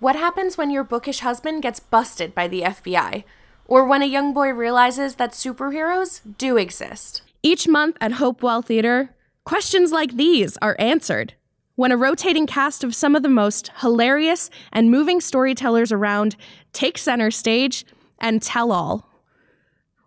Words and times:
What 0.00 0.14
happens 0.14 0.56
when 0.56 0.70
your 0.70 0.84
bookish 0.84 1.20
husband 1.20 1.62
gets 1.62 1.80
busted 1.80 2.32
by 2.32 2.46
the 2.46 2.62
FBI? 2.62 3.24
Or 3.66 3.84
when 3.84 4.00
a 4.00 4.06
young 4.06 4.32
boy 4.32 4.50
realizes 4.50 5.16
that 5.16 5.32
superheroes 5.32 6.20
do 6.38 6.56
exist? 6.56 7.22
Each 7.42 7.66
month 7.66 7.96
at 8.00 8.12
Hopewell 8.12 8.62
Theater, 8.62 9.10
questions 9.44 9.90
like 9.90 10.16
these 10.16 10.56
are 10.58 10.76
answered 10.78 11.34
when 11.74 11.90
a 11.90 11.96
rotating 11.96 12.46
cast 12.46 12.84
of 12.84 12.94
some 12.94 13.16
of 13.16 13.24
the 13.24 13.28
most 13.28 13.72
hilarious 13.80 14.50
and 14.72 14.88
moving 14.88 15.20
storytellers 15.20 15.90
around 15.90 16.36
take 16.72 16.96
center 16.96 17.32
stage 17.32 17.84
and 18.20 18.40
tell 18.40 18.70
all. 18.70 19.08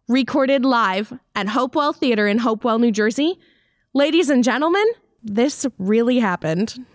Recorded 0.08 0.64
live 0.64 1.20
at 1.36 1.50
Hopewell 1.50 1.92
Theater 1.92 2.28
in 2.28 2.40
Hopewell, 2.40 2.80
New 2.80 2.92
Jersey. 2.94 3.40
Ladies 3.94 4.30
and 4.30 4.42
gentlemen, 4.42 4.86
this 5.22 5.66
really 5.78 6.20
happened. 6.20 6.86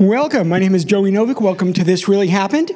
Welcome. 0.00 0.48
My 0.48 0.58
name 0.58 0.74
is 0.74 0.84
Joey 0.84 1.12
Novick. 1.12 1.40
Welcome 1.40 1.72
to 1.74 1.84
This 1.84 2.08
Really 2.08 2.26
Happened. 2.26 2.72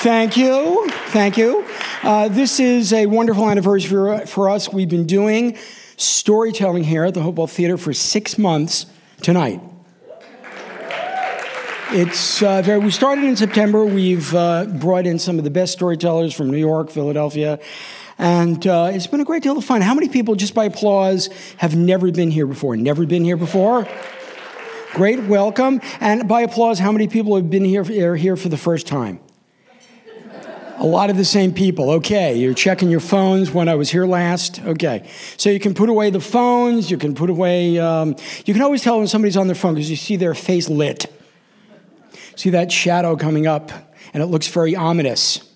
Thank 0.00 0.34
you. 0.38 0.88
Thank 1.08 1.36
you. 1.36 1.66
Uh, 2.02 2.28
this 2.28 2.58
is 2.58 2.94
a 2.94 3.04
wonderful 3.04 3.50
anniversary 3.50 4.24
for, 4.24 4.48
us. 4.48 4.72
We've 4.72 4.88
been 4.88 5.06
doing 5.06 5.58
storytelling 5.98 6.84
here 6.84 7.04
at 7.04 7.12
the 7.12 7.20
Hopewell 7.20 7.48
Theater 7.48 7.76
for 7.76 7.92
six 7.92 8.38
months 8.38 8.86
tonight. 9.20 9.60
It's 11.90 12.42
uh, 12.42 12.62
very, 12.62 12.78
we 12.78 12.90
started 12.90 13.24
in 13.24 13.36
September. 13.36 13.84
We've 13.84 14.34
uh, 14.34 14.64
brought 14.64 15.06
in 15.06 15.18
some 15.18 15.36
of 15.36 15.44
the 15.44 15.50
best 15.50 15.74
storytellers 15.74 16.32
from 16.32 16.50
New 16.50 16.56
York, 16.56 16.88
Philadelphia, 16.88 17.58
and 18.16 18.66
uh, 18.66 18.90
it's 18.90 19.06
been 19.06 19.20
a 19.20 19.26
great 19.26 19.42
deal 19.42 19.58
of 19.58 19.66
fun. 19.66 19.82
How 19.82 19.92
many 19.92 20.08
people, 20.08 20.34
just 20.34 20.54
by 20.54 20.64
applause, 20.64 21.28
have 21.58 21.76
never 21.76 22.10
been 22.10 22.30
here 22.30 22.46
before? 22.46 22.74
Never 22.74 23.04
been 23.04 23.24
here 23.24 23.36
before? 23.36 23.86
Great 24.94 25.22
welcome. 25.24 25.80
And 26.00 26.26
by 26.26 26.42
applause, 26.42 26.78
how 26.78 26.92
many 26.92 27.08
people 27.08 27.36
have 27.36 27.50
been 27.50 27.64
here, 27.64 27.82
are 28.10 28.16
here 28.16 28.36
for 28.36 28.48
the 28.48 28.56
first 28.56 28.86
time? 28.86 29.20
A 30.78 30.86
lot 30.86 31.10
of 31.10 31.16
the 31.16 31.24
same 31.24 31.52
people. 31.52 31.90
Okay, 31.90 32.36
you're 32.36 32.54
checking 32.54 32.88
your 32.88 33.00
phones 33.00 33.50
when 33.50 33.68
I 33.68 33.74
was 33.74 33.90
here 33.90 34.06
last. 34.06 34.60
Okay, 34.60 35.08
so 35.36 35.50
you 35.50 35.58
can 35.58 35.74
put 35.74 35.88
away 35.88 36.10
the 36.10 36.20
phones. 36.20 36.90
You 36.90 36.96
can 36.96 37.14
put 37.14 37.30
away. 37.30 37.78
Um, 37.78 38.14
you 38.46 38.54
can 38.54 38.62
always 38.62 38.82
tell 38.82 38.98
when 38.98 39.08
somebody's 39.08 39.36
on 39.36 39.48
their 39.48 39.56
phone 39.56 39.74
because 39.74 39.90
you 39.90 39.96
see 39.96 40.16
their 40.16 40.34
face 40.34 40.68
lit. 40.68 41.12
See 42.36 42.50
that 42.50 42.70
shadow 42.70 43.16
coming 43.16 43.48
up, 43.48 43.72
and 44.14 44.22
it 44.22 44.26
looks 44.26 44.46
very 44.46 44.76
ominous 44.76 45.47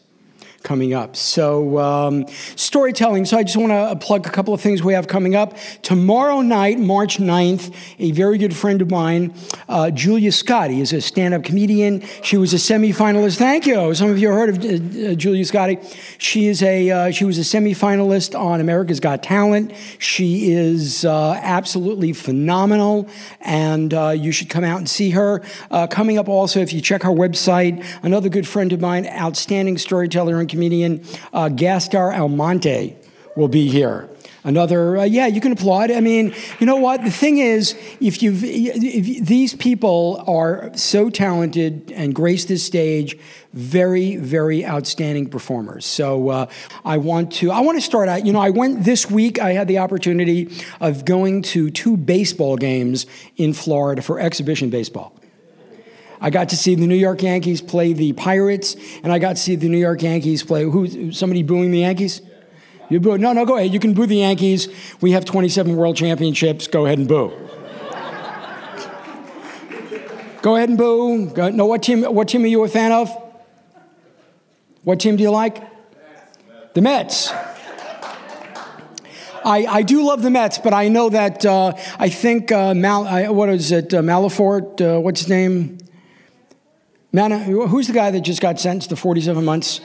coming 0.62 0.94
up. 0.94 1.16
So, 1.16 1.78
um, 1.78 2.26
storytelling. 2.56 3.24
So, 3.24 3.38
I 3.38 3.42
just 3.42 3.56
want 3.56 3.72
to 3.72 4.04
plug 4.04 4.26
a 4.26 4.30
couple 4.30 4.54
of 4.54 4.60
things 4.60 4.82
we 4.82 4.94
have 4.94 5.08
coming 5.08 5.34
up. 5.34 5.56
Tomorrow 5.82 6.40
night, 6.40 6.78
March 6.78 7.18
9th, 7.18 7.74
a 7.98 8.12
very 8.12 8.38
good 8.38 8.54
friend 8.54 8.80
of 8.82 8.90
mine, 8.90 9.34
uh, 9.68 9.90
Julia 9.90 10.30
Scotti, 10.30 10.80
is 10.80 10.92
a 10.92 11.00
stand 11.00 11.34
up 11.34 11.44
comedian. 11.44 12.02
She 12.22 12.36
was 12.36 12.52
a 12.52 12.56
semifinalist. 12.56 13.36
Thank 13.36 13.66
you. 13.66 13.94
Some 13.94 14.10
of 14.10 14.18
you 14.18 14.28
have 14.28 14.36
heard 14.36 14.48
of 14.50 14.58
uh, 14.64 15.12
uh, 15.12 15.14
Julia 15.14 15.44
Scotti. 15.44 15.82
She, 16.18 16.46
is 16.46 16.62
a, 16.62 16.90
uh, 16.90 17.10
she 17.10 17.24
was 17.24 17.38
a 17.38 17.42
semifinalist 17.42 18.38
on 18.38 18.60
America's 18.60 19.00
Got 19.00 19.22
Talent. 19.22 19.72
She 19.98 20.52
is 20.52 21.04
uh, 21.04 21.38
absolutely 21.42 22.12
phenomenal, 22.12 23.08
and 23.40 23.92
uh, 23.92 24.10
you 24.10 24.32
should 24.32 24.48
come 24.48 24.64
out 24.64 24.78
and 24.78 24.88
see 24.88 25.10
her. 25.10 25.40
coming 25.90 26.18
up 26.18 26.28
also, 26.28 26.60
if 26.60 26.72
you 26.72 26.80
check 26.80 27.04
our 27.04 27.14
website, 27.14 27.84
another 28.02 28.28
good 28.28 28.46
friend 28.46 28.72
of 28.72 28.80
mine, 28.80 29.06
outstanding 29.06 29.78
storyteller 29.78 30.38
and 30.38 30.48
comedian 30.52 31.04
uh, 31.32 31.48
Gaspar 31.48 32.12
Almonte 32.12 32.96
will 33.36 33.48
be 33.48 33.68
here. 33.68 34.08
Another, 34.44 34.98
uh, 34.98 35.04
yeah, 35.04 35.28
you 35.28 35.40
can 35.40 35.52
applaud. 35.52 35.92
I 35.92 36.00
mean, 36.00 36.34
you 36.58 36.66
know 36.66 36.76
what? 36.76 37.04
The 37.04 37.12
thing 37.12 37.38
is, 37.38 37.76
if 38.00 38.24
you've, 38.24 38.42
if 38.42 39.24
these 39.24 39.54
people 39.54 40.24
are 40.26 40.70
so 40.74 41.10
talented 41.10 41.92
and 41.94 42.12
grace 42.12 42.44
this 42.46 42.64
stage, 42.64 43.16
very, 43.52 44.16
very 44.16 44.66
outstanding 44.66 45.28
performers. 45.28 45.86
So 45.86 46.30
uh, 46.30 46.46
I 46.84 46.96
want 46.96 47.32
to, 47.34 47.52
I 47.52 47.60
want 47.60 47.78
to 47.78 47.82
start 47.82 48.08
out. 48.08 48.26
You 48.26 48.32
know, 48.32 48.40
I 48.40 48.50
went 48.50 48.84
this 48.84 49.08
week. 49.08 49.38
I 49.38 49.52
had 49.52 49.68
the 49.68 49.78
opportunity 49.78 50.50
of 50.80 51.04
going 51.04 51.42
to 51.42 51.70
two 51.70 51.96
baseball 51.96 52.56
games 52.56 53.06
in 53.36 53.52
Florida 53.52 54.02
for 54.02 54.18
exhibition 54.18 54.70
baseball. 54.70 55.14
I 56.22 56.30
got 56.30 56.50
to 56.50 56.56
see 56.56 56.76
the 56.76 56.86
New 56.86 56.94
York 56.94 57.20
Yankees 57.20 57.60
play 57.60 57.92
the 57.92 58.12
Pirates, 58.12 58.76
and 59.02 59.12
I 59.12 59.18
got 59.18 59.30
to 59.30 59.42
see 59.42 59.56
the 59.56 59.68
New 59.68 59.76
York 59.76 60.02
Yankees 60.02 60.44
play. 60.44 60.62
Who? 60.62 61.10
Somebody 61.10 61.42
booing 61.42 61.72
the 61.72 61.80
Yankees? 61.80 62.22
You 62.88 63.00
boo? 63.00 63.18
No, 63.18 63.32
no. 63.32 63.44
Go 63.44 63.56
ahead. 63.56 63.72
You 63.72 63.80
can 63.80 63.92
boo 63.92 64.06
the 64.06 64.18
Yankees. 64.18 64.68
We 65.00 65.10
have 65.12 65.24
27 65.24 65.74
World 65.74 65.96
Championships. 65.96 66.68
Go 66.68 66.86
ahead 66.86 66.98
and 66.98 67.08
boo. 67.08 67.32
Go 70.42 70.54
ahead 70.56 70.68
and 70.68 70.78
boo. 70.78 71.26
Go, 71.30 71.50
no, 71.50 71.66
what 71.66 71.82
team? 71.82 72.02
What 72.02 72.28
team 72.28 72.44
are 72.44 72.48
you 72.48 72.62
a 72.62 72.68
fan 72.68 72.92
of? 72.92 73.10
What 74.84 75.00
team 75.00 75.16
do 75.16 75.24
you 75.24 75.30
like? 75.30 75.60
The 76.74 76.82
Mets. 76.82 77.32
I, 79.44 79.66
I 79.68 79.82
do 79.82 80.04
love 80.04 80.22
the 80.22 80.30
Mets, 80.30 80.58
but 80.58 80.72
I 80.72 80.86
know 80.86 81.08
that 81.10 81.44
uh, 81.44 81.72
I 81.98 82.08
think 82.08 82.52
uh, 82.52 82.74
Mal, 82.74 83.08
I, 83.08 83.28
what 83.28 83.48
is 83.48 83.72
it? 83.72 83.92
Uh, 83.92 84.00
Malafort, 84.00 84.80
uh, 84.80 85.00
what's 85.00 85.22
his 85.22 85.28
name? 85.28 85.78
Man, 87.14 87.30
who's 87.42 87.88
the 87.88 87.92
guy 87.92 88.10
that 88.10 88.22
just 88.22 88.40
got 88.40 88.58
sentenced 88.58 88.88
to 88.88 88.96
47 88.96 89.44
months? 89.44 89.82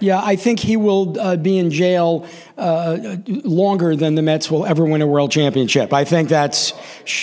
Yeah, 0.00 0.20
I 0.22 0.36
think 0.36 0.60
he 0.60 0.76
will 0.76 1.18
uh, 1.18 1.36
be 1.36 1.58
in 1.58 1.70
jail 1.70 2.26
uh, 2.58 3.16
longer 3.26 3.96
than 3.96 4.14
the 4.14 4.22
Mets 4.22 4.50
will 4.50 4.66
ever 4.66 4.84
win 4.84 5.02
a 5.02 5.06
world 5.06 5.30
championship. 5.30 5.92
I 5.92 6.04
think 6.04 6.28
that's, 6.28 6.72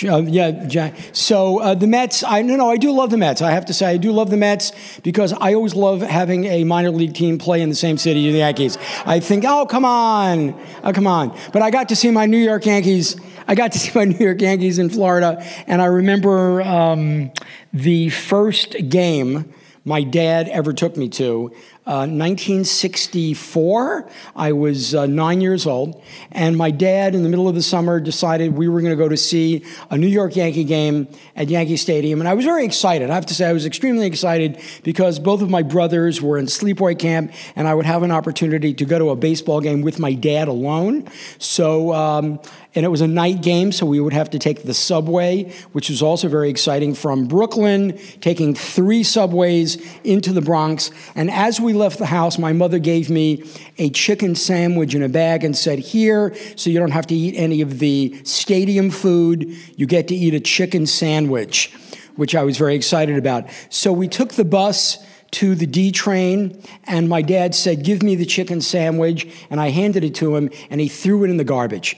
uh, 0.04 0.18
yeah. 0.18 0.94
So 1.12 1.60
uh, 1.60 1.74
the 1.74 1.86
Mets, 1.86 2.24
I 2.24 2.42
no, 2.42 2.56
no, 2.56 2.70
I 2.70 2.76
do 2.76 2.92
love 2.92 3.10
the 3.10 3.16
Mets. 3.16 3.42
I 3.42 3.52
have 3.52 3.66
to 3.66 3.74
say, 3.74 3.86
I 3.86 3.96
do 3.96 4.12
love 4.12 4.30
the 4.30 4.36
Mets 4.36 4.72
because 5.00 5.32
I 5.32 5.54
always 5.54 5.74
love 5.74 6.02
having 6.02 6.44
a 6.46 6.64
minor 6.64 6.90
league 6.90 7.14
team 7.14 7.38
play 7.38 7.62
in 7.62 7.68
the 7.68 7.74
same 7.74 7.96
city 7.98 8.26
as 8.28 8.32
the 8.32 8.38
Yankees. 8.38 8.78
I 9.06 9.20
think, 9.20 9.44
oh, 9.46 9.66
come 9.66 9.84
on, 9.84 10.58
oh, 10.82 10.92
come 10.92 11.06
on. 11.06 11.36
But 11.52 11.62
I 11.62 11.70
got 11.70 11.88
to 11.90 11.96
see 11.96 12.10
my 12.10 12.26
New 12.26 12.38
York 12.38 12.66
Yankees. 12.66 13.16
I 13.46 13.54
got 13.54 13.72
to 13.72 13.78
see 13.78 13.92
my 13.94 14.04
New 14.04 14.24
York 14.24 14.40
Yankees 14.40 14.78
in 14.78 14.88
Florida, 14.88 15.44
and 15.66 15.80
I 15.80 15.86
remember 15.86 16.62
um, 16.62 17.30
the 17.72 18.10
first 18.10 18.76
game 18.88 19.52
my 19.84 20.02
dad 20.02 20.48
ever 20.48 20.72
took 20.72 20.96
me 20.96 21.08
to. 21.10 21.52
Uh, 21.86 22.08
1964, 22.08 24.08
I 24.34 24.52
was 24.52 24.94
uh, 24.94 25.04
nine 25.04 25.42
years 25.42 25.66
old, 25.66 26.02
and 26.32 26.56
my 26.56 26.70
dad, 26.70 27.14
in 27.14 27.22
the 27.22 27.28
middle 27.28 27.46
of 27.46 27.54
the 27.54 27.62
summer, 27.62 28.00
decided 28.00 28.56
we 28.56 28.68
were 28.68 28.80
going 28.80 28.92
to 28.92 28.96
go 28.96 29.06
to 29.06 29.18
see 29.18 29.62
a 29.90 29.98
New 29.98 30.06
York 30.06 30.34
Yankee 30.34 30.64
game 30.64 31.06
at 31.36 31.50
Yankee 31.50 31.76
Stadium. 31.76 32.22
And 32.22 32.28
I 32.28 32.32
was 32.32 32.46
very 32.46 32.64
excited. 32.64 33.10
I 33.10 33.14
have 33.14 33.26
to 33.26 33.34
say, 33.34 33.46
I 33.46 33.52
was 33.52 33.66
extremely 33.66 34.06
excited 34.06 34.58
because 34.82 35.18
both 35.18 35.42
of 35.42 35.50
my 35.50 35.62
brothers 35.62 36.22
were 36.22 36.38
in 36.38 36.46
sleepaway 36.46 36.98
camp, 36.98 37.34
and 37.54 37.68
I 37.68 37.74
would 37.74 37.84
have 37.84 38.02
an 38.02 38.10
opportunity 38.10 38.72
to 38.72 38.84
go 38.86 38.98
to 38.98 39.10
a 39.10 39.16
baseball 39.16 39.60
game 39.60 39.82
with 39.82 39.98
my 39.98 40.14
dad 40.14 40.48
alone. 40.48 41.06
So, 41.38 41.92
um, 41.92 42.40
and 42.74 42.84
it 42.84 42.88
was 42.88 43.00
a 43.00 43.06
night 43.06 43.40
game, 43.40 43.70
so 43.70 43.86
we 43.86 44.00
would 44.00 44.12
have 44.12 44.30
to 44.30 44.38
take 44.38 44.64
the 44.64 44.74
subway, 44.74 45.52
which 45.72 45.88
was 45.88 46.02
also 46.02 46.28
very 46.28 46.50
exciting, 46.50 46.94
from 46.94 47.26
Brooklyn, 47.26 47.98
taking 48.20 48.54
three 48.54 49.04
subways 49.04 49.78
into 50.02 50.32
the 50.32 50.40
Bronx. 50.40 50.90
And 51.14 51.30
as 51.30 51.60
we 51.60 51.72
left 51.72 51.98
the 51.98 52.06
house, 52.06 52.36
my 52.36 52.52
mother 52.52 52.80
gave 52.80 53.10
me 53.10 53.44
a 53.78 53.90
chicken 53.90 54.34
sandwich 54.34 54.94
in 54.94 55.02
a 55.02 55.08
bag 55.08 55.44
and 55.44 55.56
said, 55.56 55.78
Here, 55.78 56.34
so 56.56 56.68
you 56.68 56.80
don't 56.80 56.90
have 56.90 57.06
to 57.08 57.14
eat 57.14 57.36
any 57.36 57.60
of 57.60 57.78
the 57.78 58.20
stadium 58.24 58.90
food, 58.90 59.56
you 59.76 59.86
get 59.86 60.08
to 60.08 60.14
eat 60.14 60.34
a 60.34 60.40
chicken 60.40 60.86
sandwich, 60.86 61.72
which 62.16 62.34
I 62.34 62.42
was 62.42 62.58
very 62.58 62.74
excited 62.74 63.16
about. 63.16 63.48
So 63.70 63.92
we 63.92 64.08
took 64.08 64.32
the 64.32 64.44
bus 64.44 64.98
to 65.32 65.54
the 65.54 65.66
D 65.66 65.92
train, 65.92 66.60
and 66.84 67.08
my 67.08 67.22
dad 67.22 67.54
said, 67.54 67.84
Give 67.84 68.02
me 68.02 68.16
the 68.16 68.26
chicken 68.26 68.60
sandwich. 68.60 69.28
And 69.48 69.60
I 69.60 69.70
handed 69.70 70.02
it 70.02 70.16
to 70.16 70.34
him, 70.34 70.50
and 70.70 70.80
he 70.80 70.88
threw 70.88 71.22
it 71.24 71.30
in 71.30 71.36
the 71.36 71.44
garbage. 71.44 71.96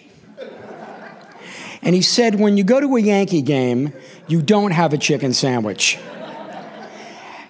And 1.87 1.95
he 1.95 2.03
said, 2.03 2.41
when 2.41 2.57
you 2.57 2.65
go 2.65 2.81
to 2.81 2.97
a 2.97 3.01
Yankee 3.01 3.43
game, 3.43 3.93
you 4.27 4.43
don't 4.43 4.73
have 4.73 4.93
a 4.93 4.99
chicken 4.99 5.33
sandwich. 5.33 6.01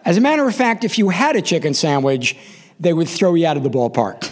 As 0.04 0.18
a 0.18 0.20
matter 0.20 0.46
of 0.46 0.54
fact, 0.54 0.84
if 0.84 0.98
you 0.98 1.08
had 1.08 1.36
a 1.36 1.40
chicken 1.40 1.72
sandwich, 1.72 2.36
they 2.78 2.92
would 2.92 3.08
throw 3.08 3.32
you 3.32 3.46
out 3.46 3.56
of 3.56 3.62
the 3.62 3.70
ballpark. 3.70 4.30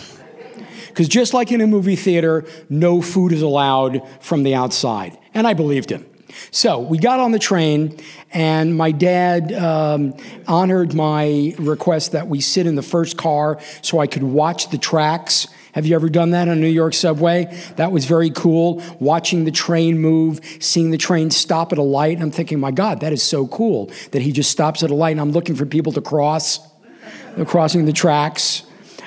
Because 0.88 1.08
just 1.08 1.32
like 1.32 1.50
in 1.50 1.62
a 1.62 1.66
movie 1.66 1.96
theater, 1.96 2.44
no 2.68 3.00
food 3.00 3.32
is 3.32 3.40
allowed 3.40 4.06
from 4.20 4.42
the 4.42 4.54
outside. 4.54 5.16
And 5.32 5.46
I 5.46 5.54
believed 5.54 5.88
him. 5.88 6.04
So 6.50 6.80
we 6.80 6.98
got 6.98 7.18
on 7.18 7.32
the 7.32 7.38
train, 7.38 7.98
and 8.30 8.76
my 8.76 8.92
dad 8.92 9.54
um, 9.54 10.14
honored 10.46 10.92
my 10.92 11.54
request 11.58 12.12
that 12.12 12.28
we 12.28 12.42
sit 12.42 12.66
in 12.66 12.74
the 12.74 12.82
first 12.82 13.16
car 13.16 13.58
so 13.80 14.00
I 14.00 14.06
could 14.06 14.22
watch 14.22 14.68
the 14.68 14.76
tracks 14.76 15.48
have 15.74 15.86
you 15.86 15.96
ever 15.96 16.08
done 16.08 16.30
that 16.30 16.48
on 16.48 16.60
New 16.60 16.68
York 16.68 16.94
subway? 16.94 17.46
That 17.74 17.90
was 17.90 18.04
very 18.04 18.30
cool. 18.30 18.80
Watching 19.00 19.44
the 19.44 19.50
train 19.50 19.98
move, 19.98 20.40
seeing 20.60 20.92
the 20.92 20.98
train 20.98 21.32
stop 21.32 21.72
at 21.72 21.78
a 21.78 21.82
light. 21.82 22.20
I'm 22.20 22.30
thinking, 22.30 22.60
my 22.60 22.70
God, 22.70 23.00
that 23.00 23.12
is 23.12 23.24
so 23.24 23.48
cool 23.48 23.90
that 24.12 24.22
he 24.22 24.30
just 24.30 24.52
stops 24.52 24.84
at 24.84 24.92
a 24.92 24.94
light 24.94 25.10
and 25.10 25.20
I'm 25.20 25.32
looking 25.32 25.56
for 25.56 25.66
people 25.66 25.90
to 25.94 26.00
cross. 26.00 26.60
Crossing 27.46 27.86
the 27.86 27.92
tracks. 27.92 28.62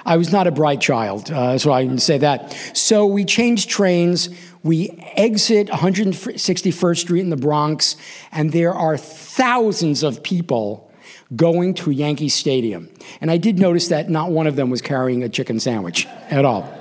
I 0.05 0.17
was 0.17 0.33
not 0.33 0.45
a 0.45 0.51
bright 0.51 0.81
child, 0.81 1.31
uh, 1.31 1.57
so 1.57 1.71
I 1.71 1.85
can 1.85 1.99
say 1.99 2.17
that. 2.17 2.51
So 2.73 3.05
we 3.05 3.23
changed 3.23 3.69
trains. 3.69 4.27
We 4.61 4.89
exit 5.15 5.69
161st 5.69 6.97
Street 6.97 7.21
in 7.21 7.29
the 7.29 7.37
Bronx, 7.37 7.95
and 8.33 8.51
there 8.51 8.73
are 8.73 8.97
thousands 8.97 10.03
of 10.03 10.21
people 10.21 10.86
going 11.35 11.73
to 11.75 11.91
Yankee 11.91 12.29
Stadium. 12.29 12.89
And 13.21 13.29
I 13.29 13.37
did 13.37 13.59
notice 13.59 13.89
that 13.89 14.09
not 14.09 14.31
one 14.31 14.47
of 14.47 14.55
them 14.55 14.69
was 14.69 14.81
carrying 14.81 15.23
a 15.23 15.29
chicken 15.29 15.59
sandwich 15.59 16.07
at 16.29 16.45
all. 16.45 16.71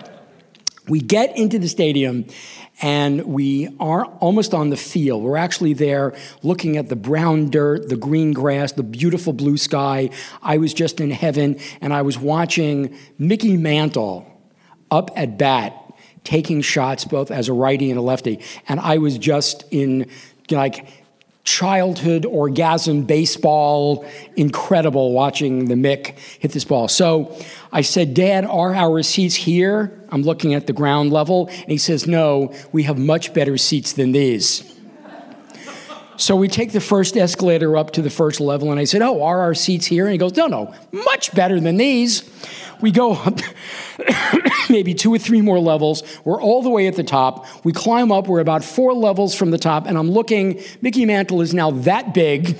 We 0.88 1.00
get 1.00 1.36
into 1.36 1.58
the 1.58 1.68
stadium 1.68 2.26
and 2.80 3.24
we 3.24 3.74
are 3.80 4.04
almost 4.04 4.54
on 4.54 4.70
the 4.70 4.76
field. 4.76 5.22
We're 5.22 5.36
actually 5.36 5.72
there 5.72 6.14
looking 6.42 6.76
at 6.76 6.88
the 6.88 6.96
brown 6.96 7.50
dirt, 7.50 7.88
the 7.88 7.96
green 7.96 8.32
grass, 8.32 8.72
the 8.72 8.82
beautiful 8.82 9.32
blue 9.32 9.56
sky. 9.56 10.10
I 10.42 10.58
was 10.58 10.74
just 10.74 11.00
in 11.00 11.10
heaven 11.10 11.58
and 11.80 11.92
I 11.92 12.02
was 12.02 12.18
watching 12.18 12.96
Mickey 13.18 13.56
Mantle 13.56 14.30
up 14.90 15.10
at 15.16 15.38
bat 15.38 15.74
taking 16.22 16.60
shots 16.60 17.04
both 17.04 17.30
as 17.30 17.48
a 17.48 17.52
righty 17.52 17.90
and 17.90 17.98
a 17.98 18.02
lefty. 18.02 18.40
And 18.68 18.78
I 18.78 18.98
was 18.98 19.16
just 19.16 19.64
in 19.70 20.10
like 20.50 20.86
childhood 21.46 22.26
orgasm 22.26 23.02
baseball, 23.02 24.04
incredible 24.34 25.12
watching 25.12 25.66
the 25.66 25.74
Mick 25.74 26.18
hit 26.40 26.50
this 26.52 26.64
ball. 26.64 26.88
So 26.88 27.34
I 27.72 27.80
said, 27.80 28.12
Dad, 28.12 28.44
are 28.44 28.74
our 28.74 29.02
seats 29.02 29.36
here? 29.36 29.98
I'm 30.10 30.22
looking 30.22 30.54
at 30.54 30.66
the 30.66 30.72
ground 30.72 31.12
level. 31.12 31.46
And 31.46 31.70
he 31.70 31.78
says, 31.78 32.06
No, 32.06 32.52
we 32.72 32.82
have 32.82 32.98
much 32.98 33.32
better 33.32 33.56
seats 33.56 33.92
than 33.94 34.12
these. 34.12 34.72
So 36.18 36.34
we 36.34 36.48
take 36.48 36.72
the 36.72 36.80
first 36.80 37.16
escalator 37.16 37.76
up 37.76 37.92
to 37.92 38.02
the 38.02 38.10
first 38.10 38.40
level, 38.40 38.70
and 38.70 38.80
I 38.80 38.84
said, 38.84 39.02
Oh, 39.02 39.22
are 39.22 39.40
our 39.40 39.54
seats 39.54 39.86
here? 39.86 40.04
And 40.04 40.12
he 40.12 40.18
goes, 40.18 40.36
No, 40.36 40.48
no, 40.48 40.74
much 40.90 41.32
better 41.34 41.60
than 41.60 41.76
these. 41.76 42.28
We 42.80 42.90
go 42.90 43.12
up 43.12 43.40
maybe 44.70 44.94
two 44.94 45.12
or 45.14 45.18
three 45.18 45.40
more 45.40 45.58
levels. 45.58 46.02
We're 46.24 46.40
all 46.40 46.62
the 46.62 46.70
way 46.70 46.86
at 46.86 46.96
the 46.96 47.04
top. 47.04 47.46
We 47.64 47.72
climb 47.72 48.12
up. 48.12 48.28
We're 48.28 48.40
about 48.40 48.64
four 48.64 48.92
levels 48.94 49.34
from 49.34 49.50
the 49.50 49.58
top, 49.58 49.86
and 49.86 49.96
I'm 49.96 50.10
looking. 50.10 50.62
Mickey 50.80 51.04
Mantle 51.04 51.40
is 51.40 51.54
now 51.54 51.70
that 51.70 52.14
big. 52.14 52.56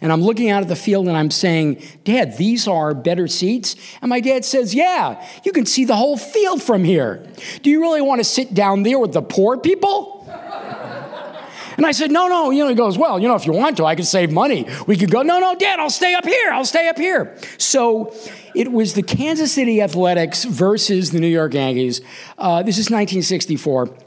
And 0.00 0.12
I'm 0.12 0.22
looking 0.22 0.50
out 0.50 0.62
at 0.62 0.68
the 0.68 0.76
field 0.76 1.08
and 1.08 1.16
I'm 1.16 1.30
saying, 1.30 1.82
Dad, 2.04 2.36
these 2.36 2.66
are 2.66 2.94
better 2.94 3.28
seats? 3.28 3.76
And 4.02 4.08
my 4.08 4.20
dad 4.20 4.44
says, 4.44 4.74
Yeah, 4.74 5.24
you 5.44 5.52
can 5.52 5.66
see 5.66 5.84
the 5.84 5.96
whole 5.96 6.16
field 6.16 6.62
from 6.62 6.84
here. 6.84 7.26
Do 7.62 7.70
you 7.70 7.80
really 7.80 8.02
want 8.02 8.20
to 8.20 8.24
sit 8.24 8.54
down 8.54 8.82
there 8.82 8.98
with 8.98 9.12
the 9.12 9.22
poor 9.22 9.56
people? 9.56 10.23
And 11.76 11.86
I 11.86 11.92
said, 11.92 12.10
no, 12.10 12.28
no. 12.28 12.50
You 12.50 12.64
know, 12.64 12.68
he 12.68 12.74
goes, 12.74 12.98
well, 12.98 13.18
you 13.18 13.28
know, 13.28 13.34
if 13.34 13.46
you 13.46 13.52
want 13.52 13.76
to, 13.78 13.84
I 13.84 13.94
could 13.94 14.06
save 14.06 14.32
money. 14.32 14.66
We 14.86 14.96
could 14.96 15.10
go, 15.10 15.22
no, 15.22 15.40
no, 15.40 15.54
Dad, 15.54 15.80
I'll 15.80 15.90
stay 15.90 16.14
up 16.14 16.24
here. 16.24 16.50
I'll 16.52 16.64
stay 16.64 16.88
up 16.88 16.98
here. 16.98 17.36
So 17.58 18.14
it 18.54 18.70
was 18.70 18.94
the 18.94 19.02
Kansas 19.02 19.52
City 19.52 19.80
Athletics 19.80 20.44
versus 20.44 21.10
the 21.10 21.20
New 21.20 21.28
York 21.28 21.54
Yankees. 21.54 22.00
Uh, 22.38 22.62
this 22.62 22.78
is 22.78 22.90
1964. 22.90 24.03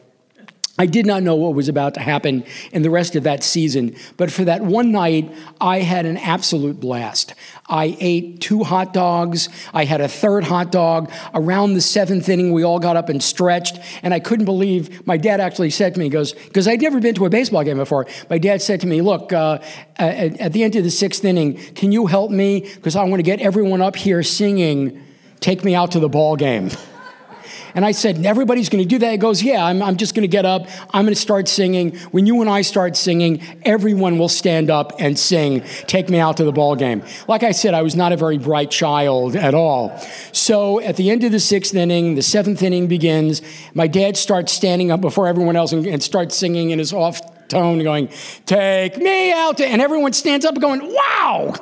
I 0.80 0.86
did 0.86 1.06
not 1.08 1.24
know 1.24 1.36
what 1.36 1.56
was 1.56 1.70
about 1.70 1.96
to 1.96 2.02
happen 2.02 2.44
in 2.72 2.84
the 2.84 2.90
rest 2.92 3.16
of 3.16 3.24
that 3.24 3.44
season, 3.44 3.96
but 4.16 4.32
for 4.32 4.46
that 4.46 4.62
one 4.62 4.92
night, 4.92 5.34
I 5.60 5.80
had 5.80 6.06
an 6.06 6.18
absolute 6.18 6.80
blast. 6.80 7.34
I 7.68 7.98
ate 8.00 8.42
two 8.42 8.64
hot 8.64 8.94
dogs. 8.94 9.50
I 9.74 9.86
had 9.86 10.02
a 10.02 10.08
third 10.08 10.44
hot 10.44 10.72
dog. 10.72 11.12
Around 11.34 11.74
the 11.74 11.82
seventh 11.82 12.30
inning, 12.30 12.54
we 12.54 12.64
all 12.64 12.78
got 12.80 12.96
up 12.96 13.10
and 13.10 13.24
stretched, 13.24 13.80
and 14.04 14.14
I 14.14 14.20
couldn't 14.20 14.46
believe 14.46 15.06
my 15.08 15.18
dad 15.18 15.40
actually 15.40 15.72
said 15.72 15.96
to 15.96 16.00
me, 16.00 16.10
goes, 16.10 16.34
because 16.34 16.68
I'd 16.68 16.82
never 16.82 17.00
been 17.00 17.16
to 17.16 17.26
a 17.26 17.30
baseball 17.30 17.64
game 17.64 17.78
before. 17.78 18.06
My 18.30 18.38
dad 18.38 18.62
said 18.62 18.82
to 18.82 18.88
me, 18.88 19.02
Look, 19.02 19.34
uh, 19.34 19.60
at, 19.96 20.40
at 20.40 20.54
the 20.54 20.64
end 20.64 20.76
of 20.76 20.84
the 20.84 20.92
sixth 20.92 21.26
inning, 21.26 21.58
can 21.74 21.92
you 21.92 22.06
help 22.06 22.30
me? 22.30 22.62
Because 22.76 22.96
I 22.96 23.04
want 23.04 23.20
to 23.20 23.24
get 23.24 23.40
everyone 23.40 23.82
up 23.82 23.96
here 23.96 24.22
singing, 24.22 25.04
Take 25.40 25.64
Me 25.64 25.74
Out 25.74 25.92
to 25.92 26.00
the 26.00 26.10
Ball 26.10 26.36
Game. 26.36 26.70
And 27.78 27.86
I 27.86 27.92
said, 27.92 28.26
Everybody's 28.26 28.70
going 28.70 28.84
to 28.84 28.90
do 28.90 28.98
that. 28.98 29.12
He 29.12 29.18
goes, 29.18 29.44
Yeah, 29.44 29.64
I'm, 29.64 29.84
I'm 29.84 29.98
just 29.98 30.16
going 30.16 30.24
to 30.24 30.28
get 30.28 30.46
up. 30.46 30.68
I'm 30.96 31.06
going 31.06 31.14
to 31.14 31.22
start 31.22 31.48
singing. 31.48 31.96
When 32.10 32.26
you 32.26 32.42
and 32.42 32.50
I 32.50 32.64
start 32.64 32.98
singing, 32.98 33.44
everyone 33.62 34.18
will 34.18 34.30
stand 34.30 34.72
up 34.72 34.94
and 34.98 35.18
sing, 35.18 35.62
Take 35.86 36.10
Me 36.10 36.18
Out 36.18 36.38
to 36.38 36.44
the 36.44 36.52
Ball 36.52 36.76
Game. 36.76 37.04
Like 37.28 37.44
I 37.44 37.52
said, 37.52 37.76
I 37.76 37.84
was 37.84 37.96
not 37.96 38.12
a 38.12 38.18
very 38.18 38.40
bright 38.40 38.72
child 38.72 39.36
at 39.36 39.54
all. 39.54 39.96
So 40.32 40.82
at 40.82 40.96
the 40.96 41.12
end 41.12 41.24
of 41.24 41.32
the 41.32 41.40
sixth 41.40 41.76
inning, 41.76 42.16
the 42.16 42.24
seventh 42.24 42.64
inning 42.64 42.88
begins. 42.88 43.44
My 43.76 43.86
dad 43.86 44.18
starts 44.18 44.52
standing 44.52 44.90
up 44.90 45.00
before 45.00 45.28
everyone 45.28 45.56
else 45.56 45.72
and, 45.72 45.86
and 45.86 46.02
starts 46.02 46.36
singing 46.36 46.72
in 46.72 46.80
his 46.80 46.92
off 46.94 47.22
tone, 47.48 47.84
going, 47.84 48.10
Take 48.48 48.98
me 48.98 49.32
out. 49.32 49.62
And 49.62 49.84
everyone 49.84 50.14
stands 50.14 50.46
up 50.46 50.60
going, 50.60 50.82
Wow! 50.82 51.54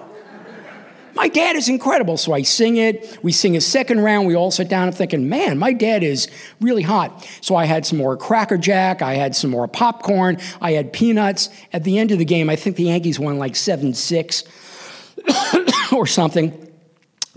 My 1.15 1.29
dad 1.29 1.55
is 1.55 1.69
incredible. 1.69 2.17
So 2.17 2.33
I 2.33 2.41
sing 2.41 2.75
it. 2.75 3.17
We 3.23 3.31
sing 3.31 3.55
a 3.55 3.61
second 3.61 4.01
round. 4.01 4.27
We 4.27 4.35
all 4.35 4.51
sit 4.51 4.67
down 4.67 4.87
and 4.87 4.95
thinking, 4.95 5.29
man, 5.29 5.57
my 5.57 5.71
dad 5.71 6.03
is 6.03 6.27
really 6.59 6.83
hot. 6.83 7.25
So 7.41 7.55
I 7.55 7.65
had 7.65 7.85
some 7.85 7.97
more 7.97 8.17
Cracker 8.17 8.57
Jack. 8.57 9.01
I 9.01 9.15
had 9.15 9.35
some 9.35 9.49
more 9.49 9.67
popcorn. 9.67 10.37
I 10.61 10.73
had 10.73 10.91
peanuts. 10.91 11.49
At 11.71 11.85
the 11.85 11.97
end 11.97 12.11
of 12.11 12.19
the 12.19 12.25
game, 12.25 12.49
I 12.49 12.57
think 12.57 12.75
the 12.75 12.83
Yankees 12.83 13.17
won 13.17 13.39
like 13.39 13.55
7 13.55 13.93
6 13.93 14.43
or 15.93 16.05
something. 16.05 16.61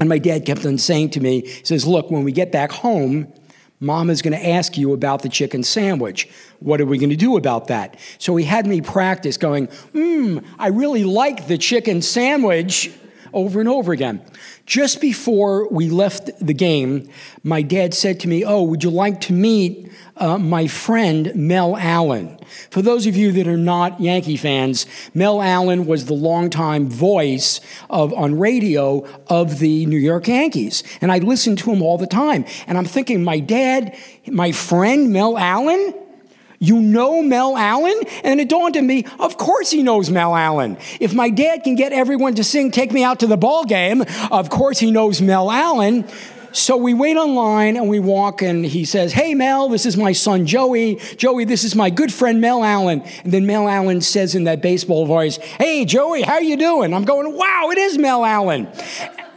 And 0.01 0.09
my 0.09 0.19
dad 0.19 0.45
kept 0.45 0.67
on 0.67 0.79
saying 0.79 1.11
to 1.11 1.21
me, 1.21 1.43
he 1.43 1.65
says, 1.65 1.87
look, 1.87 2.11
when 2.11 2.25
we 2.25 2.33
get 2.33 2.51
back 2.51 2.73
home, 2.73 3.33
Mom 3.81 4.11
is 4.11 4.23
going 4.23 4.33
to 4.33 4.45
ask 4.45 4.77
you 4.77 4.93
about 4.93 5.23
the 5.23 5.29
chicken 5.29 5.63
sandwich. 5.63 6.29
What 6.59 6.81
are 6.81 6.87
we 6.87 6.99
going 6.99 7.11
to 7.11 7.17
do 7.17 7.37
about 7.37 7.69
that? 7.69 7.97
So 8.19 8.35
he 8.35 8.45
had 8.45 8.67
me 8.67 8.81
practice 8.81 9.37
going, 9.37 9.67
hmm, 9.93 10.39
I 10.59 10.69
really 10.69 11.05
like 11.05 11.47
the 11.47 11.59
chicken 11.59 12.03
sandwich 12.03 12.91
over 13.33 13.61
and 13.61 13.69
over 13.69 13.93
again. 13.93 14.23
Just 14.67 15.01
before 15.01 15.69
we 15.69 15.89
left 15.89 16.31
the 16.45 16.55
game, 16.55 17.09
my 17.43 17.63
dad 17.63 17.95
said 17.95 18.21
to 18.21 18.29
me, 18.29 18.45
Oh, 18.45 18.63
would 18.63 18.85
you 18.85 18.91
like 18.91 19.21
to 19.23 19.33
meet 19.33 19.91
uh, 20.17 20.39
my 20.39 20.67
friend 20.67 21.33
Mel 21.35 21.77
Allen? 21.77 22.39
For 22.71 22.83
those 22.83 23.07
of 23.07 23.17
you 23.17 23.33
that 23.33 23.47
are 23.47 23.57
not 23.57 24.01
Yankee 24.01 24.37
fans, 24.37 24.87
Mel 25.15 25.43
Allen 25.43 25.87
was 25.87 26.07
the 26.07 26.15
longtime 26.15 26.89
voice 26.89 27.61
of 27.91 28.13
on 28.15 28.39
radio 28.39 29.07
of 29.29 29.59
the 29.59 29.87
New 29.87 29.99
York 29.99 30.29
Yankees. 30.29 30.83
And 31.01 31.13
I 31.13 31.19
listened 31.19 31.59
to 31.59 31.73
him 31.73 31.83
all 31.83 31.99
the 31.99 32.07
time. 32.07 32.45
And 32.67 32.79
I'm 32.79 32.85
thinking, 32.85 33.23
my 33.25 33.41
dad, 33.41 33.97
my 34.27 34.53
friend 34.53 35.13
Mel 35.13 35.37
Allen? 35.39 35.95
You 36.58 36.81
know 36.81 37.22
Mel 37.22 37.56
Allen? 37.56 38.00
And 38.25 38.40
it 38.40 38.49
dawned 38.49 38.76
on 38.76 38.87
me, 38.87 39.05
of 39.19 39.37
course 39.37 39.70
he 39.70 39.82
knows 39.82 40.10
Mel 40.10 40.34
Allen. 40.34 40.76
If 41.00 41.14
my 41.14 41.31
dad 41.31 41.62
can 41.62 41.76
get 41.76 41.93
everyone 41.93 42.34
to 42.34 42.44
sing 42.44 42.70
Take 42.70 42.93
Me 42.93 43.05
Out 43.05 43.20
to 43.20 43.26
the 43.26 43.37
Ball 43.37 43.64
Game, 43.64 44.05
of 44.31 44.50
course 44.50 44.78
he 44.78 44.90
knows 44.90 45.20
Mel 45.20 45.50
Allen. 45.50 46.05
So 46.52 46.76
we 46.76 46.94
wait 46.94 47.16
online 47.16 47.76
and 47.76 47.88
we 47.88 48.00
walk, 48.00 48.40
and 48.43 48.64
he 48.64 48.84
says, 48.87 49.12
Hey, 49.12 49.34
Mel, 49.34 49.69
this 49.69 49.84
is 49.84 49.96
my 49.96 50.12
son 50.12 50.46
Joey. 50.46 50.96
Joey, 51.16 51.44
this 51.44 51.62
is 51.62 51.75
my 51.75 51.90
good 51.90 52.12
friend 52.12 52.40
Mel 52.40 52.64
Allen. 52.64 53.02
And 53.22 53.32
then 53.32 53.46
Mel 53.46 53.69
Allen 53.69 54.00
says 54.00 54.34
in 54.34 54.44
that 54.44 54.62
baseball 54.62 55.06
voice, 55.06 55.37
Hey, 55.37 55.84
Joey, 55.84 56.22
how 56.22 56.38
you 56.38 56.56
doing? 56.56 56.94
I'm 56.94 57.05
going, 57.05 57.37
Wow, 57.37 57.69
it 57.70 57.79
is 57.79 57.98
Mel 57.98 58.24
Allen 58.24 58.67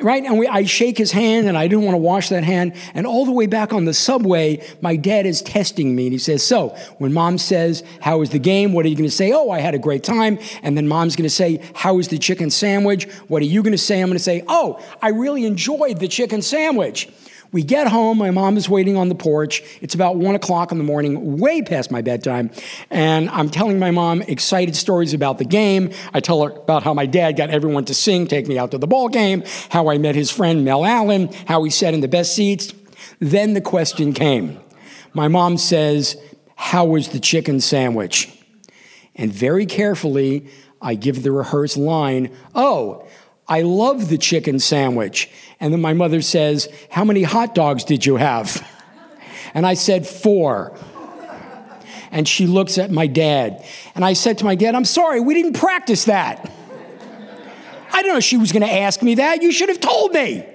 right? 0.04 0.24
And 0.24 0.38
we, 0.40 0.48
I 0.48 0.64
shake 0.66 0.98
his 0.98 1.12
hand, 1.12 1.48
and 1.48 1.58
I 1.58 1.68
didn't 1.68 1.86
want 1.86 1.94
to 1.94 2.00
wash 2.00 2.30
that 2.30 2.44
hand. 2.44 2.74
And 2.94 3.06
all 3.08 3.26
the 3.26 3.32
way 3.32 3.46
back 3.46 3.74
on 3.74 3.86
the 3.86 3.94
subway, 3.94 4.66
my 4.82 4.96
dad 4.96 5.26
is 5.26 5.42
testing 5.42 5.96
me, 5.96 6.06
and 6.06 6.14
he 6.14 6.20
says, 6.20 6.44
"So, 6.44 6.70
when 6.98 7.14
mom 7.14 7.38
says, 7.38 7.84
"How 8.02 8.20
was 8.20 8.30
the 8.30 8.40
game?" 8.40 8.74
What 8.74 8.86
are 8.86 8.90
you 8.90 8.96
going 8.96 9.10
to 9.10 9.16
say? 9.16 9.32
"Oh, 9.32 9.50
I 9.50 9.60
had 9.60 9.76
a 9.76 9.80
great 9.80 10.04
time." 10.04 10.40
And 10.64 10.78
then 10.78 10.88
mom's 10.88 11.16
going 11.16 11.30
to 11.30 11.30
say, 11.30 11.62
"How 11.74 11.96
was 11.96 12.08
the 12.08 12.18
chicken 12.18 12.50
sandwich?" 12.50 13.06
What 13.28 13.42
are 13.42 13.46
you 13.46 13.64
going 13.64 13.72
to 13.72 13.78
say? 13.78 14.02
I'm 14.02 14.08
going 14.08 14.18
to 14.18 14.24
say, 14.24 14.44
"Oh, 14.48 14.80
I 15.02 15.10
really 15.10 15.46
enjoyed 15.46 16.00
the 16.00 16.08
chicken 16.08 16.42
sandwich." 16.42 17.10
We 17.52 17.64
get 17.64 17.88
home, 17.88 18.18
my 18.18 18.32
mom 18.32 18.56
is 18.56 18.70
waiting 18.70 18.96
on 18.96 19.10
the 19.10 19.16
porch. 19.16 19.62
It's 19.82 19.94
about 19.94 20.16
one 20.16 20.36
o'clock 20.36 20.72
in 20.72 20.78
the 20.78 20.86
morning, 20.86 21.38
way 21.38 21.62
past 21.62 21.92
my 21.92 22.02
bedtime. 22.02 22.50
And 22.90 23.30
I'm 23.30 23.50
telling 23.50 23.78
my 23.78 23.92
mom 23.92 24.22
excited 24.22 24.74
stories 24.74 25.14
about 25.14 25.38
the 25.38 25.44
game. 25.44 25.92
I 26.14 26.22
tell 26.22 26.42
her 26.44 26.52
about 26.52 26.84
how 26.84 26.94
my 26.94 27.06
dad 27.06 27.36
got 27.36 27.50
everyone 27.50 27.84
to 27.86 27.94
sing, 27.94 28.28
take 28.28 28.48
me 28.48 28.58
out 28.58 28.72
to 28.72 28.78
the 28.78 28.88
ball 28.88 29.10
game, 29.10 29.44
how 29.70 29.90
I 29.90 29.98
met 29.98 30.16
his 30.16 30.32
friend 30.32 30.64
Mel 30.64 30.86
Allen, 30.86 31.30
how 31.46 31.62
he 31.64 31.70
sat 31.70 31.94
in 31.94 32.00
the 32.00 32.08
best 32.08 32.34
seats. 32.34 32.74
Then 33.20 33.54
the 33.54 33.62
question 33.62 34.14
came. 34.14 34.58
My 35.14 35.28
mom 35.28 35.58
says, 35.58 36.16
How 36.56 36.86
was 36.86 37.10
the 37.10 37.20
chicken 37.20 37.60
sandwich? 37.60 38.30
And 39.16 39.34
very 39.34 39.66
carefully, 39.66 40.48
I 40.82 40.96
give 40.96 41.22
the 41.22 41.32
rehearsed 41.34 41.78
line, 41.78 42.34
Oh, 42.56 43.06
I 43.52 43.64
love 43.64 44.08
the 44.08 44.18
chicken 44.18 44.60
sandwich. 44.60 45.30
And 45.60 45.74
then 45.74 45.82
my 45.82 45.92
mother 45.92 46.22
says, 46.22 46.70
How 46.90 47.04
many 47.04 47.24
hot 47.24 47.54
dogs 47.54 47.84
did 47.84 48.06
you 48.06 48.16
have? 48.16 48.66
And 49.54 49.68
I 49.68 49.74
said, 49.74 50.08
Four. 50.08 50.74
And 52.12 52.26
she 52.26 52.48
looks 52.48 52.78
at 52.78 52.92
my 52.92 53.08
dad. 53.08 53.66
And 53.94 54.06
I 54.06 54.14
said 54.14 54.38
to 54.38 54.46
my 54.46 54.56
dad, 54.56 54.74
I'm 54.74 54.86
sorry, 54.86 55.20
we 55.20 55.34
didn't 55.34 55.60
practice 55.60 56.06
that. 56.06 56.50
I 57.92 58.02
don't 58.02 58.14
know 58.14 58.22
she 58.22 58.38
was 58.38 58.54
going 58.54 58.66
to 58.66 58.72
ask 58.72 59.02
me 59.02 59.16
that. 59.16 59.42
You 59.42 59.52
should 59.52 59.68
have 59.68 59.82
told 59.82 60.14
me. 60.14 60.48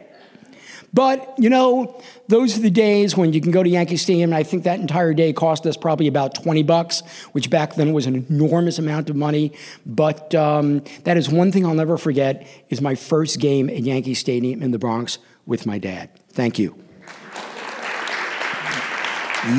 But, 0.97 1.35
you 1.37 1.51
know, 1.51 2.03
those 2.29 2.57
are 2.57 2.63
the 2.63 2.71
days 2.71 3.19
when 3.19 3.35
you 3.35 3.43
can 3.43 3.51
go 3.51 3.63
to 3.63 3.69
Yankee 3.69 3.99
Stadium, 3.99 4.31
and 4.31 4.35
I 4.35 4.43
think 4.43 4.65
that 4.65 4.81
entire 4.81 5.13
day 5.13 5.35
cost 5.35 5.67
us 5.67 5.77
probably 5.77 6.07
about 6.07 6.35
20 6.35 6.63
bucks, 6.63 7.03
which 7.33 7.51
back 7.51 7.75
then 7.75 7.93
was 7.93 8.07
an 8.07 8.25
enormous 8.31 8.79
amount 8.79 9.11
of 9.11 9.17
money. 9.17 9.53
But 9.85 10.35
um, 10.35 10.83
that 11.05 11.19
is 11.19 11.29
one 11.29 11.53
thing 11.53 11.67
I'll 11.67 11.75
never 11.75 11.99
forget 11.99 12.47
is 12.71 12.81
my 12.81 12.95
first 12.95 13.41
game 13.41 13.69
at 13.69 13.81
Yankee 13.81 14.15
Stadium 14.15 14.63
in 14.63 14.71
the 14.71 14.79
Bronx 14.79 15.19
with 15.45 15.67
my 15.67 15.77
dad. 15.77 16.09
Thank 16.31 16.59
you. 16.59 16.75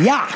Yeah. 0.01 0.27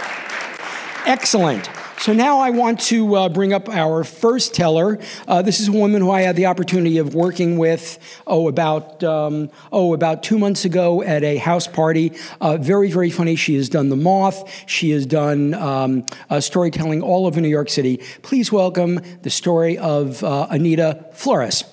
Excellent. 1.08 1.68
So 2.02 2.14
now 2.14 2.40
I 2.40 2.50
want 2.50 2.80
to 2.86 3.14
uh, 3.14 3.30
bring 3.30 3.54
up 3.54 3.70
our 3.70 4.04
first 4.04 4.56
teller. 4.56 4.98
Uh, 5.28 5.44
this 5.44 5.60
is 5.60 5.68
a 5.68 5.72
woman 5.72 6.02
who 6.02 6.10
I 6.10 6.22
had 6.22 6.36
the 6.36 6.48
opportunity 6.48 6.98
of 6.98 7.14
working 7.14 7.60
with. 7.60 8.00
Oh, 8.26 8.48
about 8.48 9.04
um, 9.04 9.52
oh, 9.72 9.94
about 9.94 10.24
two 10.24 10.40
months 10.40 10.66
ago 10.66 11.04
at 11.04 11.24
a 11.24 11.38
house 11.38 11.68
party. 11.68 12.14
Uh, 12.42 12.58
very, 12.58 12.90
very 12.90 13.12
funny. 13.12 13.36
She 13.36 13.54
has 13.54 13.70
done 13.70 13.90
The 13.90 13.98
Moth. 13.98 14.52
She 14.66 14.90
has 14.90 15.06
done 15.06 15.54
um, 15.54 16.08
uh, 16.32 16.40
storytelling 16.40 17.04
all 17.04 17.28
over 17.28 17.40
New 17.40 17.48
York 17.48 17.70
City. 17.70 17.98
Please 18.24 18.52
welcome 18.52 19.00
the 19.22 19.30
story 19.30 19.78
of 19.78 20.24
uh, 20.24 20.48
Anita 20.50 21.06
Flores. 21.14 21.66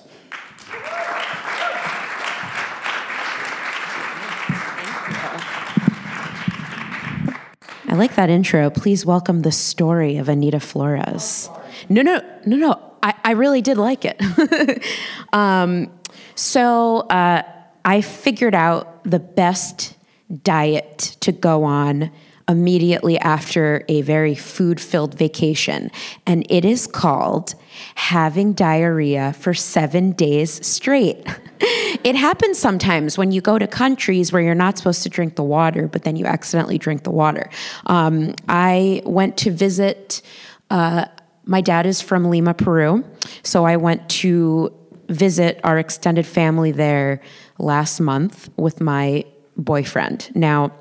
Like 7.99 8.15
that 8.15 8.29
intro. 8.29 8.69
Please 8.69 9.05
welcome 9.05 9.41
the 9.41 9.51
story 9.51 10.15
of 10.15 10.29
Anita 10.29 10.61
Flores. 10.61 11.49
No, 11.89 12.01
no, 12.01 12.21
no, 12.45 12.55
no. 12.55 12.81
I, 13.03 13.13
I 13.25 13.31
really 13.31 13.61
did 13.61 13.77
like 13.77 14.05
it. 14.05 14.85
um, 15.33 15.91
so 16.33 16.99
uh, 17.09 17.43
I 17.83 17.99
figured 17.99 18.55
out 18.55 19.03
the 19.03 19.19
best 19.19 19.97
diet 20.43 21.17
to 21.19 21.33
go 21.33 21.65
on 21.65 22.09
immediately 22.49 23.17
after 23.19 23.85
a 23.87 24.01
very 24.01 24.33
food 24.33 24.81
filled 24.81 25.13
vacation. 25.13 25.91
And 26.25 26.45
it 26.49 26.65
is 26.65 26.87
called 26.87 27.53
having 27.93 28.53
diarrhea 28.53 29.33
for 29.33 29.53
seven 29.53 30.11
days 30.13 30.65
straight. 30.65 31.25
it 32.03 32.15
happens 32.15 32.57
sometimes 32.57 33.17
when 33.17 33.31
you 33.31 33.39
go 33.39 33.59
to 33.59 33.67
countries 33.67 34.33
where 34.33 34.41
you're 34.41 34.55
not 34.55 34.79
supposed 34.79 35.03
to 35.03 35.09
drink 35.09 35.35
the 35.35 35.43
water, 35.43 35.87
but 35.87 36.03
then 36.03 36.15
you 36.15 36.25
accidentally 36.25 36.79
drink 36.79 37.03
the 37.03 37.11
water. 37.11 37.49
Um, 37.85 38.33
I 38.49 39.03
went 39.05 39.37
to 39.37 39.51
visit. 39.51 40.23
Uh, 40.71 41.05
my 41.45 41.61
dad 41.61 41.85
is 41.85 42.01
from 42.01 42.25
Lima, 42.25 42.55
Peru. 42.55 43.05
So 43.43 43.65
I 43.65 43.77
went 43.77 44.09
to 44.09 44.73
visit 45.07 45.59
our 45.63 45.77
extended 45.77 46.25
family 46.25 46.71
there 46.71 47.21
last 47.59 47.99
month 47.99 48.49
with 48.57 48.81
my 48.81 49.25
boyfriend. 49.57 50.31
Now, 50.35 50.71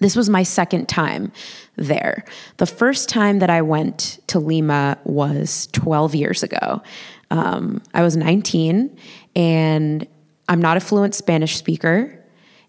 this 0.00 0.16
was 0.16 0.28
my 0.28 0.42
second 0.42 0.88
time 0.88 1.32
there. 1.76 2.24
The 2.58 2.66
first 2.66 3.08
time 3.08 3.38
that 3.38 3.50
I 3.50 3.62
went 3.62 4.18
to 4.28 4.38
Lima 4.38 4.98
was 5.04 5.68
12 5.72 6.14
years 6.14 6.42
ago. 6.42 6.82
Um, 7.30 7.82
I 7.94 8.02
was 8.02 8.16
19, 8.16 8.96
and 9.34 10.06
I'm 10.48 10.60
not 10.60 10.76
a 10.76 10.80
fluent 10.80 11.14
Spanish 11.14 11.56
speaker, 11.56 12.22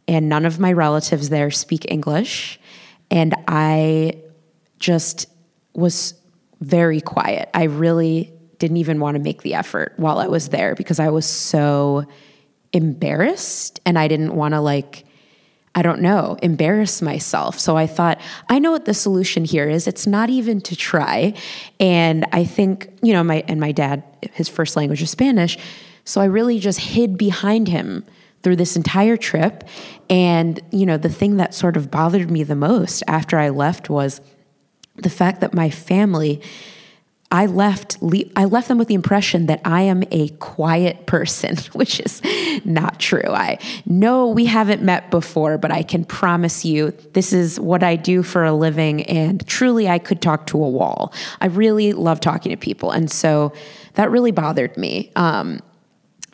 and 0.07 0.29
none 0.29 0.45
of 0.45 0.59
my 0.59 0.71
relatives 0.71 1.29
there 1.29 1.51
speak 1.51 1.89
English. 1.89 2.59
And 3.11 3.35
I 3.47 4.21
just 4.79 5.27
was 5.73 6.13
very 6.61 7.01
quiet. 7.01 7.49
I 7.53 7.63
really 7.63 8.33
didn't 8.59 8.77
even 8.77 8.99
want 8.99 9.15
to 9.15 9.23
make 9.23 9.43
the 9.43 9.53
effort 9.53 9.93
while 9.97 10.19
I 10.19 10.27
was 10.27 10.49
there 10.49 10.75
because 10.75 10.99
I 10.99 11.09
was 11.09 11.25
so 11.25 12.05
embarrassed 12.73 13.79
and 13.85 13.97
I 13.97 14.07
didn't 14.07 14.35
want 14.35 14.53
to 14.53 14.61
like 14.61 15.05
I 15.77 15.83
don't 15.83 16.01
know, 16.01 16.35
embarrass 16.41 17.03
myself. 17.03 17.59
So 17.59 17.77
I 17.77 17.85
thought, 17.85 18.19
I 18.49 18.57
know 18.57 18.71
what 18.71 18.85
the 18.85 18.95
solution 18.95 19.45
here 19.45 19.69
is. 19.69 19.85
It's 19.85 20.07
not 20.07 20.31
even 20.31 20.59
to 20.61 20.75
try. 20.75 21.35
And 21.79 22.25
I 22.31 22.45
think, 22.45 22.89
you 23.03 23.13
know, 23.13 23.23
my 23.23 23.43
and 23.47 23.59
my 23.59 23.73
dad, 23.73 24.01
his 24.33 24.49
first 24.49 24.75
language 24.75 25.03
is 25.03 25.11
Spanish. 25.11 25.55
So 26.03 26.19
I 26.19 26.25
really 26.25 26.57
just 26.57 26.79
hid 26.79 27.15
behind 27.15 27.67
him 27.67 28.03
through 28.41 28.55
this 28.55 28.75
entire 28.75 29.17
trip. 29.17 29.65
And, 30.09 30.59
you 30.71 30.87
know, 30.87 30.97
the 30.97 31.09
thing 31.09 31.37
that 31.37 31.53
sort 31.53 31.77
of 31.77 31.91
bothered 31.91 32.31
me 32.31 32.41
the 32.41 32.55
most 32.55 33.03
after 33.07 33.37
I 33.37 33.49
left 33.49 33.87
was 33.87 34.19
the 34.95 35.11
fact 35.11 35.41
that 35.41 35.53
my 35.53 35.69
family 35.69 36.41
I 37.29 37.45
left 37.45 37.97
I 38.37 38.45
left 38.45 38.69
them 38.69 38.77
with 38.77 38.87
the 38.87 38.93
impression 38.93 39.47
that 39.47 39.59
I 39.65 39.81
am 39.81 40.03
a 40.11 40.29
quiet 40.29 41.05
person, 41.07 41.57
which 41.73 41.99
is 41.99 42.21
not 42.63 42.99
true. 42.99 43.27
I 43.27 43.59
know 43.85 44.27
we 44.27 44.45
haven't 44.45 44.81
met 44.81 45.11
before, 45.11 45.57
but 45.57 45.71
I 45.71 45.83
can 45.83 46.05
promise 46.05 46.63
you 46.63 46.91
this 47.13 47.33
is 47.33 47.59
what 47.59 47.83
I 47.83 47.97
do 47.97 48.23
for 48.23 48.45
a 48.45 48.53
living 48.53 49.03
and 49.03 49.45
truly 49.45 49.89
I 49.89 49.99
could 49.99 50.21
talk 50.21 50.47
to 50.47 50.63
a 50.63 50.69
wall. 50.69 51.13
I 51.41 51.47
really 51.47 51.91
love 51.93 52.21
talking 52.21 52.51
to 52.51 52.57
people 52.57 52.91
and 52.91 53.11
so 53.11 53.51
that 53.95 54.09
really 54.09 54.31
bothered 54.31 54.77
me. 54.77 55.11
Um, 55.15 55.61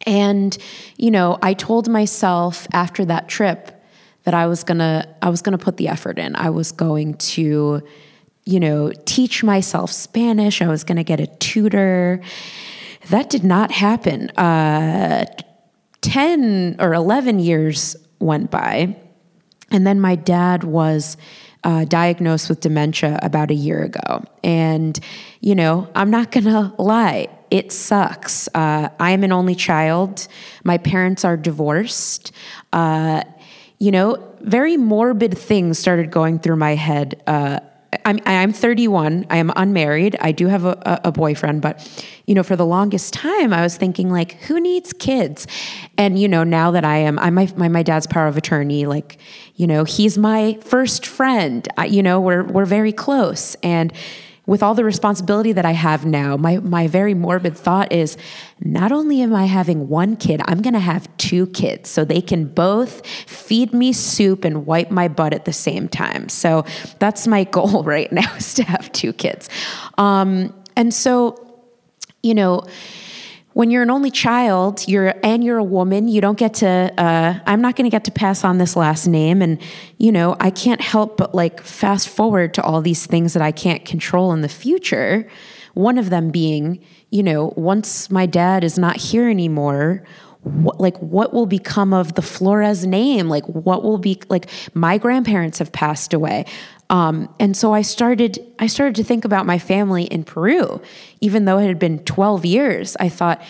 and 0.05 0.55
you 0.97 1.09
know, 1.09 1.39
I 1.41 1.55
told 1.55 1.89
myself 1.89 2.67
after 2.71 3.03
that 3.05 3.27
trip 3.27 3.83
that 4.25 4.33
I 4.33 4.45
was 4.45 4.63
going 4.63 4.77
to 4.77 5.07
I 5.23 5.29
was 5.29 5.41
going 5.41 5.57
to 5.57 5.63
put 5.63 5.77
the 5.77 5.87
effort 5.87 6.19
in. 6.19 6.35
I 6.35 6.51
was 6.51 6.71
going 6.71 7.15
to 7.15 7.81
you 8.45 8.59
know, 8.59 8.91
teach 9.05 9.43
myself 9.43 9.91
Spanish. 9.91 10.61
I 10.61 10.67
was 10.67 10.83
going 10.83 10.97
to 10.97 11.03
get 11.03 11.19
a 11.19 11.27
tutor. 11.27 12.21
That 13.09 13.29
did 13.29 13.43
not 13.43 13.71
happen. 13.71 14.29
Uh, 14.31 15.25
10 16.01 16.77
or 16.79 16.93
11 16.93 17.39
years 17.39 17.95
went 18.19 18.51
by. 18.51 18.95
And 19.71 19.87
then 19.87 19.99
my 19.99 20.15
dad 20.15 20.63
was 20.63 21.17
uh, 21.63 21.85
diagnosed 21.85 22.49
with 22.49 22.59
dementia 22.59 23.19
about 23.21 23.49
a 23.49 23.53
year 23.53 23.83
ago. 23.83 24.23
And, 24.43 24.99
you 25.39 25.55
know, 25.55 25.89
I'm 25.95 26.11
not 26.11 26.31
going 26.31 26.45
to 26.45 26.73
lie, 26.77 27.29
it 27.49 27.71
sucks. 27.71 28.49
Uh, 28.53 28.89
I 28.99 29.11
am 29.11 29.23
an 29.23 29.31
only 29.31 29.55
child. 29.55 30.27
My 30.63 30.77
parents 30.77 31.23
are 31.23 31.37
divorced. 31.37 32.31
Uh, 32.73 33.23
you 33.79 33.91
know, 33.91 34.17
very 34.41 34.75
morbid 34.75 35.37
things 35.37 35.79
started 35.79 36.11
going 36.11 36.39
through 36.39 36.55
my 36.57 36.75
head 36.75 37.21
uh, 37.27 37.59
I'm, 38.05 38.19
I'm 38.25 38.53
31. 38.53 39.25
I 39.29 39.37
am 39.37 39.51
unmarried. 39.55 40.15
I 40.19 40.31
do 40.31 40.47
have 40.47 40.65
a, 40.65 41.01
a, 41.03 41.11
boyfriend, 41.11 41.61
but 41.61 42.05
you 42.25 42.35
know, 42.35 42.43
for 42.43 42.55
the 42.55 42.65
longest 42.65 43.13
time, 43.13 43.53
I 43.53 43.61
was 43.61 43.77
thinking 43.77 44.09
like, 44.09 44.33
who 44.43 44.59
needs 44.59 44.93
kids? 44.93 45.47
And 45.97 46.19
you 46.19 46.27
know, 46.27 46.43
now 46.43 46.71
that 46.71 46.85
I 46.85 46.97
am, 46.97 47.19
I'm 47.19 47.33
my 47.33 47.51
my, 47.55 47.67
my 47.67 47.83
dad's 47.83 48.07
power 48.07 48.27
of 48.27 48.37
attorney. 48.37 48.85
Like, 48.85 49.17
you 49.55 49.67
know, 49.67 49.83
he's 49.83 50.17
my 50.17 50.57
first 50.61 51.05
friend. 51.05 51.67
I, 51.77 51.85
you 51.85 52.03
know, 52.03 52.19
we're 52.19 52.43
we're 52.43 52.65
very 52.65 52.91
close, 52.91 53.55
and 53.63 53.93
with 54.45 54.61
all 54.61 54.75
the 54.75 54.83
responsibility 54.83 55.53
that 55.53 55.65
I 55.65 55.71
have 55.71 56.05
now, 56.05 56.35
my, 56.35 56.57
my 56.57 56.87
very 56.87 57.13
morbid 57.13 57.57
thought 57.57 57.93
is 57.93 58.17
not 58.59 58.91
only 58.91 59.21
am 59.21 59.33
I 59.33 59.45
having 59.45 59.87
one 59.87 60.17
kid, 60.17 60.41
I'm 60.45 60.61
going 60.61 60.73
to 60.73 60.79
have 60.79 61.07
two 61.17 61.47
kids 61.47 61.89
so 61.89 62.03
they 62.03 62.21
can 62.21 62.45
both 62.45 63.05
feed 63.07 63.73
me 63.73 63.93
soup 63.93 64.43
and 64.43 64.65
wipe 64.65 64.91
my 64.91 65.07
butt 65.07 65.33
at 65.33 65.45
the 65.45 65.53
same 65.53 65.87
time. 65.87 66.27
So 66.27 66.65
that's 66.99 67.25
my 67.25 67.43
goal 67.53 67.83
right 67.83 68.11
now 68.11 68.35
is 68.35 68.53
to 68.55 68.63
have 68.63 68.91
two 68.91 69.13
kids. 69.13 69.49
Um, 69.97 70.53
and 70.75 70.93
so, 70.93 71.63
you 72.21 72.33
know, 72.33 72.63
when 73.53 73.69
you're 73.69 73.83
an 73.83 73.89
only 73.89 74.11
child 74.11 74.87
you're 74.87 75.13
and 75.23 75.43
you're 75.43 75.57
a 75.57 75.63
woman 75.63 76.07
you 76.07 76.19
don't 76.21 76.37
get 76.37 76.53
to 76.55 76.67
uh, 76.97 77.39
i'm 77.45 77.61
not 77.61 77.75
going 77.75 77.85
to 77.85 77.89
get 77.89 78.03
to 78.03 78.11
pass 78.11 78.43
on 78.43 78.57
this 78.57 78.75
last 78.75 79.07
name 79.07 79.41
and 79.41 79.61
you 79.97 80.11
know 80.11 80.35
i 80.39 80.49
can't 80.49 80.81
help 80.81 81.17
but 81.17 81.33
like 81.33 81.61
fast 81.61 82.09
forward 82.09 82.53
to 82.53 82.61
all 82.63 82.81
these 82.81 83.05
things 83.05 83.33
that 83.33 83.41
i 83.41 83.51
can't 83.51 83.85
control 83.85 84.33
in 84.33 84.41
the 84.41 84.49
future 84.49 85.27
one 85.73 85.97
of 85.97 86.09
them 86.09 86.29
being 86.29 86.83
you 87.09 87.23
know 87.23 87.53
once 87.55 88.09
my 88.09 88.25
dad 88.25 88.63
is 88.63 88.77
not 88.77 88.97
here 88.97 89.29
anymore 89.29 90.03
what, 90.43 90.79
like 90.79 90.97
what 90.97 91.33
will 91.33 91.45
become 91.45 91.93
of 91.93 92.15
the 92.15 92.21
Flores 92.21 92.85
name? 92.85 93.29
Like 93.29 93.45
what 93.45 93.83
will 93.83 93.97
be 93.97 94.19
like 94.29 94.49
my 94.73 94.97
grandparents 94.97 95.59
have 95.59 95.71
passed 95.71 96.13
away. 96.13 96.45
Um, 96.89 97.33
and 97.39 97.55
so 97.55 97.73
I 97.73 97.81
started 97.81 98.39
I 98.59 98.67
started 98.67 98.95
to 98.95 99.03
think 99.03 99.25
about 99.25 99.45
my 99.45 99.57
family 99.57 100.03
in 100.03 100.23
Peru. 100.23 100.81
Even 101.21 101.45
though 101.45 101.57
it 101.57 101.67
had 101.67 101.79
been 101.79 101.99
12 101.99 102.45
years, 102.45 102.95
I 102.99 103.09
thought 103.09 103.41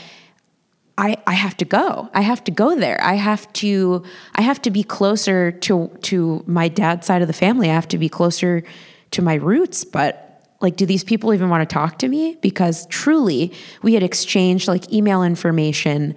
I, 0.97 1.17
I 1.25 1.33
have 1.33 1.57
to 1.57 1.65
go. 1.65 2.09
I 2.13 2.21
have 2.21 2.43
to 2.43 2.51
go 2.51 2.75
there. 2.75 3.03
I 3.03 3.15
have 3.15 3.51
to 3.53 4.03
I 4.35 4.41
have 4.41 4.61
to 4.63 4.71
be 4.71 4.83
closer 4.83 5.51
to 5.51 5.87
to 6.03 6.43
my 6.45 6.67
dad's 6.67 7.07
side 7.07 7.21
of 7.21 7.27
the 7.27 7.33
family. 7.33 7.69
I 7.69 7.73
have 7.73 7.87
to 7.89 7.97
be 7.97 8.09
closer 8.09 8.63
to 9.11 9.21
my 9.21 9.35
roots, 9.35 9.83
but 9.83 10.33
like 10.61 10.75
do 10.75 10.85
these 10.85 11.03
people 11.03 11.33
even 11.33 11.49
want 11.49 11.67
to 11.67 11.71
talk 11.71 11.99
to 11.99 12.07
me 12.07 12.37
because 12.41 12.87
truly 12.87 13.53
we 13.81 13.93
had 13.93 14.03
exchanged 14.03 14.67
like 14.67 14.91
email 14.91 15.21
information 15.23 16.15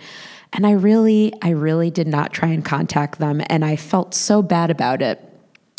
and 0.52 0.66
I 0.66 0.73
really 0.73 1.32
I 1.42 1.50
really 1.50 1.90
did 1.90 2.06
not 2.06 2.32
try 2.32 2.49
and 2.49 2.64
contact 2.64 3.18
them 3.18 3.42
and 3.49 3.64
I 3.64 3.76
felt 3.76 4.14
so 4.14 4.42
bad 4.42 4.70
about 4.70 5.02
it 5.02 5.20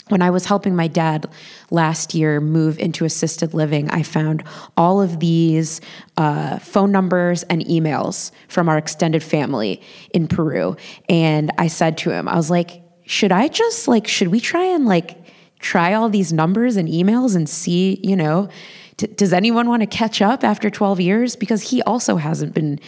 when 0.10 0.22
I 0.22 0.30
was 0.30 0.46
helping 0.46 0.76
my 0.76 0.88
dad 0.88 1.30
last 1.70 2.14
year 2.14 2.40
move 2.40 2.80
into 2.80 3.06
assisted 3.06 3.54
living, 3.54 3.90
I 3.90 4.04
found 4.04 4.44
all 4.76 5.02
of 5.02 5.20
these 5.20 5.82
uh, 6.18 6.60
phone 6.60 6.92
numbers 6.92 7.44
and 7.44 7.64
emails 7.66 8.32
from 8.48 8.70
our 8.70 8.78
extended 8.78 9.24
family 9.24 9.82
in 10.14 10.28
Peru. 10.28 10.76
And 11.10 11.52
I 11.58 11.68
said 11.68 11.98
to 12.00 12.12
him, 12.12 12.28
I 12.28 12.36
was 12.36 12.50
like, 12.50 12.82
should 13.06 13.32
I 13.32 13.48
just 13.48 13.88
like, 13.88 14.08
should 14.08 14.30
we 14.30 14.40
try 14.40 14.66
and 14.66 14.86
like 14.86 15.18
try 15.60 15.94
all 15.94 16.10
these 16.10 16.32
numbers 16.34 16.76
and 16.76 16.88
emails 16.88 17.36
and 17.36 17.50
see, 17.50 18.00
you 18.04 18.16
know, 18.16 18.50
t- 18.98 19.08
does 19.08 19.34
anyone 19.34 19.70
want 19.70 19.82
to 19.82 19.88
catch 19.88 20.22
up 20.22 20.44
after 20.44 20.70
12 20.70 21.00
years? 21.00 21.36
Because 21.36 21.70
he 21.70 21.82
also 21.84 22.18
hasn't 22.18 22.54
been 22.54 22.80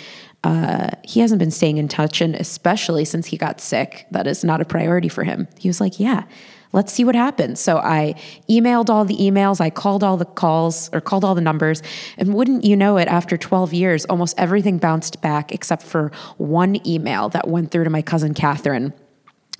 uh, 0.43 0.89
he 1.03 1.19
hasn't 1.19 1.39
been 1.39 1.51
staying 1.51 1.77
in 1.77 1.87
touch, 1.87 2.21
and 2.21 2.33
especially 2.35 3.03
since 3.03 3.27
he 3.27 3.35
got 3.35 3.59
sick, 3.59 4.07
that 4.11 4.25
is 4.25 4.43
not 4.43 4.61
a 4.61 4.65
priority 4.65 5.09
for 5.09 5.23
him. 5.23 5.47
He 5.57 5.67
was 5.67 5.81
like, 5.81 5.99
"Yeah, 5.99 6.23
let's 6.71 6.93
see 6.93 7.03
what 7.03 7.15
happens. 7.15 7.59
So 7.59 7.77
I 7.77 8.15
emailed 8.49 8.89
all 8.89 9.05
the 9.05 9.17
emails, 9.17 9.59
I 9.59 9.69
called 9.69 10.03
all 10.03 10.17
the 10.17 10.25
calls 10.25 10.89
or 10.93 11.01
called 11.01 11.23
all 11.23 11.35
the 11.35 11.41
numbers, 11.41 11.81
and 12.17 12.33
wouldn't 12.33 12.63
you 12.63 12.75
know 12.75 12.97
it, 12.97 13.07
after 13.07 13.37
12 13.37 13.73
years, 13.73 14.05
almost 14.05 14.35
everything 14.37 14.77
bounced 14.77 15.21
back 15.21 15.51
except 15.51 15.83
for 15.83 16.11
one 16.37 16.85
email 16.87 17.29
that 17.29 17.47
went 17.47 17.71
through 17.71 17.85
to 17.85 17.89
my 17.89 18.01
cousin 18.01 18.33
Catherine. 18.33 18.93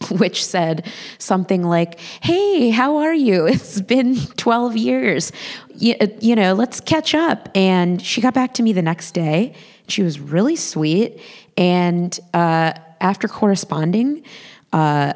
Which 0.12 0.46
said 0.46 0.90
something 1.18 1.64
like, 1.64 2.00
Hey, 2.22 2.70
how 2.70 2.98
are 2.98 3.14
you? 3.14 3.48
It's 3.60 3.82
been 3.82 4.16
12 4.16 4.78
years. 4.78 5.32
You, 5.76 5.96
you 6.22 6.36
know, 6.36 6.54
let's 6.54 6.80
catch 6.80 7.14
up. 7.14 7.50
And 7.54 8.02
she 8.02 8.22
got 8.22 8.34
back 8.34 8.54
to 8.56 8.64
me 8.64 8.72
the 8.72 8.82
next 8.82 9.12
day. 9.12 9.56
She 9.90 10.04
was 10.04 10.20
really 10.20 10.56
sweet. 10.56 11.20
And 11.58 12.18
uh, 12.34 12.74
after 13.02 13.28
corresponding, 13.28 14.24
uh, 14.72 15.14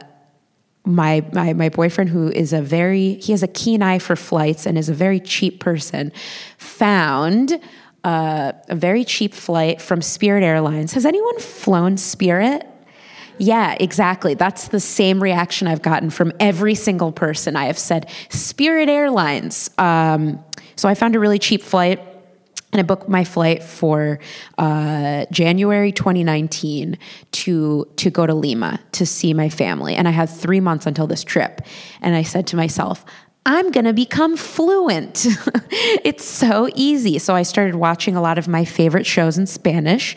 my, 0.85 1.25
my 1.31 1.53
my 1.53 1.69
boyfriend 1.69 2.09
who 2.09 2.29
is 2.29 2.51
a 2.51 2.61
very 2.61 3.13
he 3.15 3.31
has 3.31 3.41
a 3.41 3.47
keen 3.47 3.81
eye 3.81 3.99
for 3.99 4.15
flights 4.15 4.65
and 4.65 4.77
is 4.77 4.89
a 4.89 4.93
very 4.93 5.19
cheap 5.19 5.59
person 5.59 6.11
found 6.57 7.59
uh, 8.03 8.51
a 8.67 8.75
very 8.75 9.05
cheap 9.05 9.33
flight 9.33 9.81
from 9.81 10.01
Spirit 10.01 10.43
Airlines. 10.43 10.93
Has 10.93 11.05
anyone 11.05 11.39
flown 11.39 11.95
Spirit? 11.95 12.67
Yeah, 13.37 13.75
exactly. 13.79 14.33
That's 14.33 14.67
the 14.67 14.79
same 14.79 15.23
reaction 15.23 15.67
I've 15.67 15.81
gotten 15.81 16.09
from 16.09 16.33
every 16.39 16.75
single 16.75 17.11
person. 17.11 17.55
I 17.55 17.65
have 17.65 17.79
said 17.79 18.09
Spirit 18.29 18.89
Airlines. 18.89 19.69
Um, 19.77 20.43
so 20.75 20.89
I 20.89 20.95
found 20.95 21.15
a 21.15 21.19
really 21.19 21.39
cheap 21.39 21.61
flight 21.61 21.99
and 22.73 22.79
I 22.79 22.83
booked 22.83 23.07
my 23.07 23.23
flight 23.23 23.63
for 23.63 24.19
uh, 24.57 25.25
January 25.31 25.91
2019 25.91 26.97
to 27.31 27.87
to 27.95 28.09
go 28.09 28.25
to 28.25 28.33
Lima 28.33 28.79
to 28.93 29.05
see 29.05 29.33
my 29.33 29.49
family, 29.49 29.95
and 29.95 30.07
I 30.07 30.11
had 30.11 30.29
three 30.29 30.59
months 30.59 30.85
until 30.87 31.07
this 31.07 31.23
trip. 31.23 31.61
And 32.01 32.15
I 32.15 32.23
said 32.23 32.47
to 32.47 32.55
myself, 32.55 33.05
I'm 33.45 33.71
going 33.71 33.85
to 33.85 33.93
become 33.93 34.37
fluent. 34.37 35.25
it's 36.03 36.25
so 36.25 36.69
easy. 36.75 37.19
So 37.19 37.35
I 37.35 37.43
started 37.43 37.75
watching 37.75 38.15
a 38.15 38.21
lot 38.21 38.37
of 38.37 38.47
my 38.47 38.65
favorite 38.65 39.05
shows 39.05 39.37
in 39.37 39.47
Spanish. 39.47 40.15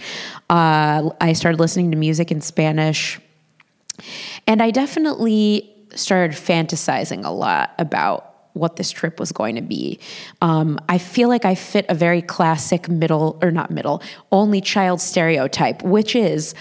Uh, 0.48 1.10
I 1.20 1.32
started 1.32 1.58
listening 1.58 1.90
to 1.90 1.96
music 1.96 2.30
in 2.30 2.40
Spanish. 2.40 3.20
And 4.46 4.62
I 4.62 4.70
definitely 4.70 5.75
started 5.94 6.36
fantasizing 6.36 7.25
a 7.25 7.30
lot 7.30 7.72
about 7.78 8.36
what 8.56 8.76
this 8.76 8.90
trip 8.90 9.20
was 9.20 9.32
going 9.32 9.54
to 9.54 9.62
be. 9.62 9.98
Um, 10.40 10.80
I 10.88 10.98
feel 10.98 11.28
like 11.28 11.44
I 11.44 11.54
fit 11.54 11.86
a 11.88 11.94
very 11.94 12.22
classic 12.22 12.88
middle, 12.88 13.38
or 13.42 13.50
not 13.50 13.70
middle, 13.70 14.02
only 14.32 14.60
child 14.60 15.00
stereotype, 15.00 15.82
which 15.82 16.16
is 16.16 16.54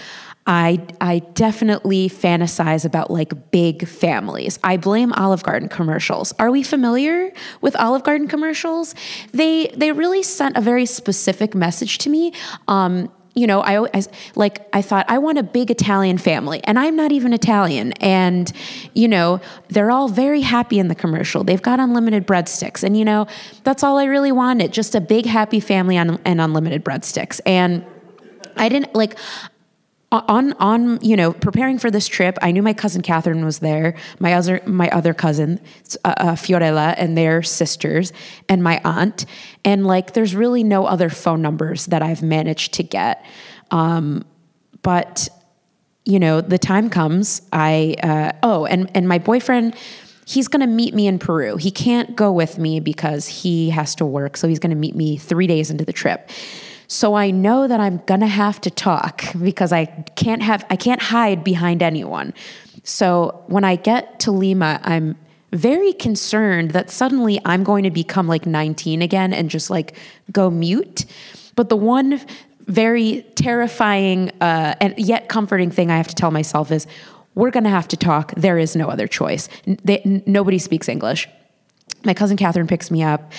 I, 0.46 0.80
I 1.00 1.18
definitely 1.34 2.08
fantasize 2.08 2.84
about 2.84 3.10
like 3.10 3.50
big 3.50 3.88
families. 3.88 4.60
I 4.62 4.76
blame 4.76 5.12
Olive 5.14 5.42
Garden 5.42 5.68
commercials. 5.68 6.32
Are 6.38 6.52
we 6.52 6.62
familiar 6.62 7.32
with 7.60 7.74
Olive 7.76 8.04
Garden 8.04 8.28
commercials? 8.28 8.94
They 9.32 9.72
they 9.76 9.90
really 9.90 10.22
sent 10.22 10.56
a 10.56 10.60
very 10.60 10.86
specific 10.86 11.54
message 11.54 11.98
to 11.98 12.10
me. 12.10 12.32
Um, 12.68 13.10
you 13.36 13.46
know, 13.46 13.60
I, 13.60 13.86
I, 13.92 14.02
like 14.34 14.66
I 14.72 14.80
thought 14.80 15.04
I 15.08 15.18
want 15.18 15.36
a 15.36 15.42
big 15.42 15.70
Italian 15.70 16.16
family, 16.16 16.62
and 16.64 16.78
I'm 16.78 16.96
not 16.96 17.12
even 17.12 17.34
Italian. 17.34 17.92
And 17.94 18.50
you 18.94 19.06
know, 19.06 19.42
they're 19.68 19.90
all 19.90 20.08
very 20.08 20.40
happy 20.40 20.78
in 20.78 20.88
the 20.88 20.94
commercial. 20.94 21.44
They've 21.44 21.60
got 21.60 21.78
unlimited 21.78 22.26
breadsticks, 22.26 22.82
and 22.82 22.96
you 22.96 23.04
know, 23.04 23.26
that's 23.62 23.84
all 23.84 23.98
I 23.98 24.04
really 24.04 24.32
wanted: 24.32 24.72
just 24.72 24.94
a 24.94 25.02
big 25.02 25.26
happy 25.26 25.60
family 25.60 25.98
and, 25.98 26.18
and 26.24 26.40
unlimited 26.40 26.82
breadsticks. 26.82 27.38
And 27.44 27.84
I 28.56 28.70
didn't 28.70 28.94
like 28.94 29.18
on 30.12 30.52
on 30.54 31.00
you 31.02 31.16
know 31.16 31.32
preparing 31.32 31.78
for 31.78 31.90
this 31.90 32.06
trip 32.06 32.38
i 32.40 32.50
knew 32.52 32.62
my 32.62 32.72
cousin 32.72 33.02
catherine 33.02 33.44
was 33.44 33.58
there 33.58 33.96
my 34.20 34.34
other 34.34 34.60
my 34.64 34.88
other 34.90 35.12
cousin 35.12 35.60
uh, 36.04 36.14
uh, 36.16 36.32
fiorella 36.32 36.94
and 36.96 37.18
their 37.18 37.42
sisters 37.42 38.12
and 38.48 38.62
my 38.62 38.80
aunt 38.84 39.26
and 39.64 39.84
like 39.86 40.12
there's 40.12 40.34
really 40.34 40.62
no 40.62 40.86
other 40.86 41.10
phone 41.10 41.42
numbers 41.42 41.86
that 41.86 42.02
i've 42.02 42.22
managed 42.22 42.74
to 42.74 42.82
get. 42.82 43.24
Um, 43.72 44.24
but 44.82 45.28
you 46.04 46.20
know 46.20 46.40
the 46.40 46.58
time 46.58 46.88
comes 46.88 47.42
i 47.52 47.96
uh, 48.02 48.30
oh 48.44 48.64
and 48.64 48.88
and 48.94 49.08
my 49.08 49.18
boyfriend 49.18 49.74
he's 50.24 50.48
going 50.48 50.60
to 50.60 50.66
meet 50.66 50.92
me 50.92 51.06
in 51.06 51.20
peru. 51.20 51.56
He 51.56 51.70
can't 51.70 52.16
go 52.16 52.32
with 52.32 52.58
me 52.58 52.80
because 52.80 53.28
he 53.28 53.70
has 53.70 53.94
to 53.94 54.04
work 54.04 54.36
so 54.36 54.48
he's 54.48 54.58
going 54.58 54.70
to 54.70 54.76
meet 54.76 54.96
me 54.96 55.16
three 55.16 55.46
days 55.46 55.70
into 55.70 55.84
the 55.84 55.92
trip 55.92 56.30
so 56.88 57.14
I 57.14 57.30
know 57.30 57.66
that 57.68 57.80
I'm 57.80 57.98
going 58.06 58.20
to 58.20 58.26
have 58.26 58.60
to 58.62 58.70
talk 58.70 59.24
because 59.42 59.72
I 59.72 59.86
can't 60.16 60.42
have 60.42 60.64
I 60.70 60.76
can't 60.76 61.02
hide 61.02 61.42
behind 61.44 61.82
anyone. 61.82 62.34
So 62.84 63.42
when 63.48 63.64
I 63.64 63.76
get 63.76 64.20
to 64.20 64.30
Lima, 64.30 64.80
I'm 64.84 65.16
very 65.52 65.92
concerned 65.92 66.72
that 66.72 66.90
suddenly 66.90 67.40
I'm 67.44 67.64
going 67.64 67.84
to 67.84 67.90
become 67.90 68.28
like 68.28 68.46
19 68.46 69.02
again 69.02 69.32
and 69.32 69.50
just 69.50 69.70
like 69.70 69.96
go 70.30 70.50
mute. 70.50 71.06
But 71.56 71.68
the 71.68 71.76
one 71.76 72.20
very 72.66 73.22
terrifying 73.36 74.30
uh, 74.40 74.74
and 74.80 74.94
yet 74.98 75.28
comforting 75.28 75.70
thing 75.70 75.90
I 75.90 75.96
have 75.96 76.08
to 76.08 76.14
tell 76.14 76.30
myself 76.30 76.70
is 76.70 76.86
we're 77.34 77.50
going 77.50 77.64
to 77.64 77.70
have 77.70 77.88
to 77.88 77.96
talk. 77.96 78.32
There 78.36 78.58
is 78.58 78.74
no 78.76 78.88
other 78.88 79.06
choice. 79.06 79.48
They, 79.66 80.22
nobody 80.26 80.58
speaks 80.58 80.88
English. 80.88 81.28
My 82.04 82.14
cousin 82.14 82.36
Catherine 82.36 82.66
picks 82.66 82.90
me 82.90 83.02
up, 83.02 83.32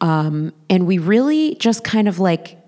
um, 0.00 0.52
and 0.70 0.86
we 0.86 0.98
really 0.98 1.56
just 1.56 1.84
kind 1.84 2.08
of 2.08 2.18
like 2.18 2.58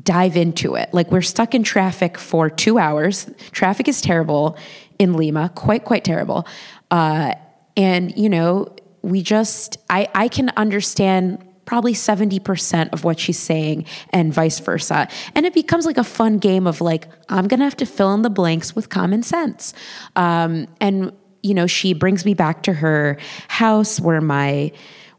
dive 0.00 0.36
into 0.36 0.74
it. 0.74 0.92
Like 0.92 1.10
we're 1.10 1.22
stuck 1.22 1.54
in 1.54 1.62
traffic 1.62 2.18
for 2.18 2.48
two 2.48 2.78
hours. 2.78 3.30
Traffic 3.52 3.88
is 3.88 4.00
terrible 4.00 4.56
in 4.98 5.14
Lima, 5.14 5.50
quite, 5.54 5.84
quite 5.84 6.04
terrible. 6.04 6.46
Uh, 6.90 7.34
and, 7.76 8.16
you 8.16 8.28
know, 8.28 8.74
we 9.02 9.22
just, 9.22 9.78
I, 9.90 10.08
I 10.14 10.28
can 10.28 10.50
understand 10.56 11.46
probably 11.64 11.94
70% 11.94 12.92
of 12.92 13.04
what 13.04 13.18
she's 13.18 13.38
saying 13.38 13.86
and 14.10 14.32
vice 14.32 14.58
versa. 14.58 15.08
And 15.34 15.46
it 15.46 15.54
becomes 15.54 15.86
like 15.86 15.96
a 15.96 16.04
fun 16.04 16.38
game 16.38 16.66
of 16.66 16.80
like, 16.80 17.08
I'm 17.28 17.48
going 17.48 17.60
to 17.60 17.64
have 17.64 17.76
to 17.78 17.86
fill 17.86 18.12
in 18.14 18.22
the 18.22 18.30
blanks 18.30 18.74
with 18.74 18.88
common 18.88 19.22
sense. 19.22 19.74
Um, 20.16 20.66
and, 20.80 21.12
you 21.42 21.54
know, 21.54 21.66
she 21.66 21.92
brings 21.92 22.24
me 22.24 22.34
back 22.34 22.62
to 22.64 22.72
her 22.72 23.18
house 23.48 24.00
where 24.00 24.20
my, 24.20 24.72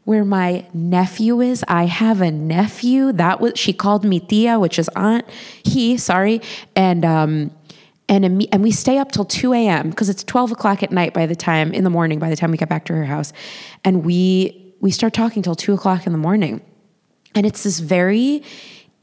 where 0.04 0.24
my 0.24 0.66
nephew 0.72 1.40
is. 1.40 1.64
I 1.68 1.84
have 1.84 2.20
a 2.20 2.30
nephew. 2.30 3.12
That 3.12 3.40
was 3.40 3.58
she 3.58 3.72
called 3.72 4.04
me 4.04 4.20
Tia, 4.20 4.58
which 4.58 4.78
is 4.78 4.88
aunt. 4.90 5.28
He, 5.64 5.96
sorry, 5.96 6.40
and 6.76 7.04
um, 7.04 7.50
and 8.08 8.24
and 8.52 8.62
we 8.62 8.70
stay 8.70 8.98
up 8.98 9.12
till 9.12 9.24
two 9.24 9.52
a.m. 9.52 9.90
because 9.90 10.08
it's 10.08 10.22
twelve 10.24 10.52
o'clock 10.52 10.82
at 10.82 10.90
night 10.90 11.14
by 11.14 11.26
the 11.26 11.36
time 11.36 11.72
in 11.72 11.84
the 11.84 11.90
morning. 11.90 12.18
By 12.18 12.30
the 12.30 12.36
time 12.36 12.50
we 12.50 12.58
get 12.58 12.68
back 12.68 12.84
to 12.86 12.92
her 12.94 13.04
house, 13.04 13.32
and 13.84 14.04
we 14.04 14.74
we 14.80 14.90
start 14.90 15.14
talking 15.14 15.42
till 15.42 15.54
two 15.54 15.72
o'clock 15.72 16.06
in 16.06 16.12
the 16.12 16.18
morning, 16.18 16.60
and 17.34 17.46
it's 17.46 17.62
this 17.62 17.80
very 17.80 18.42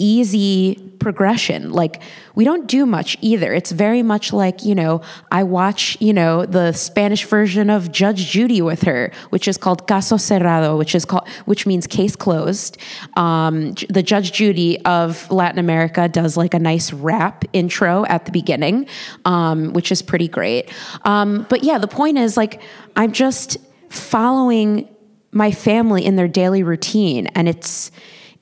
easy 0.02 0.76
progression. 1.00 1.72
Like 1.72 2.02
we 2.36 2.44
don't 2.44 2.68
do 2.68 2.86
much 2.86 3.18
either. 3.22 3.54
It's 3.54 3.72
very 3.72 4.04
much 4.04 4.34
like, 4.34 4.64
you 4.64 4.76
know, 4.76 5.02
I 5.32 5.44
watch, 5.44 5.98
you 6.00 6.14
know, 6.14 6.46
the 6.46 6.72
Spanish 6.74 7.26
version 7.26 7.70
of 7.70 7.92
Judge 7.92 8.30
Judy 8.30 8.62
with 8.62 8.84
her, 8.84 9.12
which 9.30 9.48
is 9.48 9.58
called 9.58 9.88
Caso 9.88 10.18
Cerrado, 10.18 10.78
which 10.78 10.96
is 10.96 11.06
called 11.06 11.28
which 11.46 11.66
means 11.66 11.88
case 11.88 12.16
closed. 12.16 12.78
Um, 13.16 13.74
the 13.90 14.04
Judge 14.04 14.32
Judy 14.32 14.80
of 14.86 15.30
Latin 15.32 15.60
America 15.60 16.08
does 16.08 16.38
like 16.38 16.54
a 16.54 16.60
nice 16.60 16.94
rap 16.94 17.46
intro 17.54 18.06
at 18.06 18.26
the 18.26 18.32
beginning, 18.32 18.88
um, 19.26 19.74
which 19.74 19.92
is 19.92 20.02
pretty 20.02 20.28
great. 20.28 20.72
Um, 21.04 21.46
but 21.50 21.64
yeah, 21.64 21.78
the 21.78 21.88
point 21.88 22.18
is 22.18 22.38
like 22.38 22.62
I'm 22.96 23.12
just 23.12 23.58
following 23.90 24.88
my 25.32 25.52
family 25.52 26.06
in 26.06 26.16
their 26.16 26.28
daily 26.28 26.64
routine 26.64 27.28
and 27.28 27.48
it's 27.48 27.92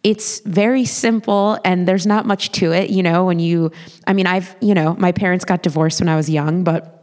it's 0.03 0.39
very 0.41 0.85
simple 0.85 1.59
and 1.65 1.87
there's 1.87 2.05
not 2.05 2.25
much 2.25 2.51
to 2.51 2.71
it 2.71 2.89
you 2.89 3.03
know 3.03 3.25
when 3.25 3.39
you 3.39 3.71
i 4.07 4.13
mean 4.13 4.25
i've 4.25 4.55
you 4.61 4.73
know 4.73 4.95
my 4.95 5.11
parents 5.11 5.43
got 5.43 5.61
divorced 5.61 5.99
when 5.99 6.07
i 6.07 6.15
was 6.15 6.29
young 6.29 6.63
but 6.63 6.99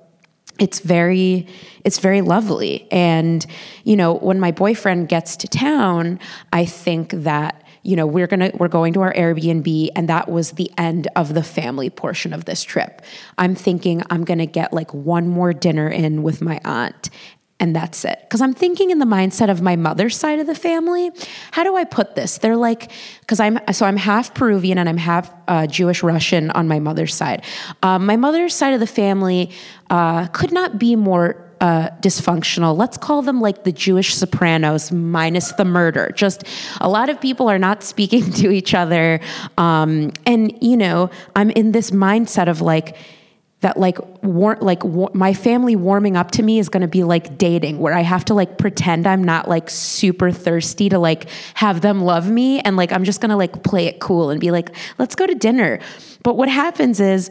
it's 0.58 0.80
very 0.80 1.46
it's 1.84 1.98
very 1.98 2.20
lovely. 2.20 2.90
And 2.90 3.44
you 3.84 3.96
know 3.96 4.14
when 4.14 4.40
my 4.40 4.52
boyfriend 4.52 5.08
gets 5.08 5.36
to 5.38 5.48
town 5.48 6.18
i 6.52 6.64
think 6.64 7.10
that 7.12 7.62
you 7.82 7.94
know 7.96 8.06
we're 8.06 8.26
going 8.26 8.40
to 8.40 8.52
we're 8.56 8.68
going 8.68 8.92
to 8.94 9.02
our 9.02 9.12
airbnb 9.14 9.88
and 9.94 10.08
that 10.08 10.28
was 10.28 10.52
the 10.52 10.70
end 10.76 11.08
of 11.14 11.34
the 11.34 11.42
family 11.42 11.90
portion 11.90 12.32
of 12.32 12.44
this 12.44 12.62
trip. 12.62 13.02
I'm 13.38 13.54
thinking 13.54 14.02
i'm 14.10 14.24
going 14.24 14.38
to 14.38 14.46
get 14.46 14.72
like 14.72 14.92
one 14.92 15.28
more 15.28 15.52
dinner 15.52 15.88
in 15.88 16.22
with 16.22 16.40
my 16.40 16.60
aunt 16.64 17.10
and 17.58 17.74
that's 17.74 18.04
it. 18.04 18.18
Because 18.22 18.42
I'm 18.42 18.52
thinking 18.52 18.90
in 18.90 18.98
the 18.98 19.06
mindset 19.06 19.50
of 19.50 19.62
my 19.62 19.76
mother's 19.76 20.16
side 20.16 20.40
of 20.40 20.46
the 20.46 20.54
family. 20.54 21.10
How 21.52 21.64
do 21.64 21.74
I 21.74 21.84
put 21.84 22.14
this? 22.14 22.38
They're 22.38 22.56
like, 22.56 22.90
because 23.20 23.40
I'm 23.40 23.58
so 23.72 23.86
I'm 23.86 23.96
half 23.96 24.34
Peruvian 24.34 24.76
and 24.78 24.88
I'm 24.88 24.98
half 24.98 25.32
uh, 25.48 25.66
Jewish 25.66 26.02
Russian 26.02 26.50
on 26.50 26.68
my 26.68 26.78
mother's 26.78 27.14
side. 27.14 27.44
Um, 27.82 28.04
my 28.04 28.16
mother's 28.16 28.54
side 28.54 28.74
of 28.74 28.80
the 28.80 28.86
family 28.86 29.50
uh, 29.88 30.26
could 30.28 30.52
not 30.52 30.78
be 30.78 30.96
more 30.96 31.46
uh, 31.60 31.88
dysfunctional. 32.00 32.76
Let's 32.76 32.98
call 32.98 33.22
them 33.22 33.40
like 33.40 33.64
the 33.64 33.72
Jewish 33.72 34.14
Sopranos 34.14 34.92
minus 34.92 35.52
the 35.52 35.64
murder. 35.64 36.12
Just 36.14 36.44
a 36.82 36.88
lot 36.90 37.08
of 37.08 37.18
people 37.20 37.48
are 37.48 37.58
not 37.58 37.82
speaking 37.82 38.30
to 38.32 38.50
each 38.50 38.74
other, 38.74 39.20
um, 39.56 40.12
and 40.26 40.52
you 40.60 40.76
know, 40.76 41.10
I'm 41.34 41.50
in 41.50 41.72
this 41.72 41.90
mindset 41.90 42.48
of 42.48 42.60
like 42.60 42.96
that 43.66 43.76
like 43.76 43.98
war- 44.22 44.58
like 44.60 44.84
war- 44.84 45.10
my 45.12 45.34
family 45.34 45.74
warming 45.74 46.16
up 46.16 46.30
to 46.30 46.42
me 46.44 46.60
is 46.60 46.68
going 46.68 46.82
to 46.82 46.86
be 46.88 47.02
like 47.02 47.36
dating 47.36 47.80
where 47.80 47.92
I 47.92 48.02
have 48.02 48.24
to 48.26 48.34
like 48.34 48.58
pretend 48.58 49.08
I'm 49.08 49.24
not 49.24 49.48
like 49.48 49.68
super 49.68 50.30
thirsty 50.30 50.88
to 50.90 51.00
like 51.00 51.28
have 51.54 51.80
them 51.80 52.00
love 52.00 52.30
me 52.30 52.60
and 52.60 52.76
like 52.76 52.92
I'm 52.92 53.02
just 53.02 53.20
going 53.20 53.30
to 53.30 53.36
like 53.36 53.64
play 53.64 53.86
it 53.86 53.98
cool 53.98 54.30
and 54.30 54.40
be 54.40 54.52
like 54.52 54.72
let's 54.98 55.16
go 55.16 55.26
to 55.26 55.34
dinner. 55.34 55.80
But 56.22 56.36
what 56.36 56.48
happens 56.48 57.00
is 57.00 57.28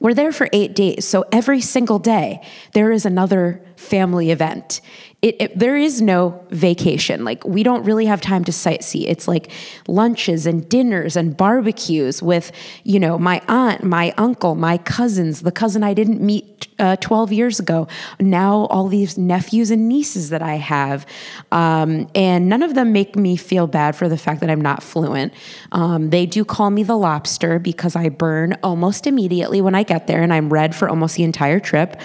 we're 0.00 0.14
there 0.14 0.32
for 0.32 0.48
8 0.54 0.74
days. 0.74 1.06
So 1.06 1.26
every 1.30 1.60
single 1.60 1.98
day 1.98 2.40
there 2.72 2.90
is 2.90 3.04
another 3.04 3.62
family 3.82 4.30
event 4.30 4.80
it, 5.22 5.36
it, 5.40 5.58
there 5.58 5.76
is 5.76 6.02
no 6.02 6.44
vacation. 6.50 7.24
Like 7.24 7.44
we 7.44 7.62
don't 7.62 7.84
really 7.84 8.06
have 8.06 8.20
time 8.20 8.44
to 8.44 8.52
sightsee. 8.52 9.04
It's 9.06 9.28
like 9.28 9.52
lunches 9.86 10.46
and 10.46 10.68
dinners 10.68 11.14
and 11.14 11.36
barbecues 11.36 12.20
with, 12.20 12.50
you 12.82 12.98
know, 12.98 13.18
my 13.20 13.40
aunt, 13.46 13.84
my 13.84 14.12
uncle, 14.18 14.56
my 14.56 14.78
cousins, 14.78 15.42
the 15.42 15.52
cousin 15.52 15.84
I 15.84 15.94
didn't 15.94 16.20
meet 16.20 16.66
uh, 16.80 16.96
12 16.96 17.32
years 17.32 17.60
ago. 17.60 17.86
Now 18.18 18.66
all 18.66 18.88
these 18.88 19.16
nephews 19.16 19.70
and 19.70 19.88
nieces 19.88 20.30
that 20.30 20.42
I 20.42 20.56
have, 20.56 21.06
um, 21.52 22.08
and 22.16 22.48
none 22.48 22.62
of 22.62 22.74
them 22.74 22.92
make 22.92 23.14
me 23.14 23.36
feel 23.36 23.68
bad 23.68 23.94
for 23.94 24.08
the 24.08 24.18
fact 24.18 24.40
that 24.40 24.50
I'm 24.50 24.60
not 24.60 24.82
fluent. 24.82 25.32
Um, 25.70 26.10
they 26.10 26.26
do 26.26 26.44
call 26.44 26.70
me 26.70 26.82
the 26.82 26.96
lobster 26.96 27.60
because 27.60 27.94
I 27.94 28.08
burn 28.08 28.58
almost 28.64 29.06
immediately 29.06 29.60
when 29.60 29.76
I 29.76 29.84
get 29.84 30.08
there, 30.08 30.22
and 30.22 30.32
I'm 30.32 30.52
red 30.52 30.74
for 30.74 30.88
almost 30.88 31.16
the 31.16 31.22
entire 31.22 31.60
trip. 31.60 32.00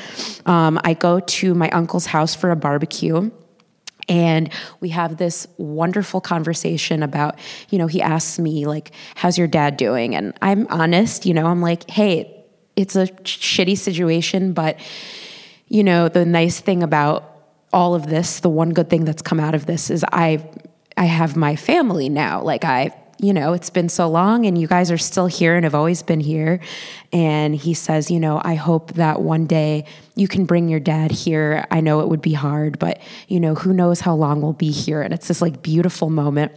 Um, 0.45 0.79
I 0.83 0.93
go 0.93 1.19
to 1.19 1.55
my 1.55 1.66
uncle's 1.71 2.07
house 2.07 2.35
for 2.35 2.51
a 2.51 2.55
barbecue. 2.55 3.31
And 4.09 4.49
we 4.79 4.89
have 4.89 5.17
this 5.17 5.47
wonderful 5.57 6.21
conversation 6.21 7.03
about, 7.03 7.37
you 7.69 7.77
know, 7.77 7.87
he 7.87 8.01
asks 8.01 8.39
me, 8.39 8.65
like, 8.65 8.91
how's 9.15 9.37
your 9.37 9.47
dad 9.47 9.75
doing? 9.75 10.15
And 10.15 10.33
I'm 10.41 10.65
honest, 10.69 11.25
you 11.25 11.33
know, 11.33 11.45
I'm 11.45 11.61
like, 11.61 11.89
hey, 11.89 12.45
it's 12.77 12.95
a 12.95 13.07
shitty 13.07 13.77
situation, 13.77 14.53
but, 14.53 14.79
you 15.67 15.83
know, 15.83 16.07
the 16.07 16.25
nice 16.25 16.61
thing 16.61 16.83
about 16.83 17.37
all 17.73 17.95
of 17.95 18.07
this, 18.07 18.39
the 18.39 18.49
one 18.49 18.69
good 18.69 18.89
thing 18.89 19.03
that's 19.03 19.21
come 19.21 19.39
out 19.39 19.55
of 19.55 19.65
this 19.65 19.89
is 19.89 20.05
I 20.11 20.49
I 20.95 21.05
have 21.05 21.35
my 21.35 21.55
family 21.55 22.09
now. 22.09 22.41
Like 22.41 22.65
I 22.65 22.95
you 23.19 23.33
know, 23.33 23.53
it's 23.53 23.69
been 23.69 23.89
so 23.89 24.07
long 24.07 24.45
and 24.45 24.57
you 24.57 24.67
guys 24.67 24.91
are 24.91 24.97
still 24.97 25.27
here 25.27 25.55
and 25.55 25.63
have 25.63 25.75
always 25.75 26.03
been 26.03 26.19
here. 26.19 26.59
And 27.11 27.55
he 27.55 27.73
says, 27.73 28.11
you 28.11 28.19
know, 28.19 28.39
I 28.43 28.55
hope 28.55 28.93
that 28.93 29.21
one 29.21 29.47
day 29.47 29.85
you 30.15 30.27
can 30.27 30.45
bring 30.45 30.69
your 30.69 30.79
dad 30.79 31.11
here. 31.11 31.65
I 31.71 31.81
know 31.81 32.01
it 32.01 32.09
would 32.09 32.21
be 32.21 32.33
hard, 32.33 32.77
but, 32.79 33.01
you 33.27 33.39
know, 33.39 33.55
who 33.55 33.73
knows 33.73 34.01
how 34.01 34.13
long 34.13 34.41
we'll 34.41 34.53
be 34.53 34.71
here. 34.71 35.01
And 35.01 35.13
it's 35.13 35.27
this 35.27 35.41
like 35.41 35.61
beautiful 35.61 36.09
moment. 36.09 36.51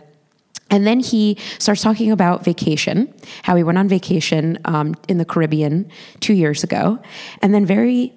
And 0.71 0.87
then 0.87 1.01
he 1.01 1.37
starts 1.59 1.83
talking 1.83 2.13
about 2.13 2.45
vacation, 2.45 3.13
how 3.43 3.57
he 3.57 3.63
went 3.63 3.79
on 3.79 3.89
vacation 3.89 4.59
um, 4.65 4.95
in 5.09 5.19
the 5.19 5.25
Caribbean 5.25 5.91
two 6.21 6.35
years 6.35 6.63
ago. 6.63 7.01
And 7.43 7.53
then 7.53 7.67
very 7.67 8.13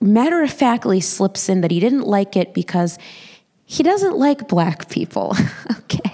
matter 0.00 0.42
of 0.42 0.52
factly 0.52 1.00
slips 1.00 1.48
in 1.48 1.62
that 1.62 1.70
he 1.70 1.80
didn't 1.80 2.06
like 2.06 2.36
it 2.36 2.52
because 2.52 2.98
he 3.64 3.82
doesn't 3.82 4.16
like 4.16 4.46
black 4.48 4.90
people. 4.90 5.34
okay. 5.78 6.05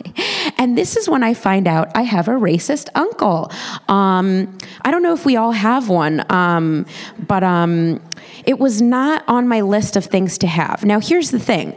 And 0.58 0.76
this 0.76 0.96
is 0.96 1.08
when 1.08 1.22
I 1.22 1.34
find 1.34 1.66
out 1.66 1.90
I 1.94 2.02
have 2.02 2.28
a 2.28 2.32
racist 2.32 2.88
uncle. 2.94 3.50
Um, 3.88 4.58
I 4.82 4.90
don't 4.90 5.02
know 5.02 5.14
if 5.14 5.24
we 5.24 5.36
all 5.36 5.52
have 5.52 5.88
one, 5.88 6.24
um, 6.30 6.86
but 7.26 7.42
um, 7.42 8.00
it 8.44 8.58
was 8.58 8.80
not 8.80 9.24
on 9.28 9.48
my 9.48 9.60
list 9.60 9.96
of 9.96 10.04
things 10.04 10.38
to 10.38 10.46
have. 10.46 10.84
Now, 10.84 11.00
here's 11.00 11.30
the 11.30 11.40
thing 11.40 11.76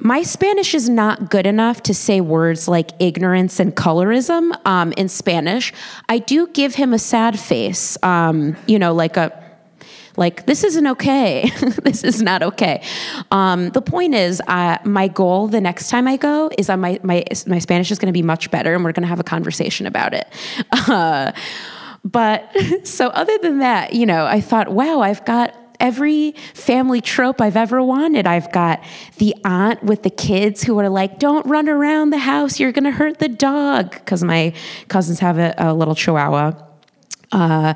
my 0.00 0.22
Spanish 0.22 0.74
is 0.74 0.88
not 0.88 1.30
good 1.30 1.46
enough 1.46 1.82
to 1.84 1.94
say 1.94 2.20
words 2.20 2.66
like 2.66 2.90
ignorance 2.98 3.60
and 3.60 3.74
colorism 3.76 4.52
um, 4.66 4.92
in 4.96 5.08
Spanish. 5.08 5.72
I 6.08 6.18
do 6.18 6.48
give 6.48 6.74
him 6.74 6.92
a 6.92 6.98
sad 6.98 7.38
face, 7.38 7.96
um, 8.02 8.56
you 8.66 8.80
know, 8.80 8.92
like 8.94 9.16
a 9.16 9.41
like 10.16 10.46
this 10.46 10.64
isn't 10.64 10.86
okay. 10.86 11.50
This 11.82 12.04
is 12.04 12.22
not 12.22 12.42
okay. 12.42 12.82
Um, 13.30 13.70
the 13.70 13.82
point 13.82 14.14
is 14.14 14.40
uh, 14.46 14.78
my 14.84 15.08
goal 15.08 15.48
the 15.48 15.60
next 15.60 15.88
time 15.88 16.06
i 16.06 16.16
go 16.16 16.50
is 16.56 16.70
on 16.70 16.80
my, 16.80 17.00
my, 17.02 17.24
my 17.46 17.58
spanish 17.58 17.90
is 17.90 17.98
going 17.98 18.06
to 18.06 18.12
be 18.12 18.22
much 18.22 18.50
better 18.50 18.74
and 18.74 18.84
we're 18.84 18.92
going 18.92 19.02
to 19.02 19.08
have 19.08 19.20
a 19.20 19.24
conversation 19.24 19.86
about 19.86 20.14
it. 20.14 20.28
Uh, 20.70 21.32
but 22.04 22.50
so 22.84 23.08
other 23.08 23.36
than 23.38 23.58
that 23.58 23.94
you 23.94 24.06
know 24.06 24.26
i 24.26 24.40
thought 24.40 24.70
wow 24.70 25.00
i've 25.00 25.24
got 25.24 25.54
every 25.82 26.32
family 26.54 27.00
trope 27.00 27.40
I've 27.40 27.56
ever 27.56 27.82
wanted. 27.82 28.26
I've 28.26 28.50
got 28.52 28.82
the 29.18 29.34
aunt 29.44 29.82
with 29.82 30.04
the 30.04 30.10
kids 30.10 30.62
who 30.62 30.78
are 30.78 30.88
like, 30.88 31.18
don't 31.18 31.44
run 31.44 31.68
around 31.68 32.10
the 32.10 32.18
house, 32.18 32.60
you're 32.60 32.72
going 32.72 32.84
to 32.84 32.92
hurt 32.92 33.18
the 33.18 33.28
dog, 33.28 33.90
because 33.90 34.22
my 34.22 34.54
cousins 34.86 35.18
have 35.18 35.38
a, 35.38 35.52
a 35.58 35.74
little 35.74 35.96
chihuahua. 35.96 36.52
Uh, 37.32 37.74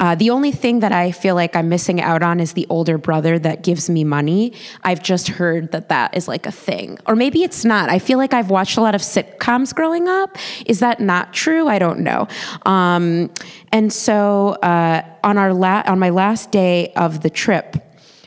uh, 0.00 0.14
the 0.14 0.30
only 0.30 0.50
thing 0.50 0.80
that 0.80 0.92
I 0.92 1.12
feel 1.12 1.34
like 1.34 1.54
I'm 1.54 1.68
missing 1.68 2.00
out 2.00 2.22
on 2.22 2.40
is 2.40 2.54
the 2.54 2.66
older 2.68 2.98
brother 2.98 3.38
that 3.38 3.62
gives 3.62 3.88
me 3.88 4.02
money. 4.02 4.52
I've 4.82 5.02
just 5.02 5.28
heard 5.28 5.70
that 5.72 5.88
that 5.88 6.16
is 6.16 6.26
like 6.26 6.46
a 6.46 6.52
thing. 6.52 6.98
Or 7.06 7.14
maybe 7.14 7.44
it's 7.44 7.64
not. 7.64 7.88
I 7.88 8.00
feel 8.00 8.18
like 8.18 8.34
I've 8.34 8.50
watched 8.50 8.76
a 8.76 8.80
lot 8.80 8.94
of 8.94 9.00
sitcoms 9.00 9.74
growing 9.74 10.08
up. 10.08 10.36
Is 10.66 10.80
that 10.80 10.98
not 11.00 11.32
true? 11.32 11.68
I 11.68 11.78
don't 11.78 12.00
know. 12.00 12.26
Um, 12.66 13.30
and 13.70 13.92
so 13.92 14.50
uh, 14.62 15.02
on, 15.22 15.38
our 15.38 15.54
la- 15.54 15.84
on 15.86 15.98
my 16.00 16.10
last 16.10 16.50
day 16.50 16.92
of 16.94 17.20
the 17.20 17.30
trip, 17.30 17.76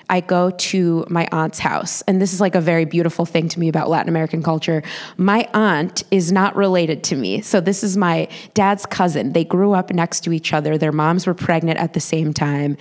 I 0.10 0.22
go 0.22 0.52
to 0.52 1.06
my 1.10 1.28
aunt's 1.32 1.60
house. 1.60 2.02
And 2.04 2.22
this 2.22 2.34
is 2.34 2.40
like 2.40 2.56
a 2.56 2.62
very 2.62 2.86
beautiful 2.86 3.26
thing 3.26 3.50
to 3.50 3.60
me 3.60 3.68
about 3.68 3.90
Latin 3.90 4.10
American 4.10 4.42
culture. 4.42 4.84
My 5.18 5.48
aunt 5.54 6.04
is 6.12 6.32
not 6.32 6.56
related 6.56 7.04
to 7.06 7.16
me. 7.16 7.42
So 7.42 7.60
this 7.60 7.84
is 7.84 7.98
my 7.98 8.30
dad's 8.54 8.86
cousin. 8.86 9.34
They 9.34 9.44
grew 9.44 9.74
up 9.74 9.92
next 9.92 10.22
to 10.22 10.34
each 10.34 10.54
other. 10.54 10.78
Their 10.78 10.92
moms 10.92 11.28
were 11.28 11.34
pregnant 11.34 11.80
at 11.80 11.94
the 11.94 12.00
same 12.00 12.34
time. 12.34 12.78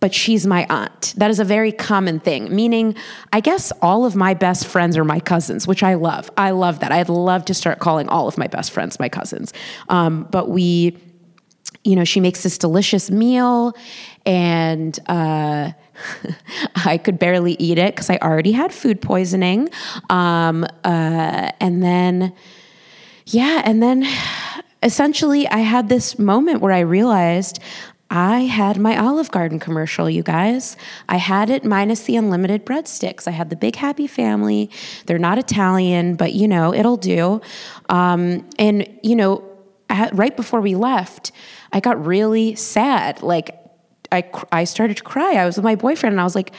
But 0.00 0.12
she's 0.12 0.46
my 0.48 0.66
aunt. 0.68 1.14
That 1.16 1.30
is 1.30 1.38
a 1.38 1.44
very 1.44 1.70
common 1.70 2.18
thing, 2.18 2.52
meaning, 2.52 2.96
I 3.32 3.38
guess 3.38 3.70
all 3.80 4.04
of 4.04 4.16
my 4.16 4.34
best 4.34 4.66
friends 4.66 4.96
are 4.96 5.04
my 5.04 5.20
cousins, 5.20 5.68
which 5.68 5.84
I 5.84 5.94
love. 5.94 6.28
I 6.36 6.50
love 6.50 6.80
that. 6.80 6.90
I'd 6.90 7.08
love 7.08 7.44
to 7.44 7.54
start 7.54 7.78
calling 7.78 8.08
all 8.08 8.26
of 8.26 8.36
my 8.36 8.48
best 8.48 8.72
friends 8.72 8.98
my 8.98 9.08
cousins. 9.08 9.52
Um, 9.88 10.26
but 10.28 10.48
we, 10.48 10.98
you 11.84 11.94
know, 11.94 12.02
she 12.02 12.18
makes 12.18 12.42
this 12.42 12.58
delicious 12.58 13.12
meal 13.12 13.76
and, 14.26 14.98
uh, 15.06 15.70
I 16.84 16.98
could 16.98 17.18
barely 17.18 17.54
eat 17.58 17.78
it 17.78 17.94
because 17.94 18.10
I 18.10 18.18
already 18.18 18.52
had 18.52 18.72
food 18.72 19.00
poisoning. 19.00 19.68
Um, 20.10 20.64
uh, 20.84 21.50
and 21.60 21.82
then, 21.82 22.32
yeah, 23.26 23.62
and 23.64 23.82
then 23.82 24.06
essentially 24.82 25.46
I 25.48 25.58
had 25.58 25.88
this 25.88 26.18
moment 26.18 26.60
where 26.60 26.72
I 26.72 26.80
realized 26.80 27.60
I 28.10 28.40
had 28.40 28.78
my 28.78 28.98
Olive 28.98 29.30
Garden 29.30 29.58
commercial, 29.58 30.10
you 30.10 30.22
guys. 30.22 30.76
I 31.08 31.16
had 31.16 31.48
it 31.48 31.64
minus 31.64 32.02
the 32.02 32.16
unlimited 32.16 32.66
breadsticks. 32.66 33.26
I 33.26 33.30
had 33.30 33.48
the 33.48 33.56
big 33.56 33.76
happy 33.76 34.06
family. 34.06 34.70
They're 35.06 35.18
not 35.18 35.38
Italian, 35.38 36.16
but 36.16 36.34
you 36.34 36.46
know, 36.46 36.74
it'll 36.74 36.98
do. 36.98 37.40
Um, 37.88 38.46
and, 38.58 38.86
you 39.02 39.16
know, 39.16 39.42
right 40.12 40.36
before 40.36 40.60
we 40.60 40.74
left, 40.74 41.32
I 41.72 41.80
got 41.80 42.04
really 42.04 42.54
sad. 42.54 43.22
Like, 43.22 43.61
I, 44.12 44.30
I 44.52 44.64
started 44.64 44.96
to 44.98 45.02
cry. 45.02 45.34
I 45.34 45.46
was 45.46 45.56
with 45.56 45.64
my 45.64 45.74
boyfriend 45.74 46.12
and 46.12 46.20
I 46.20 46.24
was 46.24 46.34
like, 46.34 46.52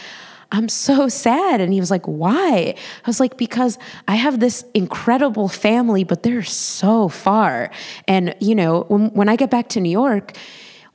I'm 0.52 0.70
so 0.70 1.08
sad. 1.08 1.62
And 1.62 1.74
he 1.74 1.80
was 1.80 1.90
like, 1.92 2.06
Why? 2.06 2.76
I 2.78 3.08
was 3.08 3.20
like, 3.20 3.38
Because 3.38 3.78
I 4.08 4.16
have 4.16 4.40
this 4.40 4.64
incredible 4.74 5.48
family, 5.48 6.04
but 6.04 6.24
they're 6.24 6.44
so 6.44 7.10
far. 7.10 7.72
And, 8.08 8.36
you 8.40 8.56
know, 8.56 8.86
when, 8.88 9.10
when 9.14 9.30
I 9.30 9.36
get 9.36 9.50
back 9.50 9.70
to 9.70 9.82
New 9.82 9.90
York, 9.90 10.38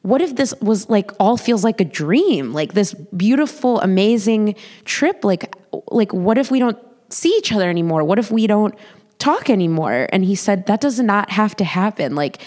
what 0.02 0.22
if 0.22 0.36
this 0.36 0.54
was 0.60 0.88
like 0.88 1.10
all 1.18 1.36
feels 1.36 1.64
like 1.64 1.80
a 1.80 1.84
dream 1.84 2.52
like 2.52 2.72
this 2.72 2.94
beautiful 3.16 3.80
amazing 3.80 4.54
trip 4.84 5.24
like 5.24 5.54
like 5.90 6.12
what 6.12 6.38
if 6.38 6.50
we 6.50 6.58
don't 6.58 6.78
see 7.10 7.30
each 7.36 7.52
other 7.52 7.68
anymore 7.68 8.04
what 8.04 8.18
if 8.18 8.30
we 8.30 8.46
don't 8.46 8.74
talk 9.18 9.50
anymore 9.50 10.08
and 10.12 10.24
he 10.24 10.34
said 10.34 10.66
that 10.66 10.80
does 10.80 11.00
not 11.00 11.30
have 11.30 11.56
to 11.56 11.64
happen 11.64 12.14
like 12.14 12.40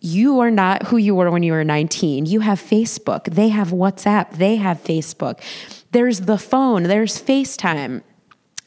you 0.00 0.40
are 0.40 0.50
not 0.50 0.84
who 0.86 0.96
you 0.96 1.14
were 1.14 1.30
when 1.30 1.42
you 1.42 1.52
were 1.52 1.64
19. 1.64 2.26
You 2.26 2.40
have 2.40 2.60
Facebook. 2.60 3.24
They 3.24 3.48
have 3.48 3.68
WhatsApp. 3.68 4.32
They 4.32 4.56
have 4.56 4.82
Facebook. 4.82 5.40
There's 5.92 6.20
the 6.20 6.38
phone. 6.38 6.84
There's 6.84 7.20
FaceTime. 7.20 8.02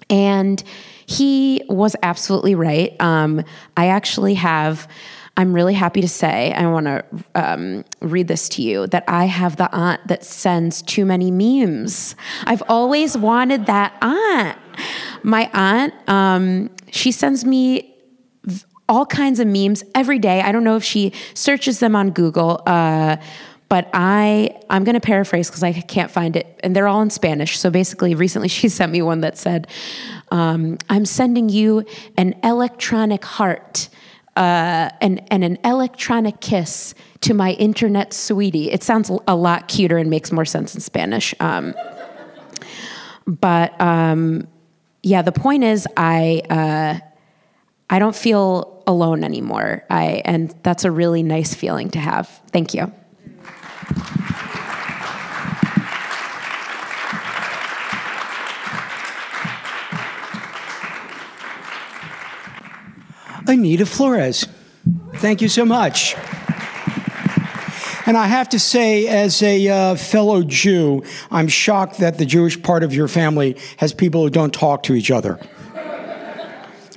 And 0.09 0.63
he 1.05 1.63
was 1.67 1.95
absolutely 2.03 2.55
right. 2.55 2.99
Um, 3.01 3.43
I 3.75 3.87
actually 3.87 4.35
have. 4.35 4.87
I'm 5.35 5.51
really 5.51 5.73
happy 5.73 5.99
to 6.01 6.07
say, 6.07 6.53
I 6.53 6.67
want 6.67 6.85
to 6.85 7.03
um, 7.33 7.85
read 8.01 8.27
this 8.27 8.47
to 8.49 8.61
you, 8.61 8.85
that 8.87 9.03
I 9.07 9.25
have 9.25 9.55
the 9.55 9.67
aunt 9.75 10.07
that 10.07 10.23
sends 10.23 10.83
too 10.83 11.05
many 11.05 11.31
memes. 11.31 12.15
I've 12.43 12.61
always 12.69 13.17
wanted 13.17 13.65
that 13.65 13.97
aunt. 13.99 14.59
My 15.23 15.49
aunt, 15.51 15.95
um, 16.07 16.69
she 16.91 17.11
sends 17.11 17.45
me 17.45 17.92
all 18.89 19.05
kinds 19.05 19.39
of 19.39 19.47
memes 19.47 19.83
every 19.95 20.19
day. 20.19 20.41
I 20.41 20.51
don't 20.51 20.63
know 20.63 20.75
if 20.75 20.83
she 20.83 21.13
searches 21.33 21.79
them 21.79 21.95
on 21.95 22.11
Google, 22.11 22.61
uh, 22.65 23.17
but 23.69 23.89
I 23.93 24.55
I'm 24.69 24.83
going 24.83 24.95
to 24.95 25.01
paraphrase 25.01 25.49
because 25.49 25.63
I 25.63 25.73
can't 25.73 26.11
find 26.11 26.35
it, 26.35 26.59
and 26.63 26.75
they're 26.75 26.87
all 26.87 27.01
in 27.01 27.09
Spanish. 27.09 27.57
So 27.59 27.69
basically, 27.69 28.15
recently 28.15 28.47
she 28.59 28.69
sent 28.69 28.91
me 28.91 29.01
one 29.01 29.21
that 29.21 29.37
said, 29.37 29.67
um, 30.31 30.77
"I'm 30.89 31.05
sending 31.05 31.49
you 31.49 31.85
an 32.17 32.35
electronic 32.43 33.23
heart." 33.25 33.89
uh, 34.35 34.89
and, 34.99 35.21
and 35.31 35.43
an 35.43 35.57
electronic 35.63 36.39
kiss 36.41 36.95
to 37.21 37.33
my 37.33 37.51
internet 37.53 38.13
sweetie. 38.13 38.71
It 38.71 38.83
sounds 38.83 39.11
a 39.27 39.35
lot 39.35 39.67
cuter 39.67 39.97
and 39.97 40.09
makes 40.09 40.31
more 40.31 40.45
sense 40.45 40.73
in 40.73 40.81
Spanish. 40.81 41.35
Um, 41.39 41.75
but 43.27 43.79
um, 43.79 44.47
yeah, 45.03 45.21
the 45.21 45.31
point 45.31 45.63
is, 45.63 45.87
I 45.97 46.41
uh, 46.49 46.99
I 47.89 47.99
don't 47.99 48.15
feel 48.15 48.83
alone 48.87 49.23
anymore. 49.23 49.83
I 49.89 50.21
and 50.25 50.53
that's 50.63 50.83
a 50.85 50.91
really 50.91 51.23
nice 51.23 51.53
feeling 51.53 51.89
to 51.91 51.99
have. 51.99 52.27
Thank 52.51 52.73
you. 52.73 52.91
Anita 63.47 63.85
Flores. 63.85 64.47
Thank 65.15 65.41
you 65.41 65.47
so 65.47 65.63
much. 65.63 66.15
And 68.05 68.17
I 68.17 68.27
have 68.27 68.49
to 68.49 68.59
say, 68.59 69.07
as 69.07 69.41
a 69.41 69.69
uh, 69.69 69.95
fellow 69.95 70.43
Jew, 70.43 71.03
I'm 71.31 71.47
shocked 71.47 71.99
that 71.99 72.17
the 72.17 72.25
Jewish 72.25 72.61
part 72.61 72.83
of 72.83 72.93
your 72.93 73.07
family 73.07 73.57
has 73.77 73.93
people 73.93 74.23
who 74.23 74.29
don't 74.29 74.53
talk 74.53 74.83
to 74.83 74.93
each 74.93 75.09
other. 75.09 75.39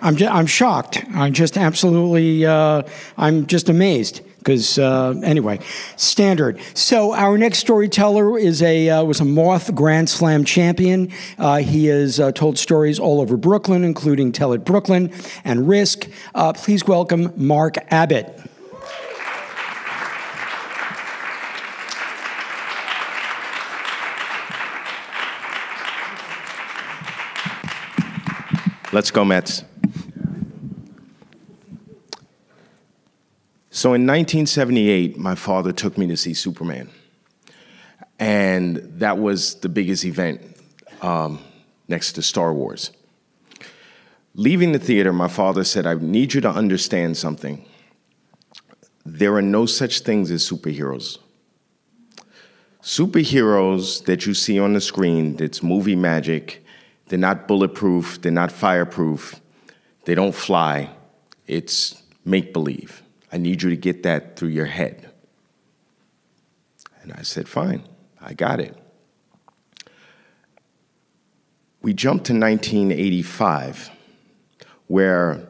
I'm, 0.06 0.14
just, 0.14 0.32
I'm 0.32 0.46
shocked. 0.46 1.04
I'm 1.14 1.32
just 1.32 1.58
absolutely, 1.58 2.46
uh, 2.46 2.82
I'm 3.18 3.48
just 3.48 3.68
amazed. 3.68 4.20
Because 4.38 4.78
uh, 4.78 5.14
anyway, 5.24 5.58
standard. 5.96 6.60
So 6.74 7.12
our 7.12 7.36
next 7.36 7.58
storyteller 7.58 8.38
is 8.38 8.62
a 8.62 8.88
uh, 8.88 9.02
was 9.02 9.18
a 9.18 9.24
Moth 9.24 9.74
Grand 9.74 10.08
Slam 10.08 10.44
champion. 10.44 11.10
Uh, 11.36 11.56
he 11.56 11.86
has 11.86 12.20
uh, 12.20 12.30
told 12.30 12.56
stories 12.56 13.00
all 13.00 13.20
over 13.20 13.36
Brooklyn, 13.36 13.82
including 13.82 14.30
Tell 14.30 14.52
It 14.52 14.64
Brooklyn 14.64 15.12
and 15.44 15.66
Risk. 15.66 16.08
Uh, 16.36 16.52
please 16.52 16.86
welcome 16.86 17.32
Mark 17.34 17.74
Abbott. 17.90 18.40
Let's 28.92 29.10
go, 29.10 29.24
Mets. 29.24 29.64
So 33.76 33.90
in 33.90 34.06
1978, 34.06 35.18
my 35.18 35.34
father 35.34 35.70
took 35.70 35.98
me 35.98 36.06
to 36.06 36.16
see 36.16 36.32
Superman. 36.32 36.88
And 38.18 38.76
that 39.00 39.18
was 39.18 39.56
the 39.56 39.68
biggest 39.68 40.06
event 40.06 40.40
um, 41.02 41.40
next 41.86 42.12
to 42.12 42.22
Star 42.22 42.54
Wars. 42.54 42.90
Leaving 44.34 44.72
the 44.72 44.78
theater, 44.78 45.12
my 45.12 45.28
father 45.28 45.62
said, 45.62 45.86
I 45.86 45.92
need 45.92 46.32
you 46.32 46.40
to 46.40 46.48
understand 46.48 47.18
something. 47.18 47.66
There 49.04 49.34
are 49.34 49.42
no 49.42 49.66
such 49.66 50.00
things 50.00 50.30
as 50.30 50.42
superheroes. 50.42 51.18
Superheroes 52.80 54.06
that 54.06 54.24
you 54.24 54.32
see 54.32 54.58
on 54.58 54.72
the 54.72 54.80
screen, 54.80 55.36
that's 55.36 55.62
movie 55.62 55.96
magic, 55.96 56.64
they're 57.08 57.18
not 57.18 57.46
bulletproof, 57.46 58.22
they're 58.22 58.32
not 58.32 58.52
fireproof, 58.52 59.38
they 60.06 60.14
don't 60.14 60.34
fly. 60.34 60.88
It's 61.46 62.02
make 62.24 62.54
believe. 62.54 63.02
I 63.32 63.38
need 63.38 63.62
you 63.62 63.70
to 63.70 63.76
get 63.76 64.02
that 64.04 64.36
through 64.36 64.50
your 64.50 64.66
head. 64.66 65.10
And 67.02 67.12
I 67.12 67.22
said, 67.22 67.48
Fine, 67.48 67.82
I 68.20 68.34
got 68.34 68.60
it. 68.60 68.76
We 71.82 71.92
jumped 71.92 72.26
to 72.26 72.32
1985, 72.32 73.90
where 74.88 75.46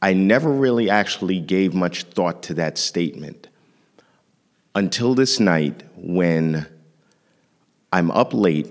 I 0.00 0.12
never 0.12 0.50
really 0.50 0.90
actually 0.90 1.40
gave 1.40 1.74
much 1.74 2.04
thought 2.04 2.42
to 2.44 2.54
that 2.54 2.78
statement 2.78 3.48
until 4.74 5.14
this 5.14 5.40
night 5.40 5.82
when 5.96 6.66
I'm 7.92 8.10
up 8.10 8.32
late 8.32 8.68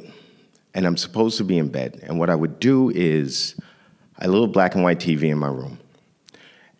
and 0.73 0.85
I'm 0.85 0.95
supposed 0.95 1.37
to 1.39 1.43
be 1.43 1.57
in 1.57 1.69
bed. 1.69 1.99
And 2.03 2.19
what 2.19 2.29
I 2.29 2.35
would 2.35 2.59
do 2.59 2.91
is 2.91 3.55
I 4.17 4.23
had 4.23 4.29
a 4.29 4.31
little 4.31 4.47
black 4.47 4.75
and 4.75 4.83
white 4.83 4.99
TV 4.99 5.23
in 5.23 5.37
my 5.37 5.47
room. 5.47 5.79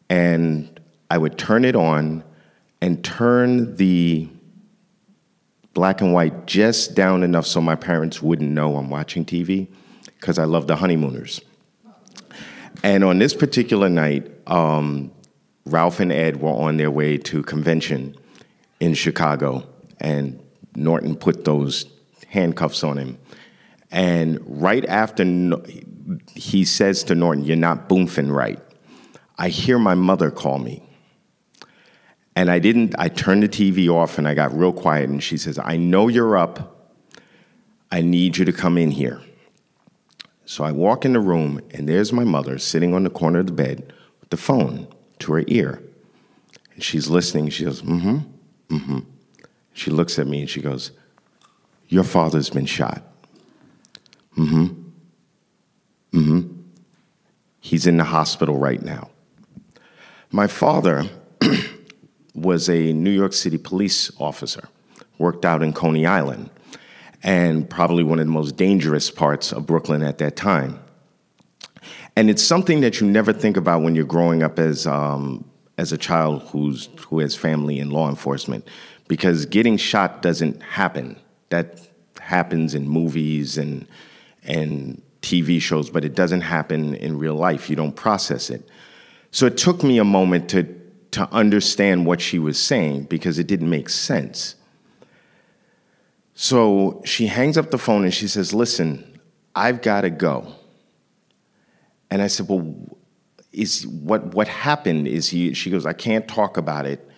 And 0.10 0.77
I 1.10 1.18
would 1.18 1.38
turn 1.38 1.66
it 1.66 1.76
on 1.76 2.24
and 2.82 3.04
turn 3.04 3.76
the 3.76 4.30
black 5.74 6.02
and 6.02 6.14
white 6.14 6.46
just 6.48 6.96
down 6.96 7.24
enough 7.24 7.46
so 7.46 7.62
my 7.62 7.76
parents 7.76 8.22
wouldn't 8.22 8.50
know 8.50 8.78
I'm 8.78 8.90
watching 8.90 9.26
TV 9.26 9.68
because 10.06 10.40
I 10.40 10.46
love 10.46 10.68
the 10.68 10.76
honeymooners. 10.76 11.42
And 12.84 13.04
on 13.04 13.20
this 13.20 13.34
particular 13.34 13.90
night, 13.90 14.30
um, 14.48 15.12
Ralph 15.66 16.00
and 16.00 16.12
Ed 16.12 16.42
were 16.42 16.50
on 16.50 16.78
their 16.78 16.92
way 16.92 17.18
to 17.18 17.44
convention 17.44 18.16
in 18.80 18.94
Chicago, 18.94 19.68
and 20.00 20.40
Norton 20.76 21.16
put 21.16 21.44
those 21.44 21.86
handcuffs 22.28 22.84
on 22.84 22.98
him. 22.98 23.18
And 23.92 24.40
right 24.46 24.86
after 24.86 25.26
he 26.36 26.66
says 26.66 27.04
to 27.06 27.16
Norton, 27.16 27.44
You're 27.44 27.56
not 27.58 27.90
boomfing 27.90 28.32
right, 28.32 28.60
I 29.38 29.50
hear 29.50 29.78
my 29.78 29.96
mother 29.96 30.32
call 30.32 30.60
me. 30.60 30.87
And 32.38 32.52
I 32.52 32.60
didn't, 32.60 32.94
I 33.00 33.08
turned 33.10 33.42
the 33.42 33.50
TV 33.50 33.90
off 33.90 34.20
and 34.20 34.28
I 34.28 34.36
got 34.36 34.56
real 34.56 34.72
quiet. 34.72 35.10
And 35.10 35.24
she 35.24 35.38
says, 35.38 35.58
I 35.58 35.76
know 35.76 36.08
you're 36.08 36.38
up. 36.38 36.94
I 37.92 38.02
need 38.02 38.38
you 38.38 38.46
to 38.46 38.54
come 38.54 38.78
in 38.78 38.92
here. 38.92 39.24
So 40.46 40.64
I 40.64 40.72
walk 40.72 41.04
in 41.04 41.14
the 41.14 41.20
room 41.20 41.60
and 41.72 41.90
there's 41.90 42.14
my 42.14 42.24
mother 42.24 42.60
sitting 42.60 42.94
on 42.94 43.04
the 43.04 43.10
corner 43.10 43.40
of 43.40 43.48
the 43.48 43.54
bed 43.54 43.92
with 44.22 44.30
the 44.30 44.38
phone 44.38 44.88
to 45.18 45.34
her 45.34 45.46
ear. 45.48 45.82
And 46.76 46.84
she's 46.84 47.08
listening. 47.08 47.50
She 47.50 47.66
goes, 47.66 47.82
Mm 47.82 48.02
hmm, 48.02 48.76
mm 48.76 48.86
hmm. 48.86 49.00
She 49.74 49.90
looks 49.90 50.20
at 50.20 50.28
me 50.28 50.42
and 50.42 50.50
she 50.50 50.62
goes, 50.62 50.92
Your 51.88 52.04
father's 52.04 52.52
been 52.52 52.68
shot. 52.68 53.02
Mm-hmm. 54.38 54.66
Mm-hmm. 56.14 56.62
He's 57.62 57.88
in 57.88 57.98
the 57.98 58.04
hospital 58.04 58.60
right 58.60 58.84
now. 58.84 59.10
My 60.30 60.46
father 60.46 61.10
was 62.38 62.70
a 62.70 62.94
New 62.94 63.12
York 63.12 63.34
City 63.34 63.58
police 63.58 64.12
officer, 64.20 64.70
worked 65.18 65.44
out 65.44 65.64
in 65.64 65.74
Coney 65.74 66.06
Island, 66.06 66.50
and 67.24 67.70
probably 67.70 68.04
one 68.04 68.20
of 68.20 68.28
the 68.28 68.32
most 68.32 68.56
dangerous 68.56 69.10
parts 69.10 69.52
of 69.52 69.66
Brooklyn 69.66 70.04
at 70.04 70.20
that 70.20 70.36
time. 70.36 70.80
And 72.16 72.30
it's 72.30 72.44
something 72.44 72.82
that 72.82 73.02
you 73.02 73.08
never 73.08 73.34
think 73.34 73.58
about 73.58 73.82
when 73.82 73.96
you're 73.96 74.06
growing 74.06 74.44
up 74.44 74.60
as 74.60 74.88
um, 74.88 75.44
as 75.78 75.92
a 75.92 75.98
child 75.98 76.44
who's 76.50 76.90
who 77.08 77.20
has 77.20 77.36
family 77.36 77.80
in 77.80 77.90
law 77.90 78.10
enforcement, 78.10 78.68
because 79.08 79.46
getting 79.46 79.78
shot 79.78 80.22
doesn't 80.22 80.62
happen. 80.62 81.18
That 81.50 81.80
happens 82.20 82.76
in 82.76 82.88
movies 82.88 83.58
and 83.58 83.88
and 84.44 85.02
TV 85.22 85.62
shows, 85.62 85.90
but 85.90 86.06
it 86.06 86.16
doesn't 86.16 86.42
happen 86.42 86.96
in 86.96 87.20
real 87.20 87.36
life. 87.36 87.70
You 87.70 87.76
don't 87.76 87.96
process 87.96 88.50
it. 88.50 88.68
So 89.32 89.46
it 89.46 89.58
took 89.58 89.84
me 89.84 89.98
a 90.00 90.04
moment 90.04 90.50
to, 90.50 90.64
to 91.12 91.28
understand 91.32 92.06
what 92.06 92.22
she 92.22 92.40
was 92.40 92.60
saying 92.60 93.04
because 93.04 93.40
it 93.40 93.48
didn't 93.48 93.70
make 93.70 93.90
sense. 93.90 94.56
So 96.34 97.02
she 97.06 97.28
hangs 97.28 97.58
up 97.58 97.72
the 97.72 97.78
phone 97.78 98.04
and 98.04 98.14
she 98.14 98.28
says, 98.28 98.54
Listen, 98.54 99.20
I've 99.56 99.82
got 99.82 100.02
to 100.02 100.10
go. 100.10 100.54
And 102.12 102.22
I 102.22 102.28
said, 102.28 102.48
Well, 102.48 102.76
is 103.52 103.88
what 103.88 104.36
what 104.36 104.48
happened 104.48 105.08
is 105.08 105.30
he 105.30 105.54
she 105.54 105.72
goes, 105.72 105.86
I 105.86 105.94
can't 105.94 106.28
talk 106.28 106.58
about 106.58 106.86
it. 106.86 107.10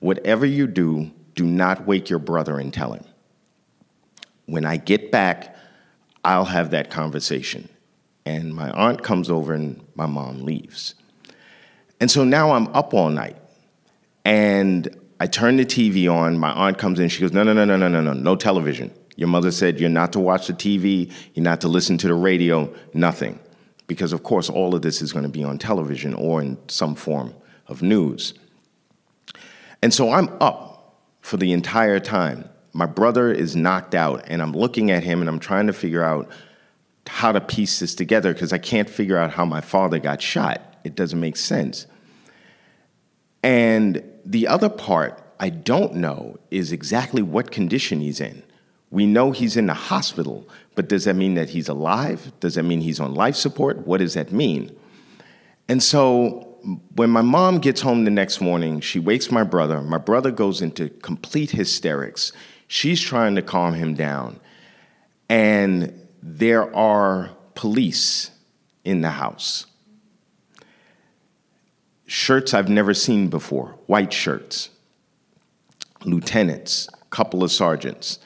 Whatever 0.00 0.44
you 0.44 0.66
do, 0.66 1.10
do 1.34 1.44
not 1.44 1.86
wake 1.86 2.10
your 2.10 2.18
brother 2.18 2.58
and 2.58 2.72
tell 2.72 2.92
him. 2.92 3.04
When 4.46 4.66
I 4.66 4.76
get 4.76 5.10
back, 5.10 5.56
I'll 6.22 6.44
have 6.44 6.70
that 6.70 6.90
conversation. 6.90 7.68
And 8.26 8.54
my 8.54 8.70
aunt 8.70 9.02
comes 9.02 9.30
over 9.30 9.54
and 9.54 9.82
my 9.94 10.06
mom 10.06 10.42
leaves. 10.42 10.94
And 12.00 12.10
so 12.10 12.24
now 12.24 12.52
I'm 12.52 12.68
up 12.68 12.92
all 12.94 13.10
night. 13.10 13.36
And 14.24 14.96
I 15.20 15.26
turn 15.26 15.56
the 15.56 15.64
TV 15.64 16.12
on. 16.12 16.38
My 16.38 16.50
aunt 16.50 16.78
comes 16.78 16.98
in. 16.98 17.08
She 17.08 17.20
goes, 17.20 17.32
No, 17.32 17.42
no, 17.42 17.52
no, 17.52 17.64
no, 17.64 17.76
no, 17.76 17.88
no, 17.88 18.00
no, 18.00 18.12
no 18.12 18.36
television. 18.36 18.92
Your 19.16 19.28
mother 19.28 19.52
said 19.52 19.78
you're 19.78 19.88
not 19.88 20.12
to 20.14 20.20
watch 20.20 20.48
the 20.48 20.52
TV, 20.52 21.12
you're 21.34 21.44
not 21.44 21.60
to 21.60 21.68
listen 21.68 21.96
to 21.98 22.08
the 22.08 22.14
radio, 22.14 22.74
nothing. 22.94 23.38
Because, 23.86 24.12
of 24.12 24.22
course, 24.22 24.50
all 24.50 24.74
of 24.74 24.82
this 24.82 25.00
is 25.02 25.12
going 25.12 25.24
to 25.24 25.28
be 25.28 25.44
on 25.44 25.58
television 25.58 26.14
or 26.14 26.40
in 26.42 26.58
some 26.68 26.94
form 26.94 27.34
of 27.68 27.82
news. 27.82 28.34
And 29.82 29.94
so 29.94 30.10
I'm 30.10 30.30
up 30.40 30.96
for 31.20 31.36
the 31.36 31.52
entire 31.52 32.00
time 32.00 32.48
my 32.74 32.86
brother 32.86 33.30
is 33.30 33.54
knocked 33.54 33.94
out, 33.94 34.24
and 34.26 34.42
I'm 34.42 34.52
looking 34.52 34.90
at 34.90 35.04
him 35.04 35.20
and 35.20 35.28
I'm 35.28 35.38
trying 35.38 35.68
to 35.68 35.72
figure 35.72 36.02
out 36.02 36.28
how 37.06 37.30
to 37.30 37.40
piece 37.40 37.78
this 37.78 37.94
together 37.94 38.32
because 38.32 38.52
I 38.52 38.58
can't 38.58 38.90
figure 38.90 39.16
out 39.16 39.30
how 39.30 39.44
my 39.44 39.60
father 39.60 40.00
got 40.00 40.20
shot. 40.20 40.60
It 40.84 40.94
doesn't 40.94 41.18
make 41.18 41.36
sense. 41.36 41.86
And 43.42 44.02
the 44.24 44.46
other 44.46 44.68
part 44.68 45.20
I 45.40 45.50
don't 45.50 45.96
know 45.96 46.38
is 46.50 46.72
exactly 46.72 47.22
what 47.22 47.50
condition 47.50 48.00
he's 48.00 48.20
in. 48.20 48.42
We 48.90 49.06
know 49.06 49.32
he's 49.32 49.56
in 49.56 49.66
the 49.66 49.74
hospital, 49.74 50.48
but 50.76 50.88
does 50.88 51.04
that 51.04 51.16
mean 51.16 51.34
that 51.34 51.50
he's 51.50 51.68
alive? 51.68 52.32
Does 52.38 52.54
that 52.54 52.62
mean 52.62 52.80
he's 52.80 53.00
on 53.00 53.14
life 53.14 53.34
support? 53.34 53.86
What 53.86 53.98
does 53.98 54.14
that 54.14 54.30
mean? 54.30 54.74
And 55.68 55.82
so 55.82 56.56
when 56.94 57.10
my 57.10 57.22
mom 57.22 57.58
gets 57.58 57.80
home 57.80 58.04
the 58.04 58.10
next 58.10 58.40
morning, 58.40 58.80
she 58.80 58.98
wakes 58.98 59.30
my 59.30 59.42
brother. 59.42 59.82
My 59.82 59.98
brother 59.98 60.30
goes 60.30 60.62
into 60.62 60.88
complete 60.88 61.50
hysterics. 61.50 62.32
She's 62.68 63.00
trying 63.00 63.34
to 63.34 63.42
calm 63.42 63.74
him 63.74 63.94
down. 63.94 64.40
And 65.28 66.06
there 66.22 66.74
are 66.74 67.30
police 67.54 68.30
in 68.84 69.00
the 69.00 69.10
house. 69.10 69.66
Shirts 72.06 72.52
I've 72.52 72.68
never 72.68 72.92
seen 72.92 73.28
before, 73.28 73.76
white 73.86 74.12
shirts, 74.12 74.70
lieutenants, 76.04 76.88
couple 77.10 77.42
of 77.42 77.50
sergeants. 77.50 78.18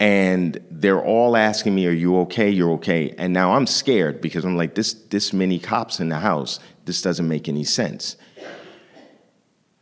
And 0.00 0.60
they're 0.70 1.02
all 1.02 1.36
asking 1.36 1.74
me, 1.74 1.86
Are 1.86 1.92
you 1.92 2.18
okay? 2.20 2.50
You're 2.50 2.72
okay. 2.72 3.14
And 3.18 3.32
now 3.32 3.54
I'm 3.54 3.66
scared 3.66 4.20
because 4.20 4.44
I'm 4.44 4.56
like, 4.56 4.74
this 4.74 4.92
this 4.92 5.32
many 5.32 5.58
cops 5.58 6.00
in 6.00 6.08
the 6.08 6.18
house, 6.18 6.60
this 6.84 7.02
doesn't 7.02 7.26
make 7.26 7.48
any 7.48 7.64
sense. 7.64 8.16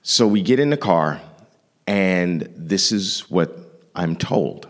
So 0.03 0.27
we 0.27 0.41
get 0.41 0.61
in 0.61 0.71
the 0.71 0.77
car, 0.77 1.21
and 1.87 2.49
this 2.57 2.93
is 2.93 3.29
what 3.29 3.59
I'm 3.95 4.15
told 4.15 4.69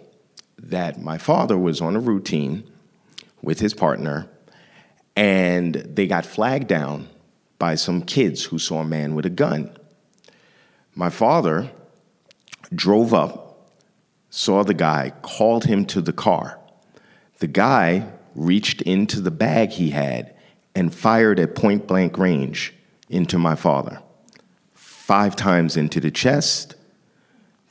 that 0.59 1.01
my 1.01 1.19
father 1.19 1.59
was 1.59 1.81
on 1.81 1.95
a 1.95 2.01
routine 2.01 2.64
with 3.42 3.61
his 3.61 3.75
partner, 3.75 4.29
and 5.14 5.75
they 5.75 6.07
got 6.07 6.25
flagged 6.25 6.69
down 6.69 7.09
by 7.59 7.75
some 7.75 8.03
kids 8.03 8.45
who 8.45 8.59
saw 8.59 8.81
a 8.81 8.85
man 8.85 9.14
with 9.14 9.27
a 9.27 9.31
gun. 9.31 9.77
My 10.95 11.11
father 11.11 11.71
drove 12.75 13.14
up, 13.14 13.71
saw 14.31 14.62
the 14.62 14.75
guy, 14.75 15.12
called 15.23 15.64
him 15.64 15.85
to 15.87 16.01
the 16.01 16.12
car. 16.12 16.59
The 17.38 17.47
guy 17.47 18.09
reached 18.35 18.83
into 18.83 19.21
the 19.21 19.31
bag 19.31 19.71
he 19.71 19.90
had 19.90 20.35
and 20.75 20.95
fired 20.95 21.40
at 21.40 21.55
point 21.55 21.87
blank 21.87 22.19
range 22.19 22.75
into 23.09 23.38
my 23.38 23.55
father. 23.55 24.01
Five 24.75 25.37
times 25.37 25.77
into 25.77 26.01
the 26.01 26.11
chest. 26.11 26.75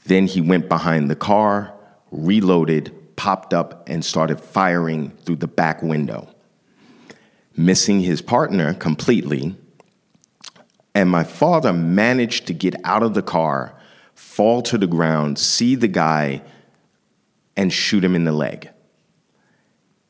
Then 0.05 0.27
he 0.27 0.41
went 0.41 0.69
behind 0.69 1.09
the 1.09 1.15
car, 1.15 1.73
reloaded, 2.11 2.93
popped 3.15 3.53
up, 3.53 3.87
and 3.89 4.03
started 4.03 4.39
firing 4.39 5.11
through 5.23 5.37
the 5.37 5.47
back 5.47 5.81
window, 5.81 6.27
missing 7.55 8.01
his 8.01 8.21
partner 8.21 8.73
completely. 8.73 9.55
And 10.95 11.09
my 11.09 11.25
father 11.25 11.73
managed 11.73 12.47
to 12.47 12.53
get 12.53 12.75
out 12.85 13.03
of 13.03 13.13
the 13.13 13.21
car, 13.21 13.75
fall 14.15 14.61
to 14.63 14.77
the 14.77 14.87
ground, 14.87 15.37
see 15.37 15.75
the 15.75 15.89
guy, 15.89 16.41
and 17.57 17.71
shoot 17.71 18.03
him 18.03 18.15
in 18.15 18.23
the 18.23 18.31
leg. 18.31 18.69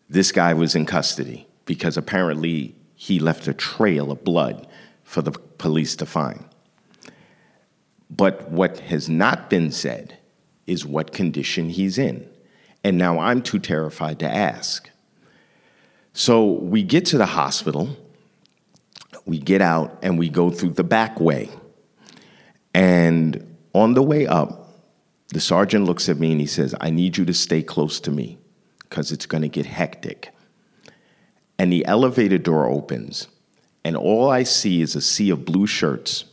This 0.08 0.32
guy 0.32 0.54
was 0.54 0.76
in 0.76 0.86
custody 0.86 1.48
because 1.66 1.98
apparently 1.98 2.76
he 2.94 3.20
left 3.20 3.48
a 3.48 3.54
trail 3.54 4.12
of 4.12 4.24
blood 4.24 4.68
for 5.04 5.24
the 5.24 5.32
police 5.32 5.96
to 5.98 6.06
find. 6.06 6.46
But 8.10 8.52
what 8.52 8.80
has 8.80 9.10
not 9.10 9.50
been 9.50 9.72
said 9.72 10.20
is 10.68 10.86
what 10.86 11.12
condition 11.12 11.70
he's 11.70 11.98
in. 11.98 12.30
And 12.84 12.98
now 13.00 13.20
I'm 13.20 13.42
too 13.42 13.58
terrified 13.58 14.20
to 14.20 14.30
ask. 14.30 14.90
So 16.14 16.46
we 16.46 16.84
get 16.84 17.06
to 17.08 17.18
the 17.18 17.26
hospital, 17.26 17.98
we 19.26 19.40
get 19.40 19.62
out, 19.62 20.00
and 20.02 20.20
we 20.20 20.30
go 20.30 20.50
through 20.50 20.72
the 20.72 20.84
back 20.84 21.20
way. 21.20 21.50
And 22.74 23.58
on 23.74 23.94
the 23.94 24.04
way 24.04 24.28
up, 24.28 24.66
the 25.30 25.40
sergeant 25.40 25.86
looks 25.86 26.08
at 26.10 26.20
me 26.20 26.32
and 26.32 26.40
he 26.40 26.48
says, 26.48 26.76
I 26.80 26.92
need 26.92 27.18
you 27.18 27.26
to 27.26 27.34
stay 27.34 27.64
close 27.64 28.00
to 28.02 28.12
me 28.12 28.38
because 28.80 29.12
it's 29.12 29.26
going 29.26 29.42
to 29.42 29.50
get 29.50 29.66
hectic. 29.66 30.34
And 31.58 31.72
the 31.72 31.86
elevator 31.86 32.38
door 32.38 32.68
opens, 32.68 33.28
and 33.84 33.96
all 33.96 34.30
I 34.30 34.44
see 34.44 34.82
is 34.82 34.96
a 34.96 35.02
sea 35.02 35.30
of 35.30 35.46
blue 35.46 35.68
shirts, 35.68 36.26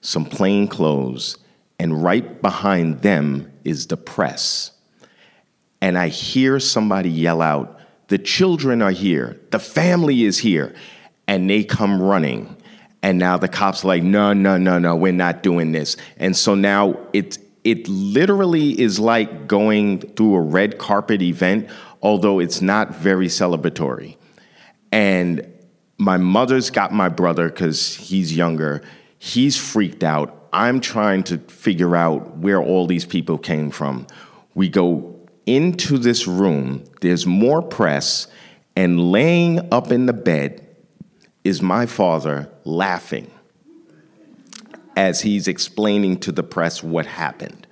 some 0.00 0.24
plain 0.24 0.68
clothes, 0.68 1.38
and 1.78 2.02
right 2.02 2.40
behind 2.40 3.02
them 3.02 3.52
is 3.64 3.86
the 3.86 3.96
press. 3.96 4.72
And 5.80 5.98
I 5.98 6.08
hear 6.08 6.60
somebody 6.60 7.10
yell 7.10 7.42
out, 7.42 7.78
The 8.08 8.18
children 8.18 8.82
are 8.82 8.90
here, 8.90 9.40
the 9.50 9.58
family 9.58 10.24
is 10.24 10.38
here. 10.38 10.74
And 11.28 11.48
they 11.48 11.64
come 11.64 12.00
running. 12.00 12.56
And 13.02 13.18
now 13.18 13.36
the 13.36 13.48
cops 13.48 13.84
are 13.84 13.88
like, 13.88 14.02
No, 14.02 14.32
no, 14.32 14.56
no, 14.56 14.78
no, 14.78 14.96
we're 14.96 15.12
not 15.12 15.42
doing 15.42 15.72
this. 15.72 15.96
And 16.16 16.36
so 16.36 16.54
now 16.54 16.98
it, 17.12 17.38
it 17.64 17.88
literally 17.88 18.80
is 18.80 18.98
like 18.98 19.46
going 19.46 20.00
through 20.00 20.34
a 20.36 20.40
red 20.40 20.78
carpet 20.78 21.22
event, 21.22 21.68
although 22.02 22.38
it's 22.38 22.60
not 22.60 22.94
very 22.94 23.26
celebratory. 23.26 24.16
And 24.92 25.52
my 25.98 26.16
mother's 26.16 26.70
got 26.70 26.92
my 26.92 27.08
brother 27.08 27.48
because 27.48 27.94
he's 27.94 28.36
younger. 28.36 28.82
He's 29.18 29.56
freaked 29.56 30.04
out. 30.04 30.48
I'm 30.52 30.80
trying 30.80 31.22
to 31.24 31.38
figure 31.38 31.96
out 31.96 32.38
where 32.38 32.62
all 32.62 32.86
these 32.86 33.04
people 33.04 33.38
came 33.38 33.70
from. 33.70 34.06
We 34.54 34.68
go 34.68 35.16
into 35.44 35.98
this 35.98 36.26
room, 36.26 36.84
there's 37.00 37.26
more 37.26 37.62
press, 37.62 38.26
and 38.74 39.12
laying 39.12 39.72
up 39.72 39.92
in 39.92 40.06
the 40.06 40.12
bed 40.12 40.65
is 41.46 41.62
my 41.62 41.86
father 41.86 42.50
laughing 42.64 43.30
as 44.96 45.20
he's 45.20 45.46
explaining 45.46 46.18
to 46.18 46.32
the 46.32 46.42
press 46.42 46.82
what 46.82 47.06
happened. 47.06 47.66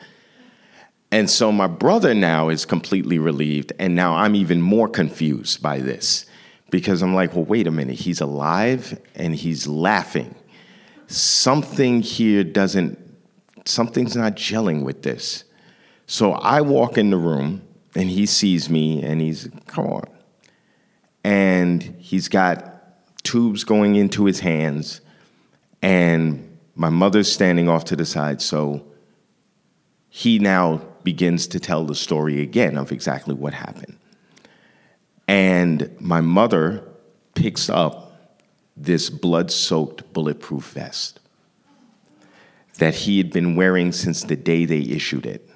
And 1.11 1.31
so 1.31 1.53
my 1.53 1.67
brother 1.67 2.15
now 2.15 2.49
is 2.49 2.65
completely 2.65 3.19
relieved, 3.19 3.73
and 3.79 3.95
now 3.95 4.15
I'm 4.15 4.35
even 4.35 4.61
more 4.61 4.89
confused 4.89 5.63
by 5.63 5.79
this 5.79 6.27
because 6.71 7.03
I'm 7.03 7.15
like, 7.15 7.35
well, 7.35 7.45
wait 7.45 7.67
a 7.67 7.71
minute, 7.71 7.95
he's 7.95 8.21
alive 8.21 9.01
and 9.15 9.35
he's 9.35 9.67
laughing. 9.67 10.35
Something 11.07 12.03
here 12.03 12.43
doesn't, 12.43 12.99
something's 13.65 14.17
not 14.17 14.35
gelling 14.35 14.83
with 14.83 15.03
this. 15.03 15.45
So 16.07 16.33
I 16.33 16.63
walk 16.63 16.99
in 16.99 17.11
the 17.11 17.17
room 17.17 17.63
and 17.95 18.11
he 18.11 18.27
sees 18.27 18.69
me 18.69 19.03
and 19.05 19.21
he's, 19.21 19.49
come 19.67 19.87
on. 19.87 20.09
And 21.23 21.81
he's 22.01 22.29
got 22.29 22.74
tubes 23.25 23.65
going 23.65 23.97
into 23.97 24.25
his 24.27 24.41
hands 24.41 25.01
and 25.83 26.59
my 26.77 26.89
mother's 26.89 27.31
standing 27.31 27.69
off 27.69 27.85
to 27.87 27.97
the 27.97 28.07
side. 28.07 28.41
So 28.41 28.85
he 30.09 30.39
now 30.39 30.81
begins 31.03 31.47
to 31.49 31.61
tell 31.61 31.85
the 31.85 31.95
story 31.95 32.41
again 32.41 32.79
of 32.79 32.93
exactly 32.93 33.35
what 33.35 33.53
happened. 33.53 33.99
And 35.27 35.95
my 36.01 36.21
mother 36.21 36.83
picks 37.35 37.69
up 37.69 38.41
this 38.77 39.11
blood 39.11 39.51
soaked 39.51 40.13
bulletproof 40.13 40.71
vest 40.71 41.21
that 42.79 42.95
he 42.95 43.19
had 43.19 43.33
been 43.33 43.55
wearing 43.55 43.93
since 43.93 44.25
the 44.25 44.37
day 44.37 44.65
they 44.65 44.81
issued 44.81 45.27
it. 45.27 45.49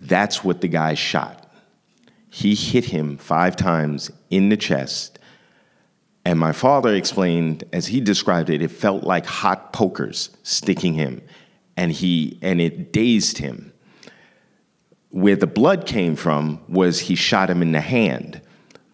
That's 0.00 0.44
what 0.44 0.60
the 0.60 0.68
guy 0.68 0.94
shot. 0.94 1.50
He 2.30 2.54
hit 2.54 2.86
him 2.86 3.16
five 3.16 3.56
times 3.56 4.10
in 4.30 4.50
the 4.50 4.56
chest. 4.56 5.17
And 6.28 6.38
my 6.38 6.52
father 6.52 6.94
explained, 6.94 7.64
as 7.72 7.86
he 7.86 8.02
described 8.02 8.50
it, 8.50 8.60
it 8.60 8.70
felt 8.70 9.02
like 9.02 9.24
hot 9.24 9.72
pokers 9.72 10.28
sticking 10.42 10.92
him, 10.92 11.22
and 11.74 11.90
he 11.90 12.38
and 12.42 12.60
it 12.60 12.92
dazed 12.92 13.38
him. 13.38 13.72
Where 15.08 15.36
the 15.36 15.46
blood 15.46 15.86
came 15.86 16.16
from 16.16 16.60
was 16.68 17.00
he 17.00 17.14
shot 17.14 17.48
him 17.48 17.62
in 17.62 17.72
the 17.72 17.80
hand 17.80 18.42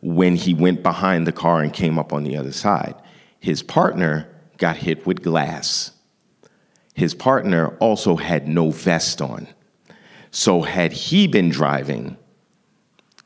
when 0.00 0.36
he 0.36 0.54
went 0.54 0.84
behind 0.84 1.26
the 1.26 1.32
car 1.32 1.60
and 1.60 1.72
came 1.72 1.98
up 1.98 2.12
on 2.12 2.22
the 2.22 2.36
other 2.36 2.52
side. 2.52 2.94
His 3.40 3.64
partner 3.64 4.28
got 4.58 4.76
hit 4.76 5.04
with 5.04 5.24
glass. 5.24 5.90
His 6.94 7.14
partner 7.14 7.76
also 7.78 8.14
had 8.14 8.46
no 8.46 8.70
vest 8.70 9.20
on. 9.20 9.48
So, 10.30 10.62
had 10.62 10.92
he 10.92 11.26
been 11.26 11.48
driving, 11.48 12.16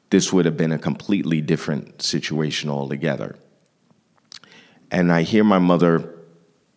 this 0.09 0.33
would 0.33 0.47
have 0.47 0.57
been 0.57 0.73
a 0.73 0.79
completely 0.79 1.43
different 1.43 2.01
situation 2.01 2.71
altogether. 2.71 3.37
And 4.91 5.13
I 5.13 5.23
hear 5.23 5.45
my 5.45 5.59
mother 5.59 6.15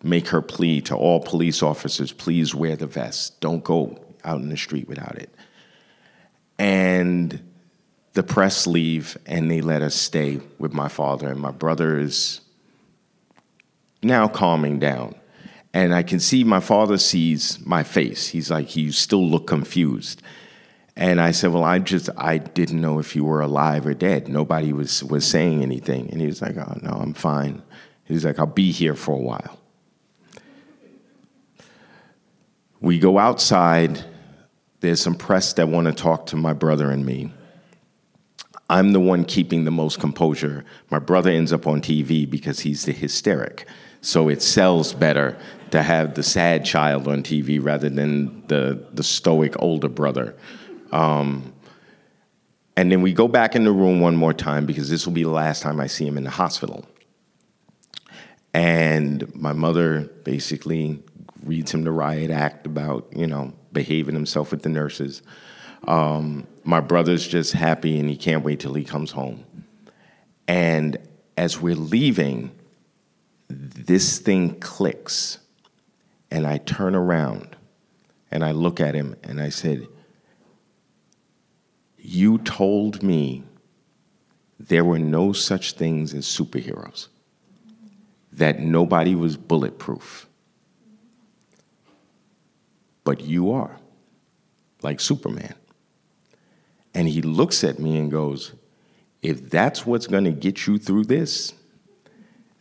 make 0.04 0.28
her 0.30 0.42
plea 0.42 0.82
to 0.82 0.96
all 0.96 1.20
police 1.20 1.62
officers 1.62 2.12
please 2.12 2.56
wear 2.56 2.76
the 2.76 2.88
vest. 2.88 3.40
Don't 3.40 3.64
go 3.64 4.00
out 4.24 4.42
in 4.42 4.50
the 4.50 4.58
street 4.58 4.88
without 4.88 5.18
it. 5.18 5.34
And 6.58 7.42
the 8.14 8.24
press 8.24 8.68
leave 8.68 9.18
and 9.26 9.50
they 9.50 9.62
let 9.62 9.82
us 9.82 9.96
stay 9.96 10.40
with 10.60 10.74
my 10.74 10.88
father. 10.88 11.30
And 11.30 11.40
my 11.40 11.52
brother 11.52 11.98
is 11.98 12.42
now 14.04 14.28
calming 14.28 14.80
down. 14.80 15.16
And 15.74 15.94
I 15.94 16.04
can 16.04 16.20
see 16.20 16.44
my 16.44 16.60
father 16.60 16.98
sees 16.98 17.66
my 17.66 17.84
face. 17.84 18.28
He's 18.28 18.52
like, 18.52 18.76
you 18.76 18.92
still 18.92 19.26
look 19.26 19.48
confused. 19.48 20.22
And 20.98 21.22
I 21.22 21.32
said, 21.32 21.54
well, 21.54 21.64
I 21.64 21.80
just, 21.80 22.10
I 22.18 22.38
didn't 22.38 22.82
know 22.82 23.00
if 23.00 23.16
you 23.16 23.24
were 23.24 23.40
alive 23.40 23.88
or 23.88 23.94
dead. 23.94 24.28
Nobody 24.28 24.74
was, 24.74 25.02
was 25.06 25.26
saying 25.26 25.62
anything. 25.62 26.10
And 26.12 26.20
he 26.20 26.28
was 26.28 26.42
like, 26.42 26.58
oh, 26.58 26.78
no, 26.82 26.92
I'm 26.92 27.14
fine. 27.14 27.64
He's 28.12 28.26
like, 28.26 28.40
I'll 28.40 28.46
be 28.46 28.72
here 28.72 28.96
for 28.96 29.14
a 29.14 29.20
while. 29.20 29.58
We 32.82 33.00
go 33.00 33.18
outside. 33.18 34.04
There's 34.82 35.00
some 35.00 35.16
press 35.16 35.54
that 35.54 35.70
want 35.70 35.88
to 35.88 35.94
talk 35.94 36.26
to 36.28 36.36
my 36.36 36.54
brother 36.54 36.92
and 36.92 37.06
me. 37.06 37.32
I'm 38.70 38.94
the 38.94 39.00
one 39.00 39.26
keeping 39.26 39.66
the 39.66 39.72
most 39.72 40.00
composure. 40.00 40.66
My 40.90 41.00
brother 41.00 41.30
ends 41.30 41.54
up 41.54 41.68
on 41.68 41.82
TV 41.82 42.30
because 42.30 42.62
he's 42.62 42.86
the 42.86 42.94
hysteric. 42.94 43.68
So 44.02 44.30
it 44.30 44.42
sells 44.42 44.94
better 44.94 45.38
to 45.72 45.84
have 45.84 46.16
the 46.16 46.24
sad 46.24 46.66
child 46.66 47.08
on 47.08 47.22
TV 47.22 47.64
rather 47.64 47.90
than 47.90 48.46
the, 48.48 48.88
the 48.94 49.04
stoic 49.04 49.56
older 49.60 49.90
brother. 49.90 50.36
Um, 50.92 51.54
and 52.76 52.92
then 52.92 53.02
we 53.02 53.14
go 53.14 53.28
back 53.28 53.56
in 53.56 53.64
the 53.64 53.72
room 53.72 54.00
one 54.00 54.16
more 54.16 54.34
time 54.34 54.66
because 54.66 54.90
this 54.90 55.06
will 55.06 55.14
be 55.14 55.24
the 55.24 55.30
last 55.30 55.62
time 55.62 55.80
I 55.80 55.88
see 55.88 56.08
him 56.08 56.18
in 56.18 56.24
the 56.24 56.30
hospital. 56.30 56.86
And 58.54 59.34
my 59.34 59.54
mother 59.54 60.10
basically 60.24 61.02
reads 61.44 61.74
him 61.74 61.84
the 61.84 61.92
riot 61.92 62.32
act 62.32 62.66
about, 62.66 63.08
you 63.16 63.28
know, 63.28 63.54
behaving 63.72 64.16
himself 64.16 64.52
with 64.52 64.64
the 64.64 64.70
nurses. 64.70 65.22
Um, 65.88 66.46
my 66.64 66.80
brother's 66.80 67.28
just 67.28 67.54
happy 67.54 68.00
and 68.00 68.10
he 68.10 68.16
can't 68.16 68.44
wait 68.44 68.60
till 68.60 68.74
he 68.74 68.84
comes 68.84 69.12
home. 69.12 69.46
And 70.48 70.98
as 71.38 71.60
we're 71.60 71.76
leaving, 71.76 72.52
this 73.50 74.20
thing 74.20 74.60
clicks. 74.60 75.40
And 76.30 76.46
I 76.46 76.58
turn 76.60 76.96
around 76.96 77.56
and 78.32 78.44
I 78.44 78.52
look 78.52 78.80
at 78.80 78.96
him 78.96 79.16
and 79.24 79.42
I 79.42 79.50
said, 79.50 79.88
You 81.98 82.38
told 82.40 83.04
me 83.04 83.44
there 84.60 84.86
were 84.86 85.00
no 85.00 85.34
such 85.34 85.74
things 85.74 86.14
as 86.14 86.26
superheroes, 86.26 87.08
that 88.34 88.60
nobody 88.60 89.16
was 89.16 89.38
bulletproof. 89.38 90.28
But 93.04 93.22
you 93.22 93.52
are, 93.52 93.78
like 94.82 95.00
Superman. 95.00 95.56
And 96.94 97.08
he 97.08 97.22
looks 97.22 97.64
at 97.64 97.80
me 97.80 97.98
and 97.98 98.12
goes, 98.12 98.54
If 99.22 99.50
that's 99.50 99.86
what's 99.86 100.08
going 100.08 100.26
to 100.26 100.32
get 100.32 100.68
you 100.68 100.78
through 100.78 101.06
this, 101.06 101.54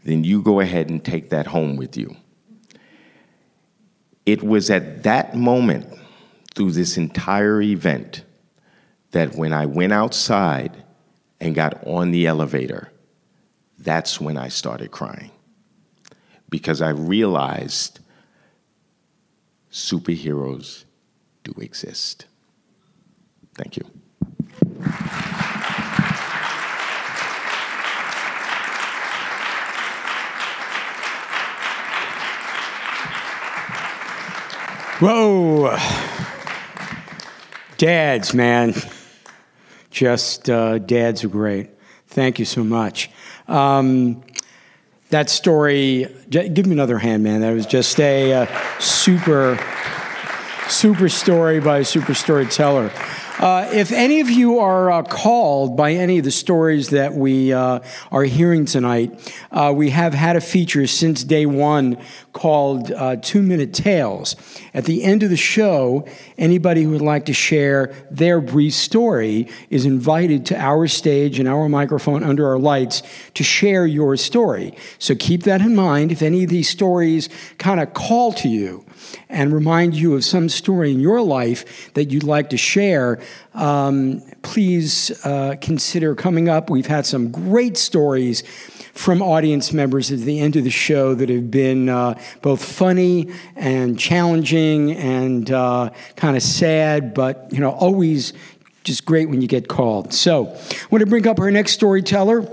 then 0.05 0.25
you 0.25 0.43
go 0.43 0.61
ahead 0.61 0.89
and 0.89 1.05
take 1.05 1.31
that 1.31 1.47
home 1.49 1.77
with 1.77 1.97
you. 1.97 2.17
It 4.25 4.43
was 4.43 4.71
at 4.71 5.03
that 5.03 5.37
moment, 5.37 5.87
through 6.55 6.73
this 6.73 6.97
entire 6.97 7.61
event, 7.63 8.25
that 9.11 9.35
when 9.35 9.53
I 9.53 9.67
went 9.67 9.93
outside 9.93 10.85
and 11.41 11.55
got 11.55 11.87
on 11.87 12.11
the 12.11 12.27
elevator, 12.27 12.93
that's 13.79 14.21
when 14.21 14.37
I 14.37 14.49
started 14.49 14.91
crying. 14.91 15.31
Because 16.51 16.83
I 16.83 16.91
realized 16.91 18.01
superheroes 19.71 20.85
do 21.45 21.55
exist. 21.61 22.27
Thank 23.55 23.77
you. 23.77 23.85
Whoa. 35.01 35.79
Dads, 37.79 38.35
man. 38.35 38.75
Just 39.91 40.51
uh, 40.51 40.77
dads 40.79 41.25
are 41.25 41.29
great. 41.29 41.71
Thank 42.09 42.39
you 42.39 42.45
so 42.45 42.63
much. 42.63 43.11
Um, 43.49 44.23
that 45.11 45.29
story, 45.29 46.07
give 46.31 46.67
me 46.67 46.73
another 46.73 46.99
hand, 46.99 47.23
man. 47.23 47.41
That 47.41 47.53
was 47.53 47.67
just 47.67 47.99
a 48.01 48.33
uh, 48.33 48.47
super, 48.79 49.59
super 50.69 51.09
story 51.09 51.61
by 51.61 51.79
a 51.79 51.85
super 51.85 52.15
storyteller. 52.15 52.91
Uh, 53.41 53.67
if 53.73 53.91
any 53.91 54.21
of 54.21 54.29
you 54.29 54.59
are 54.59 54.91
uh, 54.91 55.03
called 55.03 55.75
by 55.75 55.95
any 55.95 56.19
of 56.19 56.25
the 56.25 56.31
stories 56.31 56.91
that 56.91 57.15
we 57.15 57.55
uh, 57.55 57.81
are 58.13 58.25
hearing 58.25 58.67
tonight, 58.67 59.35
uh, 59.51 59.73
we 59.75 59.89
have 59.89 60.13
had 60.13 60.37
a 60.37 60.41
feature 60.43 60.87
since 60.87 61.25
day 61.25 61.47
one 61.47 61.97
called 62.35 62.93
uh, 62.93 63.17
Two 63.17 63.41
Minute 63.41 63.73
Tales. 63.73 64.37
At 64.75 64.85
the 64.85 65.03
end 65.03 65.23
of 65.23 65.31
the 65.31 65.39
show, 65.39 66.07
anybody 66.37 66.83
who 66.83 66.91
would 66.91 67.01
like 67.01 67.25
to 67.25 67.33
share 67.33 67.95
their 68.11 68.43
brief 68.43 68.75
story 68.75 69.49
is 69.71 69.87
invited 69.87 70.45
to 70.47 70.61
our 70.61 70.87
stage 70.87 71.39
and 71.39 71.49
our 71.49 71.67
microphone 71.67 72.23
under 72.23 72.47
our 72.47 72.59
lights 72.59 73.03
to 73.33 73.43
share 73.43 73.87
your 73.87 74.19
story. 74.19 74.77
So 74.99 75.15
keep 75.15 75.45
that 75.45 75.63
in 75.63 75.75
mind. 75.75 76.13
If 76.13 76.21
any 76.21 76.45
of 76.45 76.51
these 76.51 76.69
stories 76.69 77.31
kind 77.57 77.81
of 77.81 77.95
call 77.95 78.35
to 78.35 78.51
you, 78.51 78.85
and 79.29 79.53
remind 79.53 79.95
you 79.95 80.15
of 80.15 80.25
some 80.25 80.49
story 80.49 80.93
in 80.93 81.01
your 81.01 81.23
life 81.23 81.93
that 81.95 82.07
you'd 82.07 82.25
like 82.25 82.51
to 82.51 82.57
share, 82.57 83.19
um, 83.55 84.23
please 84.43 85.11
uh, 85.25 85.57
consider 85.61 86.15
coming 86.15 86.49
up. 86.49 86.71
We've 86.71 86.87
had 86.87 87.07
some 87.07 87.31
great 87.31 87.77
stories 87.77 88.43
from 88.93 89.23
audience 89.23 89.73
members 89.73 90.11
at 90.13 90.21
the 90.21 90.41
end 90.41 90.57
of 90.57 90.65
the 90.65 90.71
show 90.71 91.15
that 91.15 91.29
have 91.29 91.51
been 91.51 91.89
uh, 91.89 92.19
both 92.43 92.65
funny 92.65 93.31
and 93.57 93.99
challenging 93.99 94.93
and 94.93 95.51
uh, 95.51 95.91
kind 96.17 96.37
of 96.37 96.43
sad, 96.43 97.15
but 97.15 97.49
you 97.51 97.61
know 97.61 97.71
always 97.71 98.33
just 98.85 99.05
great 99.05 99.29
when 99.29 99.43
you 99.43 99.49
get 99.49 99.69
called. 99.69 100.13
So, 100.13 100.47
I 100.49 100.87
want 100.91 101.01
to 101.01 101.07
bring 101.07 101.27
up 101.27 101.39
our 101.39 101.51
next 101.51 101.73
storyteller. 101.73 102.51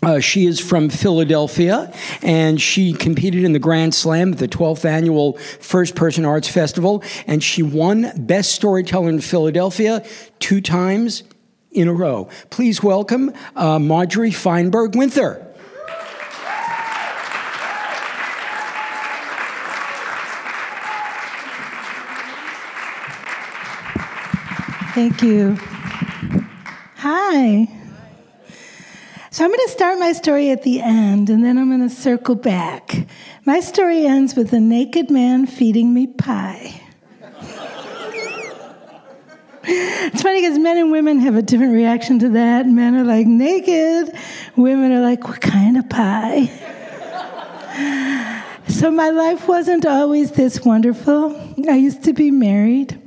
Uh, 0.00 0.20
she 0.20 0.46
is 0.46 0.60
from 0.60 0.88
Philadelphia 0.88 1.92
and 2.22 2.60
she 2.60 2.92
competed 2.92 3.42
in 3.42 3.52
the 3.52 3.58
Grand 3.58 3.92
Slam 3.92 4.32
at 4.32 4.38
the 4.38 4.46
12th 4.46 4.84
annual 4.84 5.32
First 5.32 5.96
Person 5.96 6.24
Arts 6.24 6.48
Festival 6.48 7.02
and 7.26 7.42
she 7.42 7.64
won 7.64 8.12
Best 8.16 8.52
Storyteller 8.52 9.08
in 9.08 9.20
Philadelphia 9.20 10.06
two 10.38 10.60
times 10.60 11.24
in 11.72 11.88
a 11.88 11.92
row. 11.92 12.28
Please 12.50 12.80
welcome 12.80 13.32
uh, 13.56 13.80
Marjorie 13.80 14.30
Feinberg 14.30 14.94
Winther. 14.94 15.44
Thank 24.94 25.22
you. 25.22 25.56
Hi. 26.96 27.77
So 29.38 29.44
I'm 29.44 29.50
going 29.50 29.66
to 29.66 29.72
start 29.72 30.00
my 30.00 30.10
story 30.14 30.50
at 30.50 30.64
the 30.64 30.80
end 30.80 31.30
and 31.30 31.44
then 31.44 31.58
I'm 31.58 31.68
going 31.68 31.88
to 31.88 31.94
circle 31.94 32.34
back. 32.34 33.06
My 33.44 33.60
story 33.60 34.04
ends 34.04 34.34
with 34.34 34.52
a 34.52 34.58
naked 34.58 35.12
man 35.12 35.46
feeding 35.46 35.94
me 35.94 36.08
pie. 36.08 36.82
it's 39.62 40.22
funny 40.22 40.40
because 40.40 40.58
men 40.58 40.76
and 40.76 40.90
women 40.90 41.20
have 41.20 41.36
a 41.36 41.42
different 41.42 41.72
reaction 41.72 42.18
to 42.18 42.30
that. 42.30 42.66
Men 42.66 42.96
are 42.96 43.04
like, 43.04 43.28
naked. 43.28 44.12
Women 44.56 44.90
are 44.90 45.02
like, 45.02 45.28
what 45.28 45.40
kind 45.40 45.76
of 45.76 45.88
pie? 45.88 46.46
so 48.66 48.90
my 48.90 49.10
life 49.10 49.46
wasn't 49.46 49.86
always 49.86 50.32
this 50.32 50.64
wonderful. 50.64 51.40
I 51.70 51.76
used 51.76 52.02
to 52.02 52.12
be 52.12 52.32
married. 52.32 53.00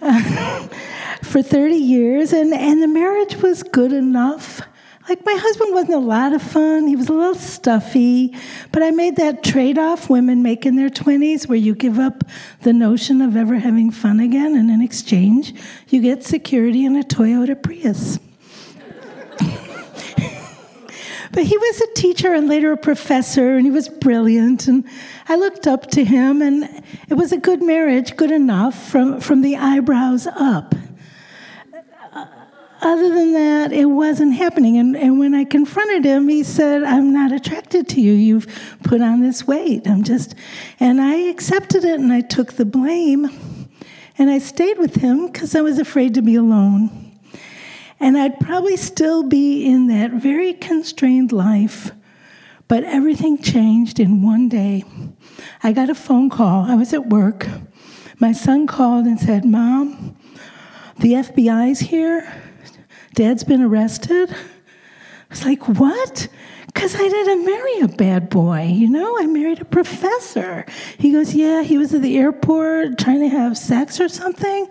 Uh, 0.00 0.66
for 1.22 1.40
30 1.40 1.76
years, 1.76 2.32
and, 2.32 2.52
and 2.52 2.82
the 2.82 2.88
marriage 2.88 3.36
was 3.36 3.62
good 3.62 3.92
enough. 3.92 4.60
Like, 5.08 5.26
my 5.26 5.34
husband 5.34 5.74
wasn't 5.74 5.94
a 5.94 5.98
lot 5.98 6.32
of 6.32 6.40
fun. 6.40 6.86
He 6.86 6.94
was 6.94 7.08
a 7.08 7.12
little 7.12 7.34
stuffy. 7.34 8.36
But 8.70 8.84
I 8.84 8.92
made 8.92 9.16
that 9.16 9.42
trade 9.42 9.76
off 9.76 10.08
women 10.08 10.42
make 10.42 10.64
in 10.64 10.76
their 10.76 10.90
20s 10.90 11.48
where 11.48 11.58
you 11.58 11.74
give 11.74 11.98
up 11.98 12.22
the 12.60 12.72
notion 12.72 13.20
of 13.20 13.36
ever 13.36 13.56
having 13.56 13.90
fun 13.90 14.20
again, 14.20 14.54
and 14.54 14.70
in 14.70 14.80
exchange, 14.80 15.54
you 15.88 16.00
get 16.00 16.22
security 16.22 16.84
in 16.84 16.94
a 16.94 17.02
Toyota 17.02 17.60
Prius. 17.60 18.20
but 21.32 21.42
he 21.42 21.56
was 21.56 21.80
a 21.80 21.94
teacher 21.94 22.32
and 22.32 22.48
later 22.48 22.70
a 22.70 22.76
professor, 22.76 23.56
and 23.56 23.66
he 23.66 23.72
was 23.72 23.88
brilliant. 23.88 24.68
And 24.68 24.84
I 25.28 25.34
looked 25.34 25.66
up 25.66 25.90
to 25.92 26.04
him, 26.04 26.42
and 26.42 26.84
it 27.08 27.14
was 27.14 27.32
a 27.32 27.38
good 27.38 27.60
marriage, 27.60 28.16
good 28.16 28.30
enough 28.30 28.90
from, 28.90 29.20
from 29.20 29.42
the 29.42 29.56
eyebrows 29.56 30.28
up 30.28 30.76
other 32.82 33.08
than 33.08 33.32
that, 33.32 33.72
it 33.72 33.86
wasn't 33.86 34.34
happening. 34.34 34.76
And, 34.76 34.96
and 34.96 35.18
when 35.18 35.34
I 35.34 35.44
confronted 35.44 36.04
him, 36.04 36.28
he 36.28 36.42
said, 36.42 36.82
I'm 36.82 37.12
not 37.12 37.30
attracted 37.32 37.88
to 37.90 38.00
you. 38.00 38.12
You've 38.12 38.46
put 38.82 39.00
on 39.00 39.20
this 39.20 39.46
weight. 39.46 39.86
I'm 39.86 40.02
just, 40.02 40.34
and 40.80 41.00
I 41.00 41.14
accepted 41.14 41.84
it 41.84 42.00
and 42.00 42.12
I 42.12 42.20
took 42.20 42.54
the 42.54 42.64
blame. 42.64 43.30
And 44.18 44.30
I 44.30 44.38
stayed 44.38 44.78
with 44.78 44.96
him 44.96 45.28
because 45.28 45.54
I 45.54 45.60
was 45.60 45.78
afraid 45.78 46.14
to 46.14 46.22
be 46.22 46.34
alone. 46.34 47.12
And 48.00 48.18
I'd 48.18 48.40
probably 48.40 48.76
still 48.76 49.22
be 49.22 49.64
in 49.64 49.86
that 49.86 50.10
very 50.10 50.52
constrained 50.52 51.30
life. 51.30 51.92
But 52.66 52.82
everything 52.82 53.38
changed 53.38 54.00
in 54.00 54.22
one 54.22 54.48
day. 54.48 54.84
I 55.62 55.72
got 55.72 55.88
a 55.88 55.94
phone 55.94 56.30
call. 56.30 56.64
I 56.64 56.74
was 56.74 56.92
at 56.92 57.06
work. 57.06 57.46
My 58.18 58.32
son 58.32 58.66
called 58.66 59.06
and 59.06 59.20
said, 59.20 59.44
Mom, 59.44 60.16
the 60.98 61.12
FBI's 61.12 61.80
here 61.80 62.41
Dad's 63.14 63.44
been 63.44 63.62
arrested. 63.62 64.30
I 64.30 64.36
was 65.28 65.44
like, 65.44 65.68
What? 65.68 66.28
Because 66.66 66.94
I 66.94 67.06
didn't 67.06 67.44
marry 67.44 67.80
a 67.80 67.88
bad 67.88 68.30
boy, 68.30 68.62
you 68.62 68.88
know? 68.88 69.18
I 69.18 69.26
married 69.26 69.60
a 69.60 69.64
professor. 69.64 70.64
He 70.98 71.12
goes, 71.12 71.34
Yeah, 71.34 71.62
he 71.62 71.78
was 71.78 71.94
at 71.94 72.02
the 72.02 72.16
airport 72.18 72.98
trying 72.98 73.20
to 73.20 73.28
have 73.28 73.58
sex 73.58 74.00
or 74.00 74.08
something. 74.08 74.68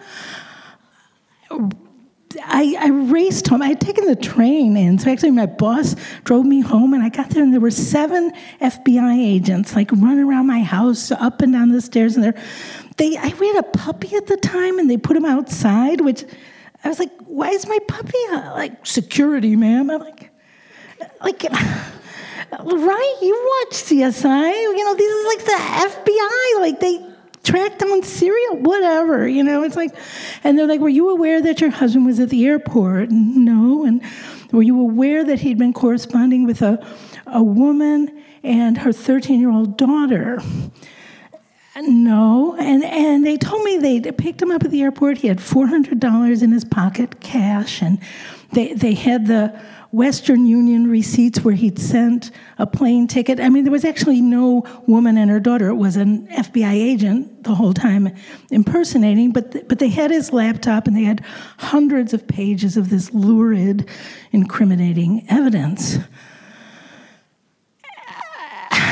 I, 2.44 2.76
I 2.80 2.88
raced 2.88 3.48
home. 3.48 3.62
I 3.62 3.68
had 3.68 3.82
taken 3.82 4.06
the 4.06 4.16
train 4.16 4.78
in, 4.78 4.98
so 5.00 5.12
actually 5.12 5.32
my 5.32 5.46
boss 5.46 5.96
drove 6.24 6.46
me 6.46 6.62
home, 6.62 6.94
and 6.94 7.04
I 7.04 7.10
got 7.10 7.30
there, 7.30 7.44
and 7.44 7.54
there 7.54 7.60
were 7.60 7.72
seven 7.72 8.32
FBI 8.62 9.18
agents 9.18 9.76
like 9.76 9.92
running 9.92 10.24
around 10.24 10.48
my 10.48 10.62
house, 10.62 11.12
up 11.12 11.42
and 11.42 11.52
down 11.52 11.72
the 11.72 11.82
stairs, 11.82 12.16
and 12.16 12.24
they're 12.24 12.42
they. 12.98 13.18
I 13.18 13.34
we 13.40 13.48
had 13.48 13.58
a 13.58 13.64
puppy 13.64 14.16
at 14.16 14.28
the 14.28 14.38
time, 14.38 14.80
and 14.80 14.90
they 14.90 14.98
put 14.98 15.18
him 15.18 15.26
outside, 15.26 16.02
which 16.02 16.24
I 16.84 16.90
was 16.90 17.00
like, 17.00 17.12
why 17.26 17.50
is 17.50 17.68
my 17.68 17.78
puppy 17.88 18.18
uh, 18.32 18.52
like 18.54 18.86
security, 18.86 19.56
ma'am? 19.56 19.90
I'm 19.90 20.00
like, 20.00 20.32
like. 21.22 21.44
Right, 22.60 23.18
you 23.22 23.62
watch 23.64 23.78
CSI. 23.78 24.52
You 24.52 24.84
know, 24.84 24.94
this 24.94 25.10
is 25.10 25.26
like 25.26 25.46
the 25.46 26.10
FBI. 26.12 26.60
Like 26.60 26.80
they 26.82 27.12
track 27.44 27.78
down 27.78 28.04
serial, 28.04 28.58
whatever, 28.58 29.28
you 29.28 29.44
know. 29.44 29.64
It's 29.64 29.76
like, 29.76 29.96
and 30.44 30.58
they're 30.58 30.68
like, 30.68 30.82
were 30.82 30.90
you 30.90 31.10
aware 31.10 31.42
that 31.42 31.62
your 31.62 31.70
husband 31.70 32.06
was 32.06 32.20
at 32.20 32.30
the 32.30 32.46
airport? 32.46 33.10
No. 33.10 33.86
And 33.86 34.04
were 34.52 34.64
you 34.64 34.80
aware 34.82 35.24
that 35.24 35.40
he'd 35.40 35.58
been 35.58 35.74
corresponding 35.74 36.46
with 36.46 36.62
a, 36.62 36.86
a 37.26 37.42
woman 37.42 38.22
and 38.44 38.78
her 38.80 38.92
13 38.92 39.40
year 39.40 39.52
old 39.52 39.78
daughter? 39.78 40.42
No. 41.76 42.56
And, 42.60 42.84
and 42.84 43.26
they 43.26 43.38
told 43.38 43.64
me 43.64 43.78
they 43.78 44.12
picked 44.12 44.42
him 44.42 44.52
up 44.52 44.64
at 44.64 44.72
the 44.72 44.82
airport. 44.82 45.20
He 45.20 45.28
had 45.28 45.38
$400 45.38 46.44
in 46.44 46.52
his 46.52 46.66
pocket, 46.66 47.20
cash, 47.22 47.82
and 47.82 48.00
they, 48.52 48.74
they 48.74 48.94
had 48.94 49.28
the 49.28 49.58
Western 49.92 50.46
Union 50.46 50.90
receipts 50.90 51.44
where 51.44 51.54
he'd 51.54 51.78
sent 51.78 52.32
a 52.58 52.66
plane 52.66 53.08
ticket. 53.08 53.40
I 53.42 53.50
mean, 53.50 53.66
there 53.66 53.72
was 53.72 53.84
actually 53.84 54.22
no 54.22 54.64
woman 54.88 55.18
and 55.18 55.30
her 55.30 55.40
daughter. 55.40 55.68
It 55.68 55.76
was 55.76 55.98
an 55.98 56.28
FBI 56.28 56.72
agent 56.72 57.44
the 57.44 57.56
whole 57.56 57.74
time 57.74 58.10
impersonating, 58.52 59.32
but, 59.32 59.52
th- 59.52 59.66
but 59.68 59.80
they 59.80 59.90
had 59.90 60.10
his 60.12 60.32
laptop 60.32 60.88
and 60.88 60.96
they 60.96 61.04
had 61.04 61.24
hundreds 61.58 62.14
of 62.14 62.26
pages 62.26 62.78
of 62.78 62.90
this 62.90 63.14
lurid, 63.14 63.90
incriminating 64.32 65.26
evidence. 65.30 65.98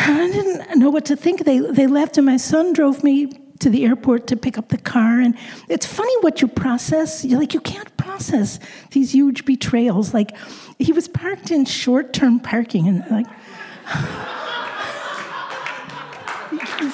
I 0.09 0.31
didn't 0.31 0.79
know 0.79 0.89
what 0.89 1.05
to 1.05 1.15
think. 1.15 1.45
They, 1.45 1.59
they 1.59 1.87
left, 1.87 2.17
and 2.17 2.25
my 2.25 2.37
son 2.37 2.73
drove 2.73 3.03
me 3.03 3.27
to 3.59 3.69
the 3.69 3.85
airport 3.85 4.27
to 4.27 4.37
pick 4.37 4.57
up 4.57 4.69
the 4.69 4.77
car. 4.77 5.19
And 5.19 5.37
it's 5.67 5.85
funny 5.85 6.15
what 6.21 6.41
you 6.41 6.47
process. 6.47 7.23
You're 7.23 7.39
like, 7.39 7.53
you 7.53 7.59
can't 7.59 7.95
process 7.97 8.59
these 8.91 9.13
huge 9.13 9.45
betrayals. 9.45 10.13
Like, 10.13 10.35
he 10.79 10.91
was 10.91 11.07
parked 11.07 11.51
in 11.51 11.65
short 11.65 12.13
term 12.13 12.39
parking, 12.39 12.87
and 12.87 13.03
like, 13.11 13.27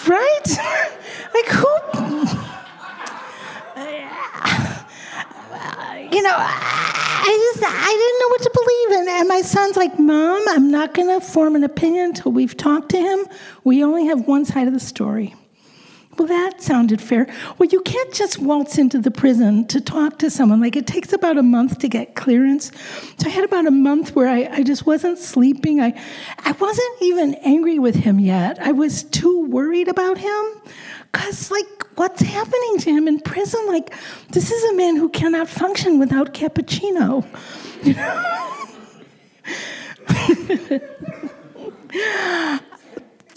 right? 0.07 0.41
like, 1.33 1.47
who? 1.47 1.75
you 6.15 6.21
know, 6.21 7.04
I 7.27 7.51
just 7.53 7.63
I 7.65 7.91
didn't 7.91 8.19
know 8.19 8.29
what 8.29 8.41
to 8.43 8.51
believe 8.53 9.01
in. 9.01 9.19
And 9.19 9.27
my 9.27 9.41
son's 9.41 9.75
like, 9.75 9.97
Mom, 9.97 10.43
I'm 10.49 10.69
not 10.69 10.93
to 10.93 11.19
form 11.19 11.55
an 11.55 11.63
opinion 11.63 12.05
until 12.05 12.31
we've 12.31 12.55
talked 12.55 12.89
to 12.89 12.97
him. 12.97 13.25
We 13.63 13.83
only 13.83 14.05
have 14.05 14.27
one 14.27 14.45
side 14.45 14.67
of 14.67 14.73
the 14.73 14.79
story. 14.79 15.33
Well, 16.17 16.27
that 16.27 16.61
sounded 16.61 17.01
fair. 17.01 17.27
Well, 17.57 17.67
you 17.69 17.81
can't 17.81 18.13
just 18.13 18.39
waltz 18.39 18.77
into 18.77 18.99
the 18.99 19.11
prison 19.11 19.67
to 19.67 19.81
talk 19.81 20.19
to 20.19 20.29
someone. 20.29 20.61
Like, 20.61 20.75
it 20.75 20.87
takes 20.87 21.11
about 21.11 21.37
a 21.37 21.43
month 21.43 21.79
to 21.79 21.89
get 21.89 22.15
clearance. 22.15 22.71
So 23.17 23.27
I 23.27 23.29
had 23.29 23.43
about 23.43 23.65
a 23.65 23.71
month 23.71 24.15
where 24.15 24.29
I, 24.29 24.47
I 24.49 24.63
just 24.63 24.85
wasn't 24.85 25.17
sleeping. 25.17 25.81
I, 25.81 25.99
I 26.39 26.53
wasn't 26.53 27.01
even 27.01 27.35
angry 27.43 27.79
with 27.79 27.95
him 27.95 28.19
yet. 28.19 28.59
I 28.61 28.71
was 28.71 29.03
too 29.03 29.45
worried 29.47 29.89
about 29.89 30.17
him. 30.17 30.45
Because, 31.11 31.51
like, 31.51 31.65
what's 31.95 32.21
happening 32.21 32.77
to 32.79 32.91
him 32.91 33.07
in 33.07 33.19
prison? 33.19 33.65
Like, 33.67 33.93
this 34.29 34.51
is 34.51 34.71
a 34.71 34.75
man 34.75 34.95
who 34.95 35.09
cannot 35.09 35.47
function 35.47 35.99
without 35.99 36.33
cappuccino. 36.33 37.25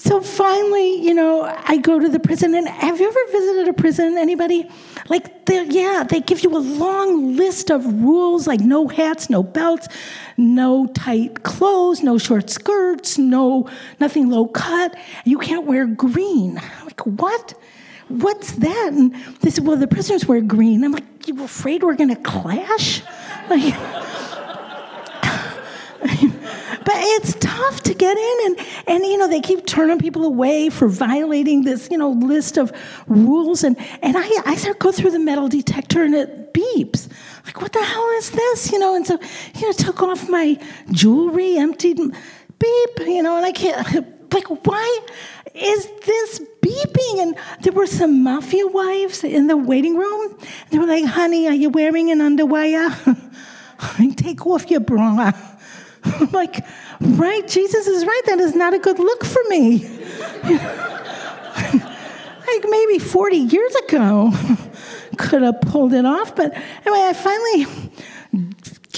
So 0.09 0.23
finally, 0.23 1.03
you 1.03 1.13
know, 1.13 1.43
I 1.43 1.77
go 1.77 1.99
to 1.99 2.09
the 2.09 2.19
prison. 2.19 2.55
And 2.55 2.67
have 2.67 2.99
you 2.99 3.09
ever 3.09 3.21
visited 3.31 3.69
a 3.69 3.75
prison? 3.75 4.17
Anybody? 4.17 4.67
Like, 5.11 5.27
yeah, 5.51 6.03
they 6.09 6.21
give 6.21 6.43
you 6.43 6.57
a 6.57 6.61
long 6.61 7.37
list 7.37 7.71
of 7.71 7.85
rules 7.85 8.47
like 8.47 8.61
no 8.61 8.89
hats, 8.89 9.29
no 9.29 9.43
belts, 9.43 9.87
no 10.39 10.87
tight 10.87 11.43
clothes, 11.43 12.03
no 12.03 12.17
short 12.17 12.49
skirts, 12.49 13.19
no 13.19 13.69
nothing 14.01 14.31
low 14.31 14.47
cut. 14.47 14.97
You 15.27 15.37
can't 15.37 15.67
wear 15.67 15.85
green. 15.85 16.55
Like, 16.85 17.01
what? 17.01 17.53
What's 18.09 18.53
that? 18.53 18.93
And 18.93 19.15
they 19.41 19.51
said, 19.51 19.67
well, 19.67 19.77
the 19.77 19.87
prisoners 19.87 20.27
wear 20.27 20.41
green. 20.41 20.83
I'm 20.85 20.93
like, 20.93 21.29
you 21.29 21.45
afraid 21.45 21.83
we're 21.83 21.95
going 21.95 22.15
to 22.15 22.23
clash? 22.23 23.03
Like, 23.51 23.75
but 26.01 26.97
it's 26.97 27.35
tough 27.39 27.83
to 27.83 27.93
get 27.93 28.17
in 28.17 28.39
and, 28.47 28.67
and 28.87 29.05
you 29.05 29.19
know 29.19 29.29
they 29.29 29.41
keep 29.41 29.67
turning 29.67 29.99
people 29.99 30.25
away 30.25 30.71
for 30.71 30.89
violating 30.89 31.63
this 31.63 31.89
you 31.91 31.99
know 31.99 32.11
list 32.11 32.57
of 32.57 32.73
rules 33.09 33.65
and, 33.65 33.77
and 34.01 34.17
I, 34.17 34.27
I 34.47 34.55
start 34.55 34.79
go 34.79 34.93
through 34.93 35.11
the 35.11 35.19
metal 35.19 35.49
detector 35.49 36.03
and 36.03 36.15
it 36.15 36.55
beeps 36.55 37.09
like 37.45 37.61
what 37.61 37.73
the 37.73 37.83
hell 37.83 38.09
is 38.17 38.31
this 38.31 38.73
you 38.73 38.79
know 38.79 38.95
and 38.95 39.07
so 39.07 39.19
you 39.57 39.67
know 39.67 39.73
took 39.73 40.03
off 40.03 40.29
my 40.31 40.59
jewelry 40.93 41.59
emptied 41.59 41.99
beep 41.99 43.01
you 43.01 43.23
know 43.23 43.37
and 43.37 43.45
I 43.45 43.53
can't 43.53 44.33
like 44.33 44.67
why 44.67 45.01
is 45.55 45.89
this 46.07 46.41
beeping 46.61 47.23
and 47.23 47.37
there 47.63 47.73
were 47.73 47.87
some 47.87 48.23
mafia 48.23 48.67
wives 48.67 49.25
in 49.25 49.47
the 49.47 49.57
waiting 49.57 49.97
room 49.97 50.39
they 50.71 50.79
were 50.79 50.87
like 50.87 51.05
honey 51.05 51.47
are 51.47 51.55
you 51.55 51.71
wearing 51.71 52.11
an 52.11 52.19
underwire 52.19 52.89
take 54.17 54.47
off 54.47 54.71
your 54.71 54.81
bra 54.81 55.33
I'm 56.05 56.31
like, 56.33 56.65
right, 57.01 57.47
Jesus 57.47 57.87
is 57.87 58.05
right. 58.05 58.23
That 58.27 58.41
is 58.41 58.55
not 58.55 58.75
a 58.75 58.79
good 58.79 58.99
look 58.99 59.25
for 59.25 59.43
me. 59.49 59.79
like 62.47 62.65
maybe 62.69 62.99
40 62.99 63.37
years 63.37 63.75
ago, 63.87 64.33
could 65.19 65.43
have 65.43 65.61
pulled 65.63 65.93
it 65.93 66.05
off. 66.05 66.35
But 66.37 66.55
anyway, 66.55 67.09
I 67.09 67.13
finally 67.13 67.67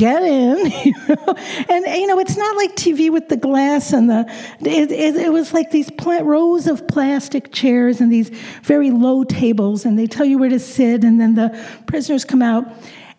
get 0.00 0.22
in, 0.22 0.56
and 1.68 1.84
you 2.00 2.06
know, 2.06 2.18
it's 2.18 2.36
not 2.36 2.56
like 2.56 2.74
TV 2.74 3.10
with 3.10 3.28
the 3.28 3.36
glass 3.36 3.92
and 3.92 4.08
the. 4.08 4.24
It, 4.60 4.90
it, 4.90 5.16
it 5.16 5.32
was 5.32 5.52
like 5.52 5.70
these 5.70 5.90
pla- 5.90 6.22
rows 6.22 6.66
of 6.66 6.88
plastic 6.88 7.52
chairs 7.52 8.00
and 8.00 8.10
these 8.10 8.30
very 8.62 8.90
low 8.90 9.24
tables, 9.24 9.84
and 9.84 9.98
they 9.98 10.06
tell 10.06 10.24
you 10.24 10.38
where 10.38 10.48
to 10.48 10.58
sit, 10.58 11.04
and 11.04 11.20
then 11.20 11.34
the 11.34 11.50
prisoners 11.86 12.24
come 12.24 12.40
out. 12.40 12.64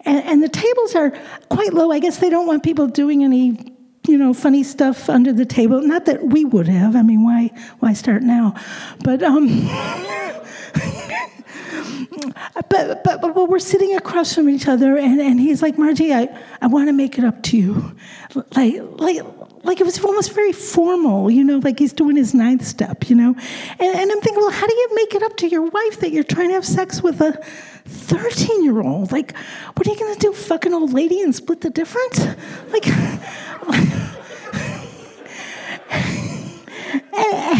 And, 0.03 0.25
and, 0.25 0.43
the 0.43 0.49
tables 0.49 0.95
are 0.95 1.11
quite 1.49 1.73
low. 1.73 1.91
I 1.91 1.99
guess 1.99 2.17
they 2.17 2.31
don't 2.31 2.47
want 2.47 2.63
people 2.63 2.87
doing 2.87 3.23
any, 3.23 3.75
you 4.07 4.17
know, 4.17 4.33
funny 4.33 4.63
stuff 4.63 5.07
under 5.07 5.31
the 5.31 5.45
table. 5.45 5.79
Not 5.81 6.05
that 6.05 6.23
we 6.23 6.43
would 6.43 6.67
have. 6.67 6.95
I 6.95 7.03
mean, 7.03 7.23
why 7.23 7.51
why 7.79 7.93
start 7.93 8.23
now? 8.23 8.55
But 9.03 9.21
um, 9.21 9.47
but, 12.69 13.03
but 13.03 13.21
but 13.21 13.49
we're 13.49 13.50
sitting 13.61 13.95
across 13.95 14.33
from 14.33 14.49
each 14.49 14.67
other, 14.67 14.97
and, 14.97 15.21
and 15.21 15.39
he's 15.39 15.61
like, 15.61 15.77
Margie, 15.77 16.13
I, 16.13 16.27
I 16.61 16.67
want 16.67 16.89
to 16.89 16.93
make 16.93 17.17
it 17.17 17.23
up 17.23 17.41
to 17.43 17.57
you, 17.57 17.95
like 18.55 18.75
like 18.97 19.21
like 19.63 19.79
it 19.79 19.83
was 19.83 20.03
almost 20.03 20.33
very 20.33 20.51
formal, 20.51 21.29
you 21.29 21.43
know, 21.43 21.59
like 21.59 21.79
he's 21.79 21.93
doing 21.93 22.15
his 22.15 22.33
ninth 22.33 22.65
step, 22.65 23.09
you 23.09 23.15
know, 23.15 23.35
and, 23.79 23.95
and 23.95 24.11
I'm 24.11 24.21
thinking, 24.21 24.41
well, 24.41 24.51
how 24.51 24.67
do 24.67 24.73
you 24.73 24.89
make 24.95 25.13
it 25.13 25.23
up 25.23 25.37
to 25.37 25.47
your 25.47 25.63
wife 25.63 25.99
that 25.99 26.11
you're 26.11 26.23
trying 26.23 26.49
to 26.49 26.55
have 26.55 26.65
sex 26.65 27.03
with 27.03 27.21
a 27.21 27.33
13 27.85 28.63
year 28.63 28.81
old. 28.81 29.11
Like, 29.11 29.35
what 29.75 29.87
are 29.87 29.91
you 29.91 29.99
going 29.99 30.13
to 30.13 30.19
do? 30.19 30.33
Fucking 30.33 30.73
old 30.73 30.93
lady 30.93 31.21
and 31.21 31.35
split 31.35 31.61
the 31.61 31.69
difference? 31.69 32.19
Like, 32.71 32.85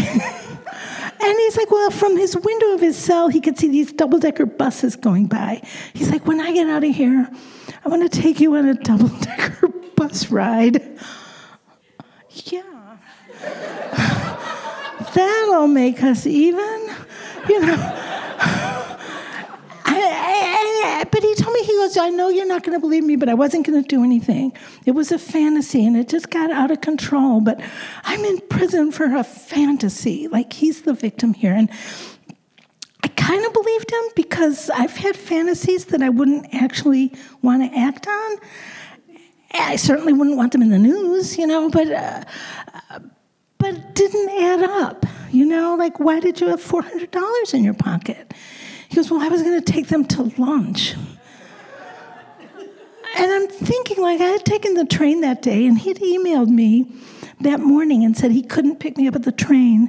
he's 1.22 1.56
like, 1.56 1.70
well, 1.70 1.90
from 1.90 2.16
his 2.16 2.36
window 2.36 2.74
of 2.74 2.80
his 2.80 2.96
cell, 2.96 3.28
he 3.28 3.40
could 3.40 3.58
see 3.58 3.68
these 3.68 3.92
double 3.92 4.18
decker 4.18 4.46
buses 4.46 4.96
going 4.96 5.26
by. 5.26 5.62
He's 5.94 6.10
like, 6.10 6.26
when 6.26 6.40
I 6.40 6.52
get 6.52 6.68
out 6.68 6.84
of 6.84 6.94
here, 6.94 7.28
I 7.84 7.88
want 7.88 8.10
to 8.10 8.20
take 8.20 8.40
you 8.40 8.56
on 8.56 8.66
a 8.66 8.74
double 8.74 9.08
decker 9.08 9.68
bus 9.96 10.30
ride. 10.30 10.98
Yeah. 12.30 12.96
That'll 15.14 15.68
make 15.68 16.02
us 16.02 16.26
even, 16.26 16.90
you 17.48 17.60
know. 17.60 18.68
But 21.12 21.22
he 21.22 21.34
told 21.34 21.52
me, 21.52 21.62
he 21.62 21.72
goes, 21.72 21.96
I 21.98 22.08
know 22.08 22.30
you're 22.30 22.46
not 22.46 22.62
going 22.62 22.74
to 22.74 22.80
believe 22.80 23.04
me, 23.04 23.16
but 23.16 23.28
I 23.28 23.34
wasn't 23.34 23.66
going 23.66 23.82
to 23.82 23.86
do 23.86 24.02
anything. 24.02 24.52
It 24.86 24.92
was 24.92 25.12
a 25.12 25.18
fantasy 25.18 25.86
and 25.86 25.96
it 25.96 26.08
just 26.08 26.30
got 26.30 26.50
out 26.50 26.70
of 26.70 26.80
control. 26.80 27.40
But 27.42 27.60
I'm 28.04 28.24
in 28.24 28.40
prison 28.48 28.92
for 28.92 29.14
a 29.14 29.22
fantasy. 29.22 30.26
Like 30.28 30.54
he's 30.54 30.82
the 30.82 30.94
victim 30.94 31.34
here. 31.34 31.52
And 31.52 31.68
I 33.02 33.08
kind 33.08 33.44
of 33.44 33.52
believed 33.52 33.92
him 33.92 34.02
because 34.16 34.70
I've 34.70 34.96
had 34.96 35.14
fantasies 35.14 35.84
that 35.86 36.02
I 36.02 36.08
wouldn't 36.08 36.54
actually 36.54 37.12
want 37.42 37.70
to 37.70 37.78
act 37.78 38.06
on. 38.06 38.36
I 39.52 39.76
certainly 39.76 40.14
wouldn't 40.14 40.38
want 40.38 40.52
them 40.52 40.62
in 40.62 40.70
the 40.70 40.78
news, 40.78 41.36
you 41.36 41.46
know, 41.46 41.68
but. 41.68 41.90
Uh, 41.90 42.24
but 43.58 43.74
it 43.74 43.94
didn't 43.94 44.28
add 44.42 44.62
up, 44.64 45.06
you 45.30 45.46
know? 45.46 45.76
Like, 45.76 46.00
why 46.00 46.18
did 46.18 46.40
you 46.40 46.48
have 46.48 46.60
$400 46.60 47.54
in 47.54 47.62
your 47.62 47.74
pocket? 47.74 48.34
He 48.92 48.96
goes, 48.96 49.10
Well, 49.10 49.22
I 49.22 49.28
was 49.28 49.42
going 49.42 49.58
to 49.58 49.72
take 49.72 49.88
them 49.88 50.04
to 50.04 50.24
lunch. 50.36 50.96
And 53.16 53.32
I'm 53.32 53.48
thinking, 53.48 54.02
like, 54.02 54.20
I 54.20 54.24
had 54.24 54.44
taken 54.44 54.74
the 54.74 54.84
train 54.84 55.22
that 55.22 55.40
day, 55.40 55.66
and 55.66 55.78
he'd 55.78 55.96
emailed 55.96 56.48
me 56.48 56.92
that 57.40 57.60
morning 57.60 58.04
and 58.04 58.14
said 58.14 58.32
he 58.32 58.42
couldn't 58.42 58.80
pick 58.80 58.98
me 58.98 59.08
up 59.08 59.16
at 59.16 59.22
the 59.22 59.32
train 59.32 59.88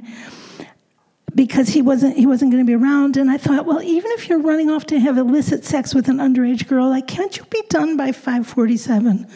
because 1.34 1.68
he 1.68 1.82
wasn't 1.82 2.16
he 2.16 2.24
wasn't 2.26 2.50
going 2.50 2.64
to 2.64 2.66
be 2.66 2.74
around 2.74 3.16
and 3.16 3.30
i 3.30 3.36
thought 3.36 3.66
well 3.66 3.82
even 3.82 4.10
if 4.12 4.28
you're 4.28 4.40
running 4.40 4.70
off 4.70 4.86
to 4.86 5.00
have 5.00 5.18
illicit 5.18 5.64
sex 5.64 5.94
with 5.94 6.08
an 6.08 6.18
underage 6.18 6.66
girl 6.68 6.88
like 6.88 7.08
can't 7.08 7.36
you 7.36 7.44
be 7.46 7.60
done 7.68 7.96
by 7.96 8.12
547 8.12 9.26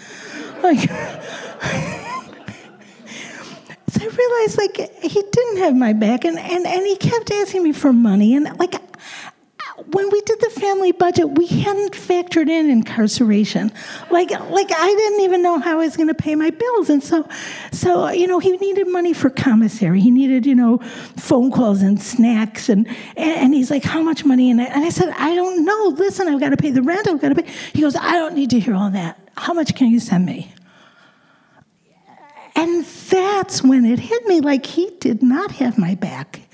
like 0.62 0.78
so 3.88 4.00
i 4.00 4.06
realized 4.06 4.58
like 4.58 4.76
he 5.02 5.22
didn't 5.32 5.56
have 5.58 5.74
my 5.74 5.92
back 5.92 6.24
and, 6.24 6.38
and 6.38 6.66
and 6.66 6.86
he 6.86 6.96
kept 6.96 7.32
asking 7.32 7.64
me 7.64 7.72
for 7.72 7.92
money 7.92 8.36
and 8.36 8.56
like 8.60 8.76
when 9.92 10.10
we 10.10 10.20
did 10.22 10.40
the 10.40 10.50
family 10.50 10.92
budget, 10.92 11.30
we 11.38 11.46
hadn't 11.46 11.92
factored 11.92 12.48
in 12.48 12.68
incarceration. 12.68 13.72
Like, 14.10 14.30
like 14.30 14.70
I 14.70 14.94
didn't 14.94 15.20
even 15.20 15.42
know 15.42 15.58
how 15.58 15.72
I 15.72 15.84
was 15.84 15.96
going 15.96 16.08
to 16.08 16.14
pay 16.14 16.34
my 16.34 16.50
bills, 16.50 16.90
and 16.90 17.02
so, 17.02 17.28
so 17.72 18.08
you 18.10 18.26
know, 18.26 18.38
he 18.38 18.56
needed 18.56 18.88
money 18.88 19.12
for 19.12 19.30
commissary. 19.30 20.00
He 20.00 20.10
needed, 20.10 20.46
you 20.46 20.54
know, 20.54 20.78
phone 21.16 21.50
calls 21.50 21.82
and 21.82 22.00
snacks, 22.00 22.68
and 22.68 22.86
and 23.16 23.54
he's 23.54 23.70
like, 23.70 23.84
"How 23.84 24.02
much 24.02 24.24
money?" 24.24 24.50
And 24.50 24.60
I, 24.60 24.64
and 24.64 24.84
I 24.84 24.90
said, 24.90 25.14
"I 25.16 25.34
don't 25.34 25.64
know. 25.64 25.94
Listen, 25.96 26.28
I've 26.28 26.40
got 26.40 26.50
to 26.50 26.56
pay 26.56 26.70
the 26.70 26.82
rent. 26.82 27.08
I've 27.08 27.20
got 27.20 27.30
to 27.30 27.42
pay." 27.42 27.50
He 27.72 27.80
goes, 27.80 27.96
"I 27.96 28.12
don't 28.12 28.34
need 28.34 28.50
to 28.50 28.60
hear 28.60 28.74
all 28.74 28.90
that. 28.90 29.18
How 29.36 29.54
much 29.54 29.74
can 29.74 29.88
you 29.88 30.00
send 30.00 30.26
me?" 30.26 30.52
And 32.54 32.84
that's 32.84 33.62
when 33.62 33.84
it 33.84 34.00
hit 34.00 34.26
me 34.26 34.40
like 34.40 34.66
he 34.66 34.90
did 34.98 35.22
not 35.22 35.52
have 35.52 35.78
my 35.78 35.94
back 35.94 36.47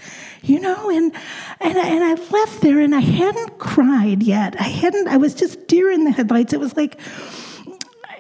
you 0.45 0.61
know 0.61 0.90
and 0.90 1.12
and 1.61 1.78
I, 1.78 1.88
and 1.88 2.05
I 2.05 2.14
left 2.30 2.61
there 2.61 2.80
and 2.80 2.95
I 2.95 3.01
hadn't 3.01 3.59
cried 3.59 4.22
yet. 4.22 4.61
I 4.61 4.64
hadn't. 4.64 5.09
I 5.09 5.16
was 5.16 5.34
just 5.34 5.66
deer 5.66 5.90
in 5.90 6.05
the 6.05 6.11
headlights. 6.11 6.53
It 6.53 6.61
was 6.61 6.76
like 6.76 6.99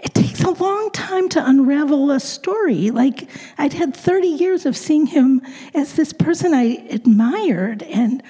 it 0.02 0.14
takes 0.14 0.42
a 0.42 0.50
long 0.50 0.90
time 0.90 1.28
to 1.30 1.46
unravel 1.46 2.10
a 2.10 2.20
story. 2.20 2.90
Like 2.90 3.28
I'd 3.58 3.72
had 3.72 3.96
30 3.96 4.28
years 4.28 4.66
of 4.66 4.76
seeing 4.76 5.06
him 5.06 5.42
as 5.74 5.94
this 5.94 6.12
person 6.12 6.54
I 6.54 6.86
admired 6.90 7.82
and. 7.82 8.22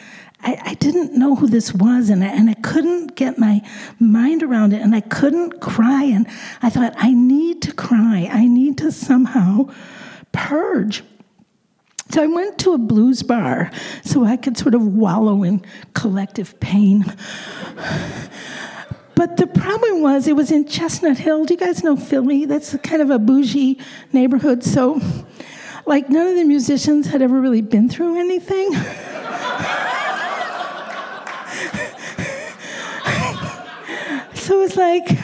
I, 0.46 0.60
I, 0.62 0.74
didn't 0.74 1.14
know 1.14 1.36
who 1.36 1.46
this 1.46 1.72
was, 1.72 2.10
and 2.10 2.22
I, 2.22 2.26
and 2.26 2.50
I 2.50 2.54
couldn't 2.54 3.16
get 3.16 3.38
my 3.38 3.62
mind 3.98 4.42
around 4.42 4.74
it, 4.74 4.82
and 4.82 4.94
I 4.94 5.00
couldn't 5.00 5.62
cry. 5.62 6.02
And 6.02 6.26
I 6.60 6.68
thought, 6.68 6.92
I 6.98 7.14
need 7.14 7.62
to 7.62 7.72
cry. 7.72 8.28
I 8.30 8.46
need 8.46 8.76
to 8.78 8.92
somehow 8.92 9.70
purge 10.32 11.02
so 12.14 12.22
I 12.22 12.26
went 12.28 12.58
to 12.58 12.74
a 12.74 12.78
blues 12.78 13.24
bar 13.24 13.72
so 14.04 14.24
I 14.24 14.36
could 14.36 14.56
sort 14.56 14.76
of 14.76 14.86
wallow 14.86 15.42
in 15.42 15.64
collective 15.94 16.60
pain. 16.60 17.04
But 19.16 19.36
the 19.36 19.48
problem 19.48 20.00
was, 20.00 20.28
it 20.28 20.36
was 20.36 20.52
in 20.52 20.64
Chestnut 20.68 21.18
Hill. 21.18 21.44
Do 21.44 21.54
you 21.54 21.58
guys 21.58 21.82
know 21.82 21.96
Philly? 21.96 22.44
That's 22.44 22.76
kind 22.84 23.02
of 23.02 23.10
a 23.10 23.18
bougie 23.18 23.80
neighborhood. 24.12 24.62
So, 24.62 25.00
like, 25.86 26.08
none 26.08 26.28
of 26.28 26.36
the 26.36 26.44
musicians 26.44 27.08
had 27.08 27.20
ever 27.20 27.40
really 27.40 27.62
been 27.62 27.88
through 27.88 28.16
anything. 28.16 28.72
so 34.34 34.54
it 34.54 34.62
was 34.62 34.76
like, 34.76 35.18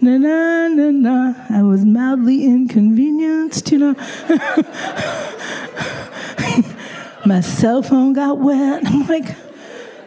na 0.00 0.16
na 0.16 0.68
na 0.68 0.90
na, 0.90 1.34
I 1.50 1.62
was 1.62 1.84
mildly 1.84 2.46
inconvenienced, 2.46 3.70
you 3.70 3.78
know. 3.78 3.94
my 7.26 7.40
cell 7.40 7.82
phone 7.82 8.12
got 8.12 8.38
wet. 8.38 8.86
I'm 8.86 9.06
like, 9.06 9.34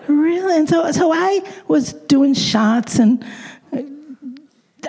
really? 0.07 0.57
And 0.57 0.69
so, 0.69 0.91
so 0.91 1.11
I 1.13 1.41
was 1.67 1.93
doing 1.93 2.33
shots 2.33 2.99
and 2.99 3.23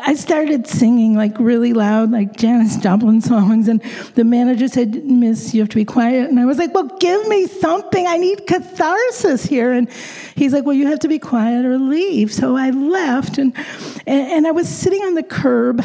I 0.02 0.14
started 0.14 0.66
singing 0.66 1.14
like 1.14 1.38
really 1.38 1.72
loud, 1.72 2.12
like 2.12 2.36
Janis 2.36 2.76
Joplin 2.76 3.20
songs. 3.20 3.68
And 3.68 3.82
the 4.14 4.24
manager 4.24 4.68
said, 4.68 5.04
Miss, 5.04 5.52
you 5.52 5.60
have 5.60 5.68
to 5.70 5.76
be 5.76 5.84
quiet. 5.84 6.30
And 6.30 6.38
I 6.38 6.46
was 6.46 6.58
like, 6.58 6.72
well, 6.72 6.86
give 6.98 7.26
me 7.28 7.46
something. 7.46 8.06
I 8.06 8.16
need 8.16 8.46
catharsis 8.46 9.44
here. 9.44 9.72
And 9.72 9.90
he's 10.36 10.52
like, 10.52 10.64
well, 10.64 10.74
you 10.74 10.86
have 10.86 11.00
to 11.00 11.08
be 11.08 11.18
quiet 11.18 11.64
or 11.64 11.76
leave. 11.78 12.32
So 12.32 12.56
I 12.56 12.70
left 12.70 13.38
and, 13.38 13.54
and, 14.06 14.32
and 14.32 14.46
I 14.46 14.52
was 14.52 14.68
sitting 14.68 15.02
on 15.02 15.14
the 15.14 15.22
curb 15.22 15.80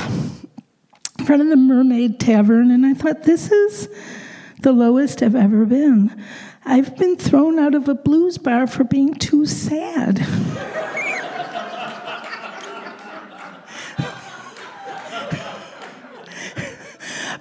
in 1.20 1.26
front 1.26 1.42
of 1.42 1.50
the 1.50 1.58
Mermaid 1.58 2.20
Tavern. 2.20 2.72
And 2.72 2.86
I 2.86 2.94
thought, 2.94 3.24
this 3.24 3.52
is 3.52 3.90
the 4.66 4.74
lowest 4.74 5.22
I've 5.22 5.36
ever 5.36 5.64
been. 5.64 6.26
I've 6.66 6.98
been 6.98 7.18
thrown 7.18 7.60
out 7.60 7.76
of 7.76 7.88
a 7.88 7.94
blues 7.94 8.40
bar 8.40 8.66
for 8.66 8.84
being 8.84 9.14
too 9.14 9.46
sad. 9.46 10.16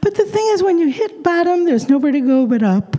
but 0.03 0.15
the 0.15 0.27
thing 0.27 0.47
is, 0.51 0.63
when 0.63 0.79
you 0.79 0.89
hit 0.89 1.23
bottom, 1.23 1.65
there's 1.65 1.89
nowhere 1.89 2.13
to 2.13 2.21
go 2.21 2.47
but 2.47 2.63
up. 2.63 2.99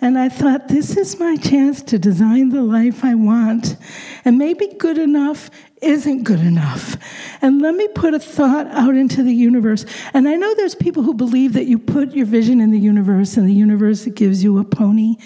And 0.00 0.16
I 0.16 0.28
thought, 0.28 0.68
this 0.68 0.96
is 0.96 1.18
my 1.18 1.34
chance 1.34 1.82
to 1.82 1.98
design 1.98 2.50
the 2.50 2.62
life 2.62 3.04
I 3.04 3.16
want. 3.16 3.76
And 4.24 4.38
maybe 4.38 4.68
good 4.78 4.98
enough 4.98 5.50
isn't 5.82 6.22
good 6.22 6.38
enough. 6.38 6.96
And 7.42 7.60
let 7.60 7.74
me 7.74 7.88
put 7.88 8.14
a 8.14 8.18
thought 8.18 8.66
out 8.68 8.94
into 8.94 9.22
the 9.22 9.34
universe. 9.34 9.84
And 10.14 10.28
I 10.28 10.36
know 10.36 10.54
there's 10.54 10.74
people 10.74 11.02
who 11.02 11.14
believe 11.14 11.52
that 11.54 11.66
you 11.66 11.78
put 11.78 12.12
your 12.12 12.26
vision 12.26 12.60
in 12.60 12.70
the 12.70 12.78
universe 12.78 13.36
and 13.36 13.48
the 13.48 13.52
universe 13.52 14.06
gives 14.06 14.42
you 14.42 14.58
a 14.58 14.64
pony. 14.64 15.16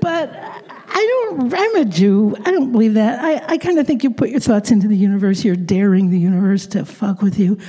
But 0.00 0.30
I 0.34 1.28
don't, 1.30 1.54
I'm 1.54 1.76
a 1.76 1.84
Jew. 1.84 2.36
I 2.44 2.50
don't 2.50 2.72
believe 2.72 2.94
that. 2.94 3.24
I, 3.24 3.54
I 3.54 3.58
kind 3.58 3.78
of 3.78 3.86
think 3.86 4.02
you 4.02 4.10
put 4.10 4.30
your 4.30 4.40
thoughts 4.40 4.70
into 4.70 4.88
the 4.88 4.96
universe, 4.96 5.44
you're 5.44 5.56
daring 5.56 6.10
the 6.10 6.18
universe 6.18 6.66
to 6.68 6.84
fuck 6.84 7.22
with 7.22 7.38
you. 7.38 7.58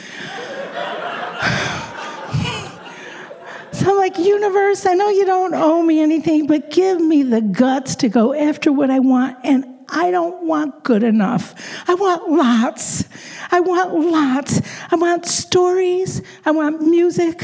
So 3.73 3.89
I'm 3.89 3.97
like, 3.97 4.19
universe, 4.19 4.85
I 4.85 4.93
know 4.93 5.09
you 5.09 5.25
don't 5.25 5.55
owe 5.55 5.81
me 5.81 5.99
anything, 5.99 6.45
but 6.45 6.69
give 6.69 7.01
me 7.01 7.23
the 7.23 7.41
guts 7.41 7.95
to 7.97 8.07
go 8.07 8.31
after 8.31 8.71
what 8.71 8.91
I 8.91 8.99
want. 8.99 9.35
And 9.43 9.72
I 9.89 10.11
don't 10.11 10.47
want 10.47 10.83
good 10.83 11.03
enough. 11.03 11.55
I 11.87 11.95
want 11.95 12.29
lots. 12.29 13.05
I 13.51 13.59
want 13.59 13.93
lots. 13.93 14.61
I 14.91 14.95
want 14.95 15.25
stories. 15.25 16.21
I 16.45 16.51
want 16.51 16.81
music. 16.81 17.43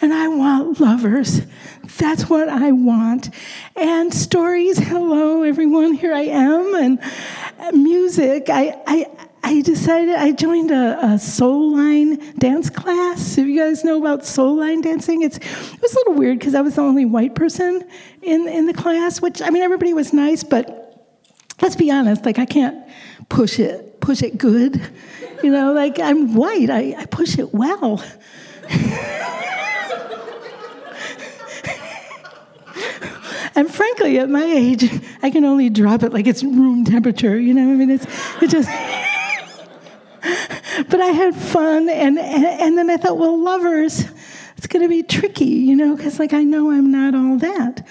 And 0.00 0.14
I 0.14 0.28
want 0.28 0.80
lovers. 0.80 1.42
That's 1.98 2.28
what 2.28 2.48
I 2.48 2.72
want. 2.72 3.30
And 3.74 4.12
stories, 4.14 4.78
hello, 4.78 5.42
everyone, 5.42 5.94
here 5.94 6.12
I 6.12 6.22
am. 6.22 6.74
And 6.74 7.00
music, 7.72 8.48
I, 8.48 8.80
I, 8.86 9.06
I 9.42 9.62
decided 9.62 10.14
I 10.14 10.32
joined 10.32 10.70
a, 10.70 10.98
a, 11.04 11.18
soul 11.18 11.74
line 11.74 12.34
dance 12.38 12.70
class. 12.70 13.38
If 13.38 13.46
you 13.46 13.58
guys 13.58 13.82
know 13.82 13.98
about 13.98 14.24
soul 14.26 14.56
line 14.56 14.82
dancing, 14.82 15.22
it's 15.22 15.38
it 15.38 15.82
was 15.82 15.92
a 15.94 15.96
little 15.96 16.14
weird 16.14 16.38
because 16.38 16.54
I 16.54 16.60
was 16.60 16.74
the 16.74 16.82
only 16.82 17.04
white 17.04 17.34
person 17.34 17.88
in 18.20 18.46
in 18.46 18.66
the 18.66 18.74
class. 18.74 19.22
Which 19.22 19.40
I 19.40 19.50
mean, 19.50 19.62
everybody 19.62 19.94
was 19.94 20.12
nice, 20.12 20.44
but 20.44 20.87
let's 21.60 21.76
be 21.76 21.90
honest. 21.90 22.24
Like 22.24 22.38
I 22.38 22.46
can't 22.46 22.88
push 23.28 23.58
it 23.58 24.00
push 24.00 24.22
it 24.22 24.38
good. 24.38 24.80
You 25.42 25.50
know, 25.50 25.72
like 25.72 25.98
I'm 25.98 26.34
white. 26.34 26.70
I, 26.70 26.94
I 26.98 27.06
push 27.06 27.38
it 27.38 27.54
well. 27.54 28.02
and 33.54 33.72
frankly, 33.72 34.18
at 34.18 34.28
my 34.28 34.42
age, 34.42 34.90
I 35.22 35.30
can 35.30 35.44
only 35.44 35.70
drop 35.70 36.02
it 36.02 36.12
like 36.12 36.26
it's 36.26 36.42
room 36.42 36.84
temperature. 36.84 37.38
You 37.38 37.54
know, 37.54 37.70
I 37.70 37.74
mean, 37.74 37.90
it's 37.90 38.06
it 38.42 38.50
just. 38.50 38.68
but 40.88 41.00
I 41.00 41.06
had 41.06 41.34
fun, 41.34 41.88
and, 41.88 42.18
and, 42.18 42.44
and 42.44 42.78
then 42.78 42.90
I 42.90 42.96
thought, 42.96 43.18
well, 43.18 43.40
lovers, 43.40 44.04
it's 44.56 44.66
going 44.66 44.82
to 44.82 44.88
be 44.88 45.02
tricky, 45.02 45.44
you 45.44 45.76
know, 45.76 45.96
because 45.96 46.18
like 46.18 46.32
I 46.32 46.42
know 46.42 46.70
I'm 46.70 46.90
not 46.90 47.14
all 47.14 47.38
that. 47.38 47.86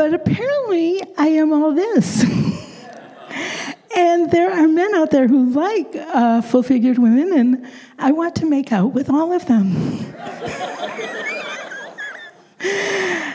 But 0.00 0.14
apparently, 0.14 1.02
I 1.18 1.26
am 1.26 1.52
all 1.52 1.74
this. 1.74 2.24
and 3.94 4.30
there 4.30 4.50
are 4.50 4.66
men 4.66 4.94
out 4.94 5.10
there 5.10 5.28
who 5.28 5.50
like 5.50 5.94
uh, 5.94 6.40
full 6.40 6.62
figured 6.62 6.96
women, 6.96 7.38
and 7.38 7.66
I 7.98 8.10
want 8.12 8.34
to 8.36 8.46
make 8.46 8.72
out 8.72 8.94
with 8.94 9.10
all 9.10 9.30
of 9.34 9.44
them. 9.44 9.74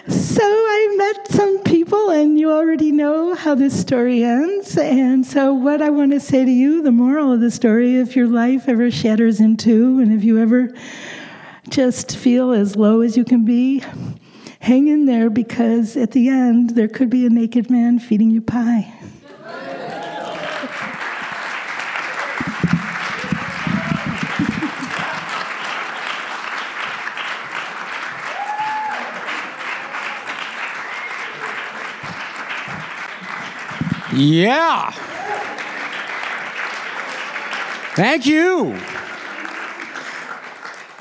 So 0.08 0.44
I 0.44 0.96
met 0.98 1.28
some 1.32 1.64
people, 1.64 2.10
and 2.10 2.38
you 2.40 2.52
already 2.52 2.92
know 2.92 3.34
how 3.36 3.56
this 3.56 3.80
story 3.80 4.24
ends. 4.24 4.78
And 4.78 5.26
so, 5.26 5.54
what 5.54 5.82
I 5.82 5.90
want 5.90 6.12
to 6.12 6.20
say 6.20 6.46
to 6.46 6.52
you 6.52 6.84
the 6.84 6.92
moral 6.92 7.32
of 7.32 7.40
the 7.40 7.50
story 7.50 7.98
if 7.98 8.16
your 8.16 8.28
life 8.28 8.68
ever 8.68 8.92
shatters 8.92 9.40
in 9.40 9.58
two, 9.58 10.00
and 10.00 10.12
if 10.12 10.24
you 10.24 10.38
ever 10.40 10.74
just 11.70 12.18
feel 12.18 12.52
as 12.52 12.76
low 12.76 13.02
as 13.02 13.16
you 13.16 13.24
can 13.24 13.46
be, 13.46 13.82
hang 14.66 14.88
in 14.88 15.06
there 15.06 15.30
because 15.30 15.96
at 15.96 16.10
the 16.10 16.28
end, 16.28 16.72
there 16.72 16.88
could 16.88 17.08
be 17.08 17.24
a 17.24 17.30
naked 17.30 17.70
man 17.70 18.00
feeding 18.00 18.32
you 18.32 18.42
pie. 18.42 18.92
Yeah. 34.16 34.90
Thank 37.96 38.26
you. 38.26 38.74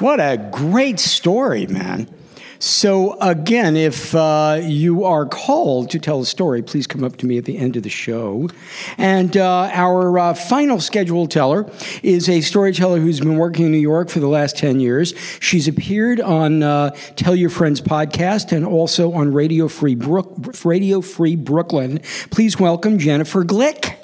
What 0.01 0.21
a 0.21 0.37
great 0.53 1.01
story, 1.01 1.67
man. 1.67 2.14
So, 2.59 3.19
again, 3.21 3.77
if 3.77 4.15
uh, 4.15 4.61
you 4.63 5.05
are 5.05 5.27
called 5.27 5.91
to 5.91 5.99
tell 5.99 6.21
a 6.21 6.27
story, 6.27 6.63
please 6.63 6.87
come 6.87 7.05
up 7.05 7.17
to 7.19 7.27
me 7.27 7.37
at 7.37 7.45
the 7.45 7.59
end 7.59 7.77
of 7.77 7.83
the 7.83 7.91
show. 7.91 8.49
And 8.97 9.37
uh, 9.37 9.71
our 9.73 10.19
uh, 10.19 10.35
final 10.35 10.81
scheduled 10.81 11.31
teller 11.31 11.71
is 12.03 12.29
a 12.29 12.41
storyteller 12.41 13.01
who's 13.01 13.21
been 13.21 13.37
working 13.37 13.67
in 13.67 13.73
New 13.73 13.79
York 13.79 14.09
for 14.09 14.21
the 14.21 14.29
last 14.29 14.57
10 14.57 14.81
years. 14.81 15.15
She's 15.41 15.69
appeared 15.69 16.21
on 16.21 16.63
uh, 16.63 16.91
Tell 17.17 17.37
Your 17.37 17.51
Friends 17.51 17.81
podcast 17.81 18.53
and 18.53 18.65
also 18.65 19.13
on 19.13 19.33
Radio 19.35 19.69
Free, 19.69 19.95
Brook- 19.95 20.65
Radio 20.65 21.01
Free 21.01 21.37
Brooklyn. 21.37 21.99
Please 22.31 22.59
welcome 22.59 22.99
Jennifer 22.99 23.45
Glick. 23.45 23.97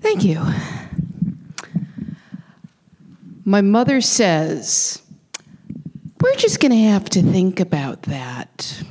Thank 0.00 0.24
you. 0.24 0.44
My 3.46 3.60
mother 3.60 4.00
says, 4.00 5.02
we're 6.24 6.34
just 6.36 6.58
going 6.58 6.72
to 6.72 6.78
have 6.78 7.04
to 7.10 7.20
think 7.20 7.60
about 7.60 8.00
that. 8.04 8.82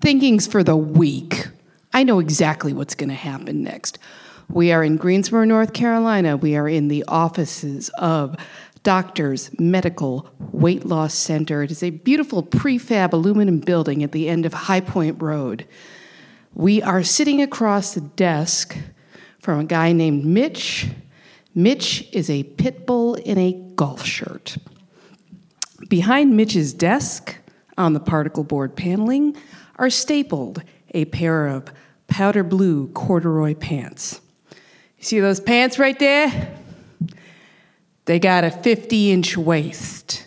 Thinking's 0.00 0.46
for 0.46 0.64
the 0.64 0.78
weak. 0.78 1.46
I 1.92 2.04
know 2.04 2.20
exactly 2.20 2.72
what's 2.72 2.94
going 2.94 3.10
to 3.10 3.14
happen 3.14 3.62
next. 3.62 3.98
We 4.48 4.72
are 4.72 4.82
in 4.82 4.96
Greensboro, 4.96 5.44
North 5.44 5.74
Carolina. 5.74 6.38
We 6.38 6.56
are 6.56 6.66
in 6.66 6.88
the 6.88 7.04
offices 7.06 7.90
of 7.98 8.34
Doctors 8.82 9.50
Medical 9.60 10.26
Weight 10.52 10.86
Loss 10.86 11.12
Center. 11.12 11.62
It 11.64 11.70
is 11.70 11.82
a 11.82 11.90
beautiful 11.90 12.42
prefab 12.42 13.12
aluminum 13.12 13.60
building 13.60 14.02
at 14.02 14.12
the 14.12 14.26
end 14.26 14.46
of 14.46 14.54
High 14.54 14.80
Point 14.80 15.20
Road. 15.20 15.68
We 16.54 16.80
are 16.80 17.02
sitting 17.02 17.42
across 17.42 17.92
the 17.92 18.00
desk 18.00 18.74
from 19.38 19.60
a 19.60 19.64
guy 19.64 19.92
named 19.92 20.24
Mitch. 20.24 20.88
Mitch 21.54 22.08
is 22.10 22.30
a 22.30 22.44
pit 22.44 22.86
bull 22.86 23.16
in 23.16 23.36
a 23.36 23.52
golf 23.74 24.02
shirt. 24.02 24.56
Behind 25.88 26.36
Mitch's 26.36 26.72
desk, 26.72 27.36
on 27.78 27.94
the 27.94 28.00
particle 28.00 28.44
board 28.44 28.76
paneling, 28.76 29.36
are 29.76 29.90
stapled 29.90 30.62
a 30.92 31.06
pair 31.06 31.46
of 31.46 31.72
powder 32.06 32.42
blue 32.42 32.88
corduroy 32.88 33.54
pants. 33.54 34.20
You 34.98 35.04
see 35.04 35.20
those 35.20 35.40
pants 35.40 35.78
right 35.78 35.98
there? 35.98 36.58
They 38.04 38.18
got 38.18 38.44
a 38.44 38.50
50 38.50 39.12
inch 39.12 39.36
waist. 39.36 40.26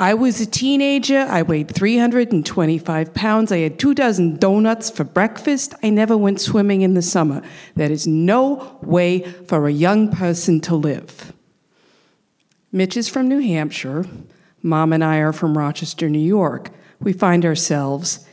I 0.00 0.14
was 0.14 0.40
a 0.40 0.46
teenager. 0.46 1.18
I 1.18 1.42
weighed 1.42 1.74
325 1.74 3.14
pounds. 3.14 3.50
I 3.50 3.58
had 3.58 3.80
two 3.80 3.94
dozen 3.94 4.36
donuts 4.36 4.88
for 4.88 5.02
breakfast. 5.02 5.74
I 5.82 5.90
never 5.90 6.16
went 6.16 6.40
swimming 6.40 6.82
in 6.82 6.94
the 6.94 7.02
summer. 7.02 7.42
That 7.74 7.90
is 7.90 8.06
no 8.06 8.78
way 8.80 9.22
for 9.22 9.66
a 9.66 9.72
young 9.72 10.10
person 10.12 10.60
to 10.62 10.76
live. 10.76 11.32
Mitch 12.70 12.96
is 12.96 13.08
from 13.08 13.26
New 13.26 13.40
Hampshire. 13.40 14.04
Mom 14.62 14.92
and 14.92 15.04
I 15.04 15.18
are 15.18 15.32
from 15.32 15.56
Rochester, 15.56 16.08
New 16.08 16.18
York. 16.18 16.70
We 17.00 17.12
find 17.12 17.44
ourselves 17.44 18.26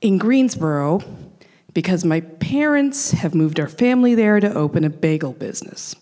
in 0.00 0.18
Greensboro 0.18 1.02
because 1.72 2.04
my 2.04 2.20
parents 2.20 3.12
have 3.12 3.34
moved 3.34 3.60
our 3.60 3.68
family 3.68 4.14
there 4.14 4.40
to 4.40 4.52
open 4.54 4.84
a 4.84 4.90
bagel 4.90 5.32
business. 5.32 5.94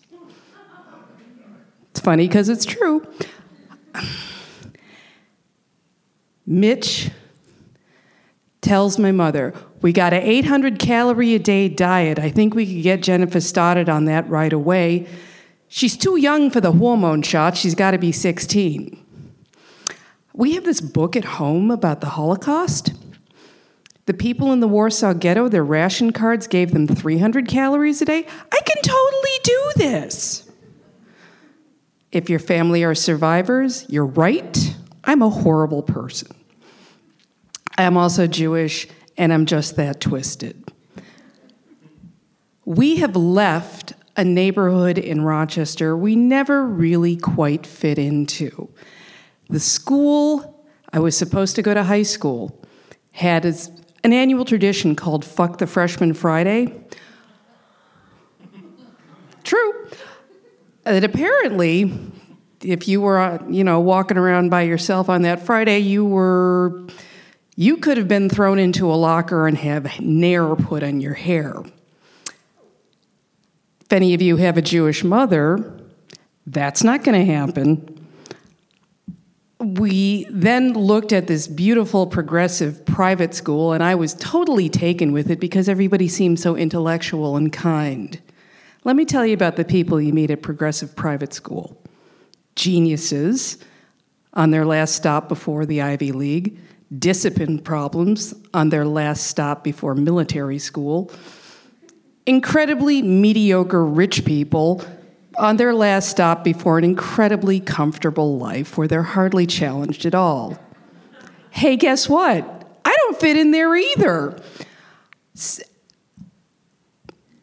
It's 1.91 2.01
funny 2.01 2.27
because 2.27 2.49
it's 2.49 2.65
true. 2.65 3.07
Mitch 6.47 7.11
tells 8.61 8.99
my 8.99 9.13
mother, 9.13 9.55
We 9.81 9.93
got 9.93 10.13
an 10.13 10.23
800 10.23 10.79
calorie 10.79 11.35
a 11.35 11.39
day 11.39 11.69
diet. 11.69 12.19
I 12.19 12.31
think 12.31 12.55
we 12.55 12.67
could 12.67 12.83
get 12.83 13.03
Jennifer 13.03 13.41
started 13.41 13.89
on 13.89 14.07
that 14.07 14.29
right 14.29 14.53
away. 14.53 15.07
She's 15.69 15.97
too 15.97 16.17
young 16.17 16.51
for 16.51 16.61
the 16.61 16.73
hormone 16.73 17.23
shot. 17.23 17.57
She's 17.57 17.75
got 17.75 17.93
to 17.93 17.99
be 17.99 18.13
16. 18.13 19.04
We 20.37 20.55
have 20.55 20.65
this 20.65 20.81
book 20.81 21.15
at 21.15 21.25
home 21.25 21.71
about 21.71 22.01
the 22.01 22.09
Holocaust. 22.09 22.93
The 24.07 24.15
people 24.15 24.53
in 24.53 24.59
the 24.59 24.67
Warsaw 24.67 25.15
Ghetto, 25.15 25.49
their 25.49 25.65
ration 25.65 26.13
cards 26.13 26.49
gave 26.49 26.73
them 26.73 26.89
300 26.89 27.47
calories 27.47 28.03
a 28.03 28.05
day. 28.05 28.27
I 28.53 28.61
can 28.61 28.83
totally 28.83 29.31
do 29.45 29.71
this. 29.77 30.51
If 32.11 32.29
your 32.29 32.41
family 32.41 32.83
are 32.83 32.97
survivors, 32.97 33.87
you're 33.89 34.05
right. 34.05 34.77
I'm 35.05 35.23
a 35.23 35.31
horrible 35.31 35.83
person. 35.83 36.35
I 37.79 37.85
am 37.85 37.97
also 37.97 38.27
Jewish, 38.27 38.89
and 39.17 39.33
I'm 39.33 39.47
just 39.47 39.77
that 39.77 40.01
twisted. 40.01 40.73
We 42.65 42.97
have 42.97 43.15
left 43.15 43.93
a 44.17 44.25
neighborhood 44.25 44.99
in 44.99 45.23
Rochester 45.23 45.97
we 45.97 46.17
never 46.17 46.67
really 46.67 47.17
quite 47.17 47.67
fit 47.67 47.99
into. 47.99 48.69
The 49.49 49.61
school 49.61 50.65
I 50.93 51.01
was 51.01 51.17
supposed 51.17 51.57
to 51.57 51.63
go 51.63 51.75
to 51.75 51.83
high 51.83 52.05
school 52.05 52.63
had 53.11 53.45
an 53.45 54.13
annual 54.13 54.45
tradition 54.45 54.95
called 54.95 55.25
Fuck 55.25 55.59
the 55.59 55.67
Freshman 55.67 56.15
Friday. 56.15 56.73
True. 59.43 59.91
That 60.85 61.05
apparently, 61.05 61.93
if 62.63 62.89
you 62.89 63.01
were, 63.01 63.19
uh, 63.19 63.43
you 63.49 63.65
know, 63.65 63.81
walking 63.81 64.17
around 64.17 64.51
by 64.51 64.63
yourself 64.63 65.09
on 65.09 65.23
that 65.23 65.43
Friday, 65.43 65.79
you 65.79 66.05
were, 66.05 66.87
you 67.57 67.77
could 67.77 67.97
have 67.97 68.09
been 68.09 68.29
thrown 68.29 68.59
into 68.59 68.91
a 68.91 68.95
locker 68.95 69.47
and 69.47 69.57
have 69.59 70.01
nair 70.01 70.55
put 70.55 70.83
on 70.83 71.01
your 71.01 71.15
hair. 71.15 71.63
If 73.81 73.93
any 73.93 74.15
of 74.15 74.23
you 74.23 74.37
have 74.37 74.57
a 74.57 74.63
Jewish 74.63 75.05
mother, 75.05 75.81
that's 76.47 76.85
not 76.85 77.05
going 77.05 77.27
to 77.27 77.33
happen 77.33 77.94
we 79.65 80.27
then 80.31 80.75
looked 80.75 81.13
at 81.13 81.27
this 81.27 81.47
beautiful 81.47 82.07
progressive 82.07 82.85
private 82.85 83.35
school, 83.35 83.73
and 83.73 83.83
I 83.83 83.95
was 83.95 84.15
totally 84.15 84.69
taken 84.69 85.13
with 85.13 85.31
it 85.31 85.41
because 85.41 85.69
everybody 85.69 86.09
seemed 86.09 86.39
so 86.39 86.57
intellectual 86.57 87.37
and 87.37 87.53
kind. 87.53 88.21
Let 88.85 88.97
me 88.97 89.05
tell 89.05 89.25
you 89.25 89.35
about 89.35 89.57
the 89.57 89.65
people 89.65 90.01
you 90.01 90.13
meet 90.13 90.31
at 90.31 90.43
progressive 90.43 90.95
private 90.95 91.33
school 91.33 91.81
geniuses 92.55 93.59
on 94.35 94.51
their 94.51 94.65
last 94.65 94.95
stop 94.95 95.29
before 95.29 95.67
the 95.67 95.83
Ivy 95.83 96.13
League, 96.13 96.59
discipline 96.99 97.59
problems 97.59 98.35
on 98.53 98.69
their 98.69 98.85
last 98.85 99.27
stop 99.27 99.65
before 99.65 99.95
military 99.95 100.59
school, 100.59 101.11
incredibly 102.27 103.03
mediocre 103.03 103.85
rich 103.85 104.25
people 104.25 104.85
on 105.37 105.57
their 105.57 105.75
last 105.75 106.09
stop 106.09 106.45
before 106.45 106.79
an 106.79 106.85
incredibly 106.85 107.61
comfortable 107.61 108.39
life 108.39 108.77
where 108.77 108.89
they're 108.89 109.03
hardly 109.03 109.47
challenged 109.47 110.07
at 110.07 110.15
all. 110.15 110.59
Hey, 111.51 111.77
guess 111.77 112.09
what? 112.09 112.45
I 112.85 112.97
don't 113.01 113.21
fit 113.21 113.37
in 113.37 113.51
there 113.51 113.75
either. 113.75 114.41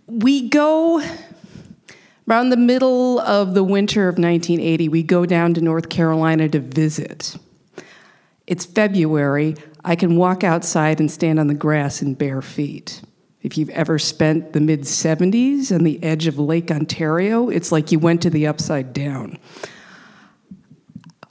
We 0.08 0.48
go 0.48 1.02
around 2.28 2.50
the 2.50 2.58
middle 2.58 3.20
of 3.20 3.54
the 3.54 3.64
winter 3.64 4.08
of 4.08 4.16
1980, 4.16 4.90
we 4.90 5.04
go 5.04 5.26
down 5.26 5.54
to 5.54 5.62
North 5.62 5.90
Carolina 5.90 6.48
to 6.50 6.60
visit. 6.60 7.36
It's 8.48 8.66
February. 8.66 9.56
I 9.84 9.96
can 9.96 10.16
walk 10.16 10.44
outside 10.44 11.00
and 11.00 11.12
stand 11.12 11.40
on 11.40 11.48
the 11.48 11.54
grass 11.54 12.02
in 12.02 12.14
bare 12.14 12.42
feet. 12.42 13.02
If 13.44 13.58
you've 13.58 13.70
ever 13.72 13.98
spent 13.98 14.54
the 14.54 14.62
mid 14.62 14.82
70s 14.82 15.74
on 15.74 15.84
the 15.84 16.02
edge 16.04 16.28
of 16.28 16.38
Lake 16.38 16.70
Ontario, 16.70 17.50
it's 17.50 17.72
like 17.72 17.92
you 17.92 17.98
went 17.98 18.22
to 18.22 18.30
the 18.30 18.48
upside 18.48 18.94
down. 18.94 19.38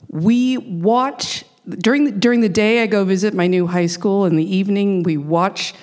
We 0.09 0.57
watch 0.57 1.45
during 1.69 2.05
the, 2.05 2.11
during 2.11 2.41
the 2.41 2.49
day 2.49 2.83
I 2.83 2.87
go 2.87 3.05
visit 3.05 3.33
my 3.33 3.47
new 3.47 3.67
high 3.67 3.85
school 3.85 4.25
in 4.25 4.35
the 4.35 4.55
evening 4.55 5.03
we 5.03 5.15
watch 5.15 5.73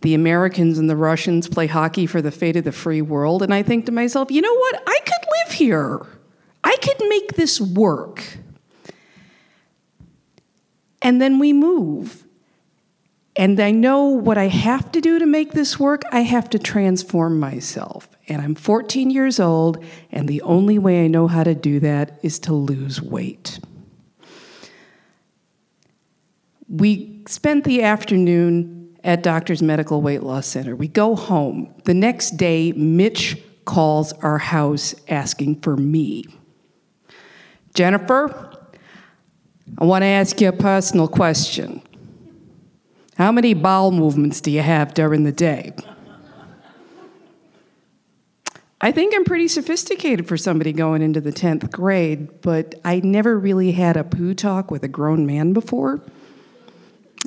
the 0.00 0.14
Americans 0.14 0.78
and 0.78 0.90
the 0.90 0.96
Russians 0.96 1.48
play 1.48 1.66
hockey 1.66 2.06
for 2.06 2.20
the 2.20 2.30
fate 2.30 2.56
of 2.56 2.64
the 2.64 2.72
free 2.72 3.00
world 3.00 3.42
and 3.42 3.54
I 3.54 3.62
think 3.62 3.86
to 3.86 3.92
myself, 3.92 4.30
you 4.30 4.42
know 4.42 4.54
what? 4.54 4.82
I 4.86 4.98
could 5.06 5.26
live 5.44 5.52
here. 5.54 6.06
I 6.64 6.76
could 6.82 7.08
make 7.08 7.34
this 7.34 7.60
work. 7.60 8.22
And 11.00 11.22
then 11.22 11.38
we 11.38 11.52
move 11.52 12.24
and 13.38 13.60
I 13.60 13.70
know 13.70 14.02
what 14.02 14.36
I 14.36 14.48
have 14.48 14.90
to 14.90 15.00
do 15.00 15.20
to 15.20 15.24
make 15.24 15.52
this 15.52 15.78
work. 15.78 16.02
I 16.10 16.20
have 16.22 16.50
to 16.50 16.58
transform 16.58 17.38
myself. 17.38 18.08
And 18.26 18.42
I'm 18.42 18.56
14 18.56 19.10
years 19.10 19.38
old, 19.38 19.82
and 20.10 20.28
the 20.28 20.42
only 20.42 20.76
way 20.76 21.04
I 21.04 21.06
know 21.06 21.28
how 21.28 21.44
to 21.44 21.54
do 21.54 21.78
that 21.78 22.18
is 22.24 22.40
to 22.40 22.52
lose 22.52 23.00
weight. 23.00 23.60
We 26.68 27.22
spent 27.28 27.62
the 27.62 27.84
afternoon 27.84 28.98
at 29.04 29.22
Doctor's 29.22 29.62
Medical 29.62 30.02
Weight 30.02 30.24
Loss 30.24 30.48
Center. 30.48 30.74
We 30.74 30.88
go 30.88 31.14
home. 31.14 31.72
The 31.84 31.94
next 31.94 32.36
day, 32.36 32.72
Mitch 32.72 33.40
calls 33.64 34.12
our 34.14 34.38
house 34.38 34.96
asking 35.06 35.60
for 35.60 35.76
me. 35.76 36.24
Jennifer, 37.72 38.52
I 39.78 39.84
want 39.84 40.02
to 40.02 40.06
ask 40.06 40.40
you 40.40 40.48
a 40.48 40.52
personal 40.52 41.06
question. 41.06 41.82
How 43.18 43.32
many 43.32 43.52
bowel 43.52 43.90
movements 43.90 44.40
do 44.40 44.52
you 44.52 44.62
have 44.62 44.94
during 44.94 45.24
the 45.24 45.32
day? 45.32 45.72
I 48.80 48.92
think 48.92 49.12
I'm 49.12 49.24
pretty 49.24 49.48
sophisticated 49.48 50.28
for 50.28 50.36
somebody 50.36 50.72
going 50.72 51.02
into 51.02 51.20
the 51.20 51.32
10th 51.32 51.68
grade, 51.72 52.40
but 52.42 52.76
I 52.84 53.00
never 53.00 53.36
really 53.36 53.72
had 53.72 53.96
a 53.96 54.04
poo 54.04 54.34
talk 54.34 54.70
with 54.70 54.84
a 54.84 54.88
grown 54.88 55.26
man 55.26 55.52
before. 55.52 56.00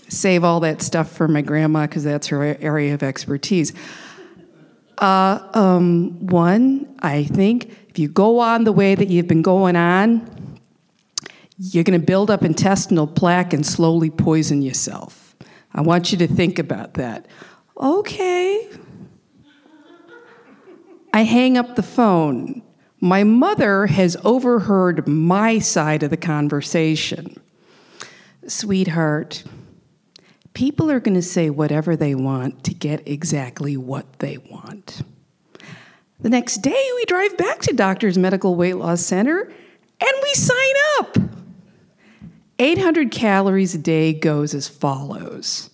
Save 0.08 0.46
all 0.46 0.62
that 0.62 0.82
stuff 0.82 1.12
for 1.12 1.28
my 1.28 1.42
grandma 1.42 1.88
because 1.88 2.06
that's 2.06 2.28
her 2.28 2.42
area 2.62 2.94
of 2.94 3.04
expertise. 3.04 3.74
Uh, 4.98 5.46
um, 5.54 6.26
one, 6.26 6.96
I 7.00 7.26
think 7.26 7.66
if 7.90 8.00
you 8.00 8.08
go 8.08 8.40
on 8.40 8.64
the 8.64 8.72
way 8.72 8.96
that 8.96 9.10
you've 9.10 9.28
been 9.28 9.42
going 9.42 9.76
on, 9.76 10.58
you're 11.58 11.84
going 11.84 12.00
to 12.00 12.06
build 12.06 12.32
up 12.32 12.44
intestinal 12.44 13.08
plaque 13.08 13.52
and 13.52 13.66
slowly 13.66 14.10
poison 14.10 14.62
yourself. 14.62 15.21
I 15.74 15.82
want 15.82 16.12
you 16.12 16.18
to 16.20 16.28
think 16.28 16.60
about 16.60 16.96
that. 16.96 17.28
Okay, 17.78 18.70
I 21.14 21.24
hang 21.24 21.58
up 21.58 21.76
the 21.76 21.84
phone. 21.84 22.62
My 23.02 23.24
mother 23.24 23.88
has 23.88 24.16
overheard 24.24 25.08
my 25.08 25.60
side 25.60 26.04
of 26.04 26.10
the 26.10 26.18
conversation. 26.18 27.36
Sweetheart, 28.48 29.44
people 30.54 30.90
are 30.90 31.00
going 31.00 31.16
to 31.16 31.22
say 31.22 31.50
whatever 31.50 31.96
they 31.96 32.16
want 32.16 32.64
to 32.66 32.74
get 32.74 33.08
exactly 33.08 33.76
what 33.76 34.20
they 34.20 34.38
want. 34.38 35.02
The 36.20 36.30
next 36.30 36.58
day, 36.58 36.90
we 36.96 37.06
drive 37.06 37.36
back 37.38 37.60
to 37.62 37.74
Doctor's 37.74 38.18
Medical 38.18 38.56
Weight 38.56 38.76
Loss 38.76 39.02
Center 39.02 39.42
and 39.42 40.12
we 40.24 40.34
sign 40.34 40.74
up. 41.00 41.18
800 42.62 43.10
calories 43.10 43.74
a 43.74 43.80
day 43.80 44.14
goes 44.14 44.54
as 44.54 44.68
follows 44.68 45.72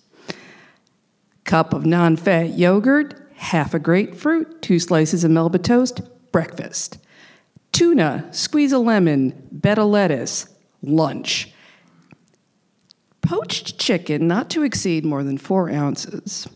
cup 1.44 1.72
of 1.72 1.86
non 1.86 2.14
fat 2.14 2.58
yogurt, 2.58 3.14
half 3.34 3.74
a 3.74 3.78
grapefruit, 3.78 4.62
two 4.62 4.78
slices 4.78 5.24
of 5.24 5.30
Melba 5.30 5.58
toast, 5.58 6.00
breakfast. 6.30 6.98
Tuna, 7.72 8.28
squeeze 8.32 8.72
a 8.72 8.78
lemon, 8.78 9.48
bed 9.50 9.78
of 9.78 9.88
lettuce, 9.88 10.46
lunch. 10.82 11.52
Poached 13.22 13.78
chicken, 13.78 14.28
not 14.28 14.50
to 14.50 14.62
exceed 14.62 15.04
more 15.04 15.24
than 15.24 15.38
four 15.38 15.70
ounces. 15.70 16.46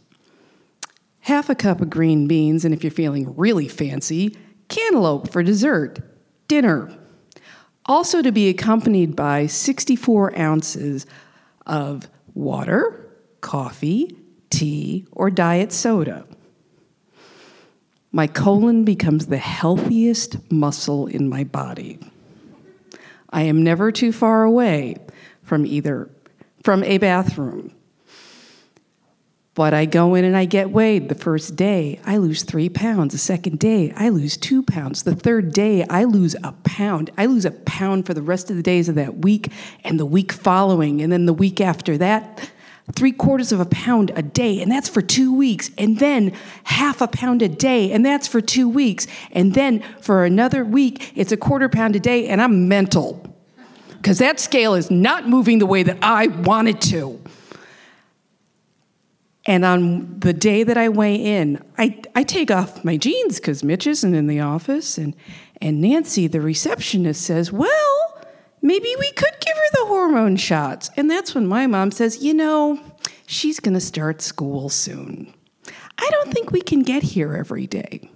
Half 1.21 1.49
a 1.49 1.55
cup 1.55 1.81
of 1.81 1.91
green 1.91 2.27
beans, 2.27 2.65
and 2.65 2.75
if 2.75 2.83
you're 2.83 2.91
feeling 2.91 3.35
really 3.37 3.69
fancy, 3.69 4.37
cantaloupe 4.69 5.31
for 5.31 5.43
dessert. 5.43 6.01
Dinner. 6.49 7.02
Also 7.87 8.23
to 8.23 8.33
be 8.33 8.49
accompanied 8.49 9.17
by 9.17 9.47
64 9.47 10.39
ounces 10.39 11.07
of 11.67 12.09
water, 12.35 13.11
coffee, 13.41 14.17
tea, 14.51 15.07
or 15.13 15.31
diet 15.31 15.73
soda 15.73 16.25
my 18.13 18.27
colon 18.27 18.85
becomes 18.85 19.27
the 19.27 19.39
healthiest 19.39 20.37
muscle 20.53 21.07
in 21.07 21.29
my 21.29 21.45
body. 21.45 21.99
I 23.31 23.43
am 23.43 23.65
never 23.65 23.91
too 23.91 24.13
far 24.13 24.45
away 24.45 24.97
from 25.43 25.65
either 25.65 26.11
from 26.63 26.85
a 26.85 26.99
bathroom. 26.99 27.75
But 29.55 29.75
I 29.75 29.85
go 29.85 30.15
in 30.15 30.25
and 30.25 30.35
I 30.35 30.47
get 30.47 30.71
weighed. 30.71 31.11
The 31.11 31.15
first 31.15 31.57
day, 31.57 32.01
I 32.07 32.17
lose 32.17 32.43
three 32.43 32.71
pounds. 32.71 33.13
The 33.13 33.19
second 33.19 33.59
day, 33.59 33.93
I 33.97 34.09
lose 34.09 34.39
two 34.39 34.63
pounds. 34.63 35.03
The 35.03 35.15
third 35.15 35.53
day, 35.53 35.85
I 35.91 36.05
lose 36.05 36.35
a 36.43 36.53
pound. 36.65 37.11
I 37.19 37.27
lose 37.27 37.45
a 37.45 37.51
pound 37.51 38.07
for 38.07 38.15
the 38.15 38.23
rest 38.23 38.51
of 38.51 38.57
the 38.57 38.63
days 38.63 38.89
of 38.89 38.95
that 38.95 39.19
week 39.19 39.53
and 39.85 40.01
the 40.01 40.07
week 40.07 40.33
following. 40.33 41.03
And 41.03 41.13
then 41.13 41.27
the 41.27 41.35
week 41.35 41.61
after 41.61 41.99
that, 41.99 42.51
three 42.95 43.13
quarters 43.13 43.53
of 43.53 43.61
a 43.61 43.67
pound 43.67 44.11
a 44.17 44.23
day, 44.23 44.61
and 44.63 44.73
that's 44.73 44.89
for 44.89 45.03
two 45.03 45.35
weeks. 45.35 45.71
And 45.77 45.99
then 45.99 46.33
half 46.65 47.03
a 47.03 47.07
pound 47.07 47.43
a 47.43 47.49
day, 47.49 47.93
and 47.93 48.07
that's 48.07 48.27
for 48.27 48.41
two 48.41 48.71
weeks. 48.71 49.07
And 49.33 49.53
then 49.53 49.83
for 50.01 50.25
another 50.25 50.65
week, 50.65 51.13
it's 51.15 51.31
a 51.31 51.37
quarter 51.37 51.69
pound 51.69 51.95
a 51.95 52.01
day, 52.01 52.29
and 52.29 52.41
I'm 52.41 52.69
mental. 52.69 53.27
Because 53.89 54.19
that 54.19 54.41
scale 54.41 54.75
is 54.75 54.91
not 54.91 55.29
moving 55.29 55.59
the 55.59 55.67
way 55.67 55.83
that 55.83 55.99
I 56.03 56.27
want 56.27 56.69
it 56.69 56.81
to. 56.83 57.21
And 59.45 59.65
on 59.65 60.21
the 60.21 60.33
day 60.33 60.63
that 60.63 60.77
I 60.77 60.89
weigh 60.89 61.17
in, 61.17 61.63
I, 61.77 62.01
I 62.15 62.23
take 62.23 62.51
off 62.51 62.85
my 62.85 62.97
jeans 62.97 63.41
because 63.41 63.65
Mitch 63.65 63.87
isn't 63.87 64.15
in 64.15 64.29
the 64.29 64.41
office. 64.41 64.99
And, 64.99 65.17
and 65.61 65.81
Nancy, 65.81 66.29
the 66.29 66.41
receptionist, 66.41 67.23
says, 67.23 67.51
Well, 67.51 68.27
maybe 68.61 68.95
we 68.99 69.11
could 69.13 69.35
give 69.41 69.57
her 69.57 69.71
the 69.73 69.87
hormone 69.87 70.37
shots. 70.37 70.91
And 70.97 71.11
that's 71.11 71.35
when 71.35 71.47
my 71.47 71.67
mom 71.67 71.91
says, 71.91 72.23
you 72.23 72.33
know, 72.33 72.81
she's 73.27 73.61
going 73.61 73.75
to 73.75 73.81
start 73.81 74.23
school 74.23 74.69
soon. 74.69 75.35
I 75.99 76.09
don't 76.11 76.33
think 76.33 76.53
we 76.53 76.61
can 76.61 76.83
get 76.83 77.03
here 77.03 77.35
every 77.35 77.67
day. 77.67 78.11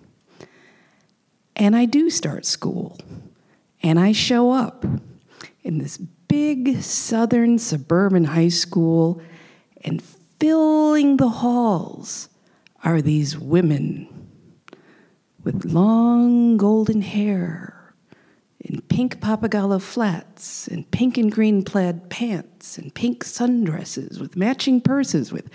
And 1.57 1.75
I 1.75 1.87
do 1.87 2.11
start 2.11 2.47
school. 2.47 2.99
And 3.83 3.99
I 3.99 4.13
show 4.13 4.53
up 4.53 4.85
in 5.63 5.79
this 5.79 5.99
big 5.99 6.83
southern 6.83 7.59
suburban 7.59 8.25
high 8.25 8.49
school, 8.49 9.21
and 9.83 10.03
filling 10.39 11.17
the 11.17 11.29
halls 11.29 12.29
are 12.85 13.01
these 13.01 13.39
women 13.39 14.09
with 15.43 15.65
long 15.65 16.57
golden 16.57 17.03
hair 17.03 17.95
in 18.61 18.81
pink 18.83 19.21
Pappagallo 19.21 19.81
flats 19.81 20.67
and 20.69 20.91
pink 20.91 21.17
and 21.17 21.31
green 21.31 21.63
plaid 21.63 22.11
pants 22.11 22.79
and 22.79 22.93
pink 22.95 23.25
sundresses 23.25 24.21
with 24.21 24.37
matching 24.37 24.81
purses 24.81 25.33
with 25.33 25.49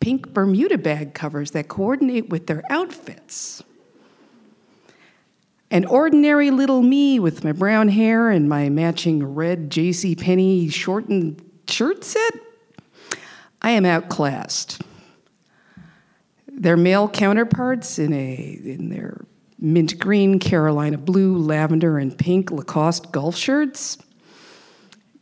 pink 0.00 0.32
Bermuda 0.34 0.78
bag 0.78 1.14
covers 1.14 1.52
that 1.52 1.68
coordinate 1.68 2.28
with 2.28 2.48
their 2.48 2.62
outfits. 2.68 3.62
An 5.70 5.86
ordinary 5.86 6.50
little 6.50 6.82
me 6.82 7.18
with 7.18 7.44
my 7.44 7.52
brown 7.52 7.88
hair 7.88 8.28
and 8.28 8.46
my 8.46 8.68
matching 8.68 9.24
red 9.24 9.70
J.C. 9.70 10.14
Penney 10.14 10.68
shortened 10.68 11.42
shirt 11.66 12.04
set. 12.04 12.34
I 13.62 13.70
am 13.70 13.84
outclassed. 13.84 14.82
Their 16.48 16.76
male 16.76 17.08
counterparts 17.08 17.98
in 17.98 18.12
a 18.12 18.60
in 18.64 18.90
their 18.90 19.24
mint 19.58 19.98
green, 19.98 20.38
Carolina 20.38 20.98
blue, 20.98 21.38
lavender, 21.38 21.98
and 21.98 22.16
pink 22.16 22.50
Lacoste 22.50 23.10
golf 23.12 23.36
shirts. 23.36 23.96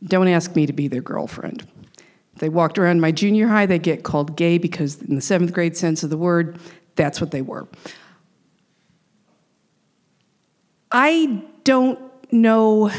Don't 0.03 0.27
ask 0.27 0.55
me 0.55 0.65
to 0.65 0.73
be 0.73 0.87
their 0.87 1.01
girlfriend. 1.01 1.67
They 2.37 2.49
walked 2.49 2.79
around 2.79 3.01
my 3.01 3.11
junior 3.11 3.47
high, 3.47 3.67
they 3.67 3.77
get 3.77 4.03
called 4.03 4.35
gay 4.35 4.57
because, 4.57 4.99
in 5.01 5.15
the 5.15 5.21
seventh 5.21 5.53
grade 5.53 5.77
sense 5.77 6.01
of 6.01 6.09
the 6.09 6.17
word, 6.17 6.57
that's 6.95 7.21
what 7.21 7.29
they 7.29 7.43
were. 7.43 7.67
I 10.91 11.43
don't 11.63 11.99
know 12.31 12.91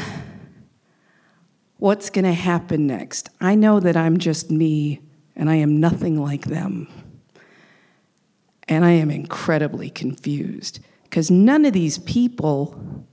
what's 1.77 2.09
going 2.09 2.25
to 2.25 2.33
happen 2.33 2.87
next. 2.87 3.29
I 3.41 3.55
know 3.55 3.81
that 3.81 3.97
I'm 3.97 4.17
just 4.17 4.49
me 4.49 5.01
and 5.35 5.49
I 5.49 5.55
am 5.55 5.79
nothing 5.79 6.21
like 6.21 6.45
them. 6.45 6.87
And 8.67 8.85
I 8.85 8.91
am 8.91 9.11
incredibly 9.11 9.89
confused 9.89 10.79
because 11.03 11.29
none 11.29 11.65
of 11.65 11.73
these 11.73 11.97
people 11.97 13.05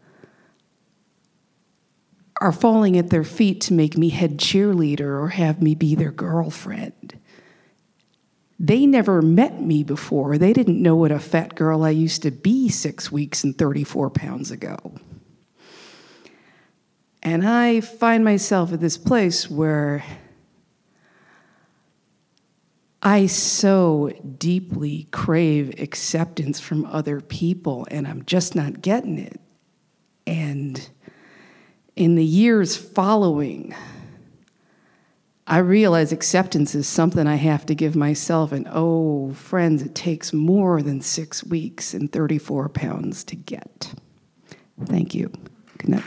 are 2.40 2.52
falling 2.52 2.96
at 2.96 3.10
their 3.10 3.24
feet 3.24 3.60
to 3.60 3.74
make 3.74 3.98
me 3.98 4.08
head 4.08 4.38
cheerleader 4.38 5.20
or 5.20 5.28
have 5.28 5.60
me 5.60 5.74
be 5.74 5.94
their 5.94 6.12
girlfriend. 6.12 7.18
They 8.58 8.86
never 8.86 9.22
met 9.22 9.60
me 9.60 9.82
before. 9.82 10.38
They 10.38 10.52
didn't 10.52 10.82
know 10.82 10.96
what 10.96 11.12
a 11.12 11.18
fat 11.18 11.54
girl 11.54 11.82
I 11.82 11.90
used 11.90 12.22
to 12.22 12.30
be 12.30 12.68
six 12.68 13.10
weeks 13.10 13.42
and 13.42 13.56
34 13.56 14.10
pounds 14.10 14.50
ago. 14.50 14.76
And 17.22 17.46
I 17.46 17.80
find 17.80 18.24
myself 18.24 18.72
at 18.72 18.80
this 18.80 18.96
place 18.96 19.50
where 19.50 20.04
I 23.02 23.26
so 23.26 24.12
deeply 24.38 25.08
crave 25.10 25.80
acceptance 25.80 26.60
from 26.60 26.84
other 26.84 27.20
people, 27.20 27.86
and 27.90 28.06
I'm 28.06 28.24
just 28.26 28.54
not 28.54 28.82
getting 28.82 29.18
it. 29.18 29.40
And 30.26 30.88
in 31.96 32.14
the 32.14 32.24
years 32.24 32.76
following, 32.76 33.74
I 35.46 35.58
realize 35.58 36.12
acceptance 36.12 36.74
is 36.74 36.86
something 36.86 37.26
I 37.26 37.36
have 37.36 37.66
to 37.66 37.74
give 37.74 37.96
myself. 37.96 38.52
And 38.52 38.68
oh, 38.70 39.32
friends, 39.32 39.82
it 39.82 39.94
takes 39.94 40.32
more 40.32 40.82
than 40.82 41.00
six 41.00 41.42
weeks 41.42 41.94
and 41.94 42.12
34 42.12 42.68
pounds 42.68 43.24
to 43.24 43.36
get. 43.36 43.94
Thank 44.84 45.14
you. 45.14 45.32
Good 45.78 45.90
night. 45.90 46.04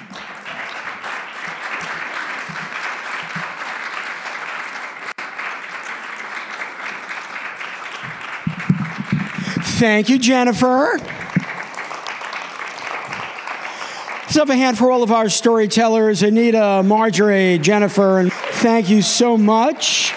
Thank 9.76 10.08
you, 10.08 10.20
Jennifer. 10.20 11.00
Let's 14.22 14.36
have 14.36 14.50
a 14.52 14.56
hand 14.56 14.78
for 14.78 14.92
all 14.92 15.02
of 15.02 15.12
our 15.12 15.30
storytellers 15.30 16.22
Anita, 16.22 16.84
Marjorie, 16.86 17.58
Jennifer, 17.58 18.20
and 18.20 18.32
thank 18.32 18.90
you 18.90 19.02
so 19.02 19.36
much. 19.36 20.14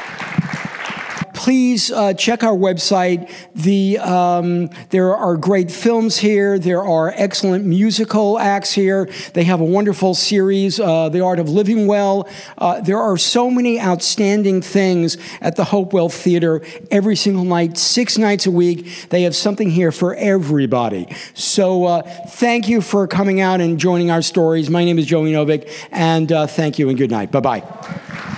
Please 1.46 1.92
uh, 1.92 2.12
check 2.12 2.42
our 2.42 2.56
website. 2.56 3.30
The 3.54 3.98
um, 3.98 4.68
there 4.90 5.14
are 5.14 5.36
great 5.36 5.70
films 5.70 6.16
here. 6.16 6.58
There 6.58 6.82
are 6.82 7.12
excellent 7.14 7.64
musical 7.64 8.36
acts 8.36 8.72
here. 8.72 9.08
They 9.32 9.44
have 9.44 9.60
a 9.60 9.64
wonderful 9.64 10.16
series, 10.16 10.80
uh, 10.80 11.08
The 11.08 11.20
Art 11.20 11.38
of 11.38 11.48
Living 11.48 11.86
Well. 11.86 12.28
Uh, 12.58 12.80
there 12.80 12.98
are 12.98 13.16
so 13.16 13.48
many 13.48 13.80
outstanding 13.80 14.60
things 14.60 15.18
at 15.40 15.54
the 15.54 15.62
Hopewell 15.66 16.08
Theater 16.08 16.62
every 16.90 17.14
single 17.14 17.44
night, 17.44 17.78
six 17.78 18.18
nights 18.18 18.46
a 18.46 18.50
week. 18.50 19.08
They 19.10 19.22
have 19.22 19.36
something 19.36 19.70
here 19.70 19.92
for 19.92 20.16
everybody. 20.16 21.06
So 21.34 21.84
uh, 21.84 22.02
thank 22.26 22.66
you 22.66 22.80
for 22.80 23.06
coming 23.06 23.40
out 23.40 23.60
and 23.60 23.78
joining 23.78 24.10
our 24.10 24.22
stories. 24.22 24.68
My 24.68 24.84
name 24.84 24.98
is 24.98 25.06
Joey 25.06 25.30
Novick, 25.30 25.70
and 25.92 26.32
uh, 26.32 26.48
thank 26.48 26.80
you 26.80 26.88
and 26.88 26.98
good 26.98 27.12
night. 27.12 27.30
Bye 27.30 27.38
bye. 27.38 28.35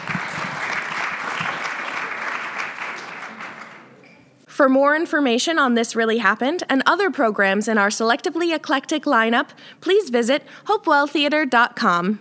For 4.59 4.69
more 4.69 4.97
information 4.97 5.57
on 5.57 5.75
This 5.75 5.95
Really 5.95 6.19
Happened 6.19 6.65
and 6.69 6.83
other 6.85 7.13
programs 7.13 7.69
in 7.69 7.79
our 7.79 7.91
selectively 7.91 8.53
eclectic 8.53 9.05
lineup, 9.05 9.51
please 9.81 10.11
visit 10.11 10.43
hopewelltheater.com. 10.65 12.19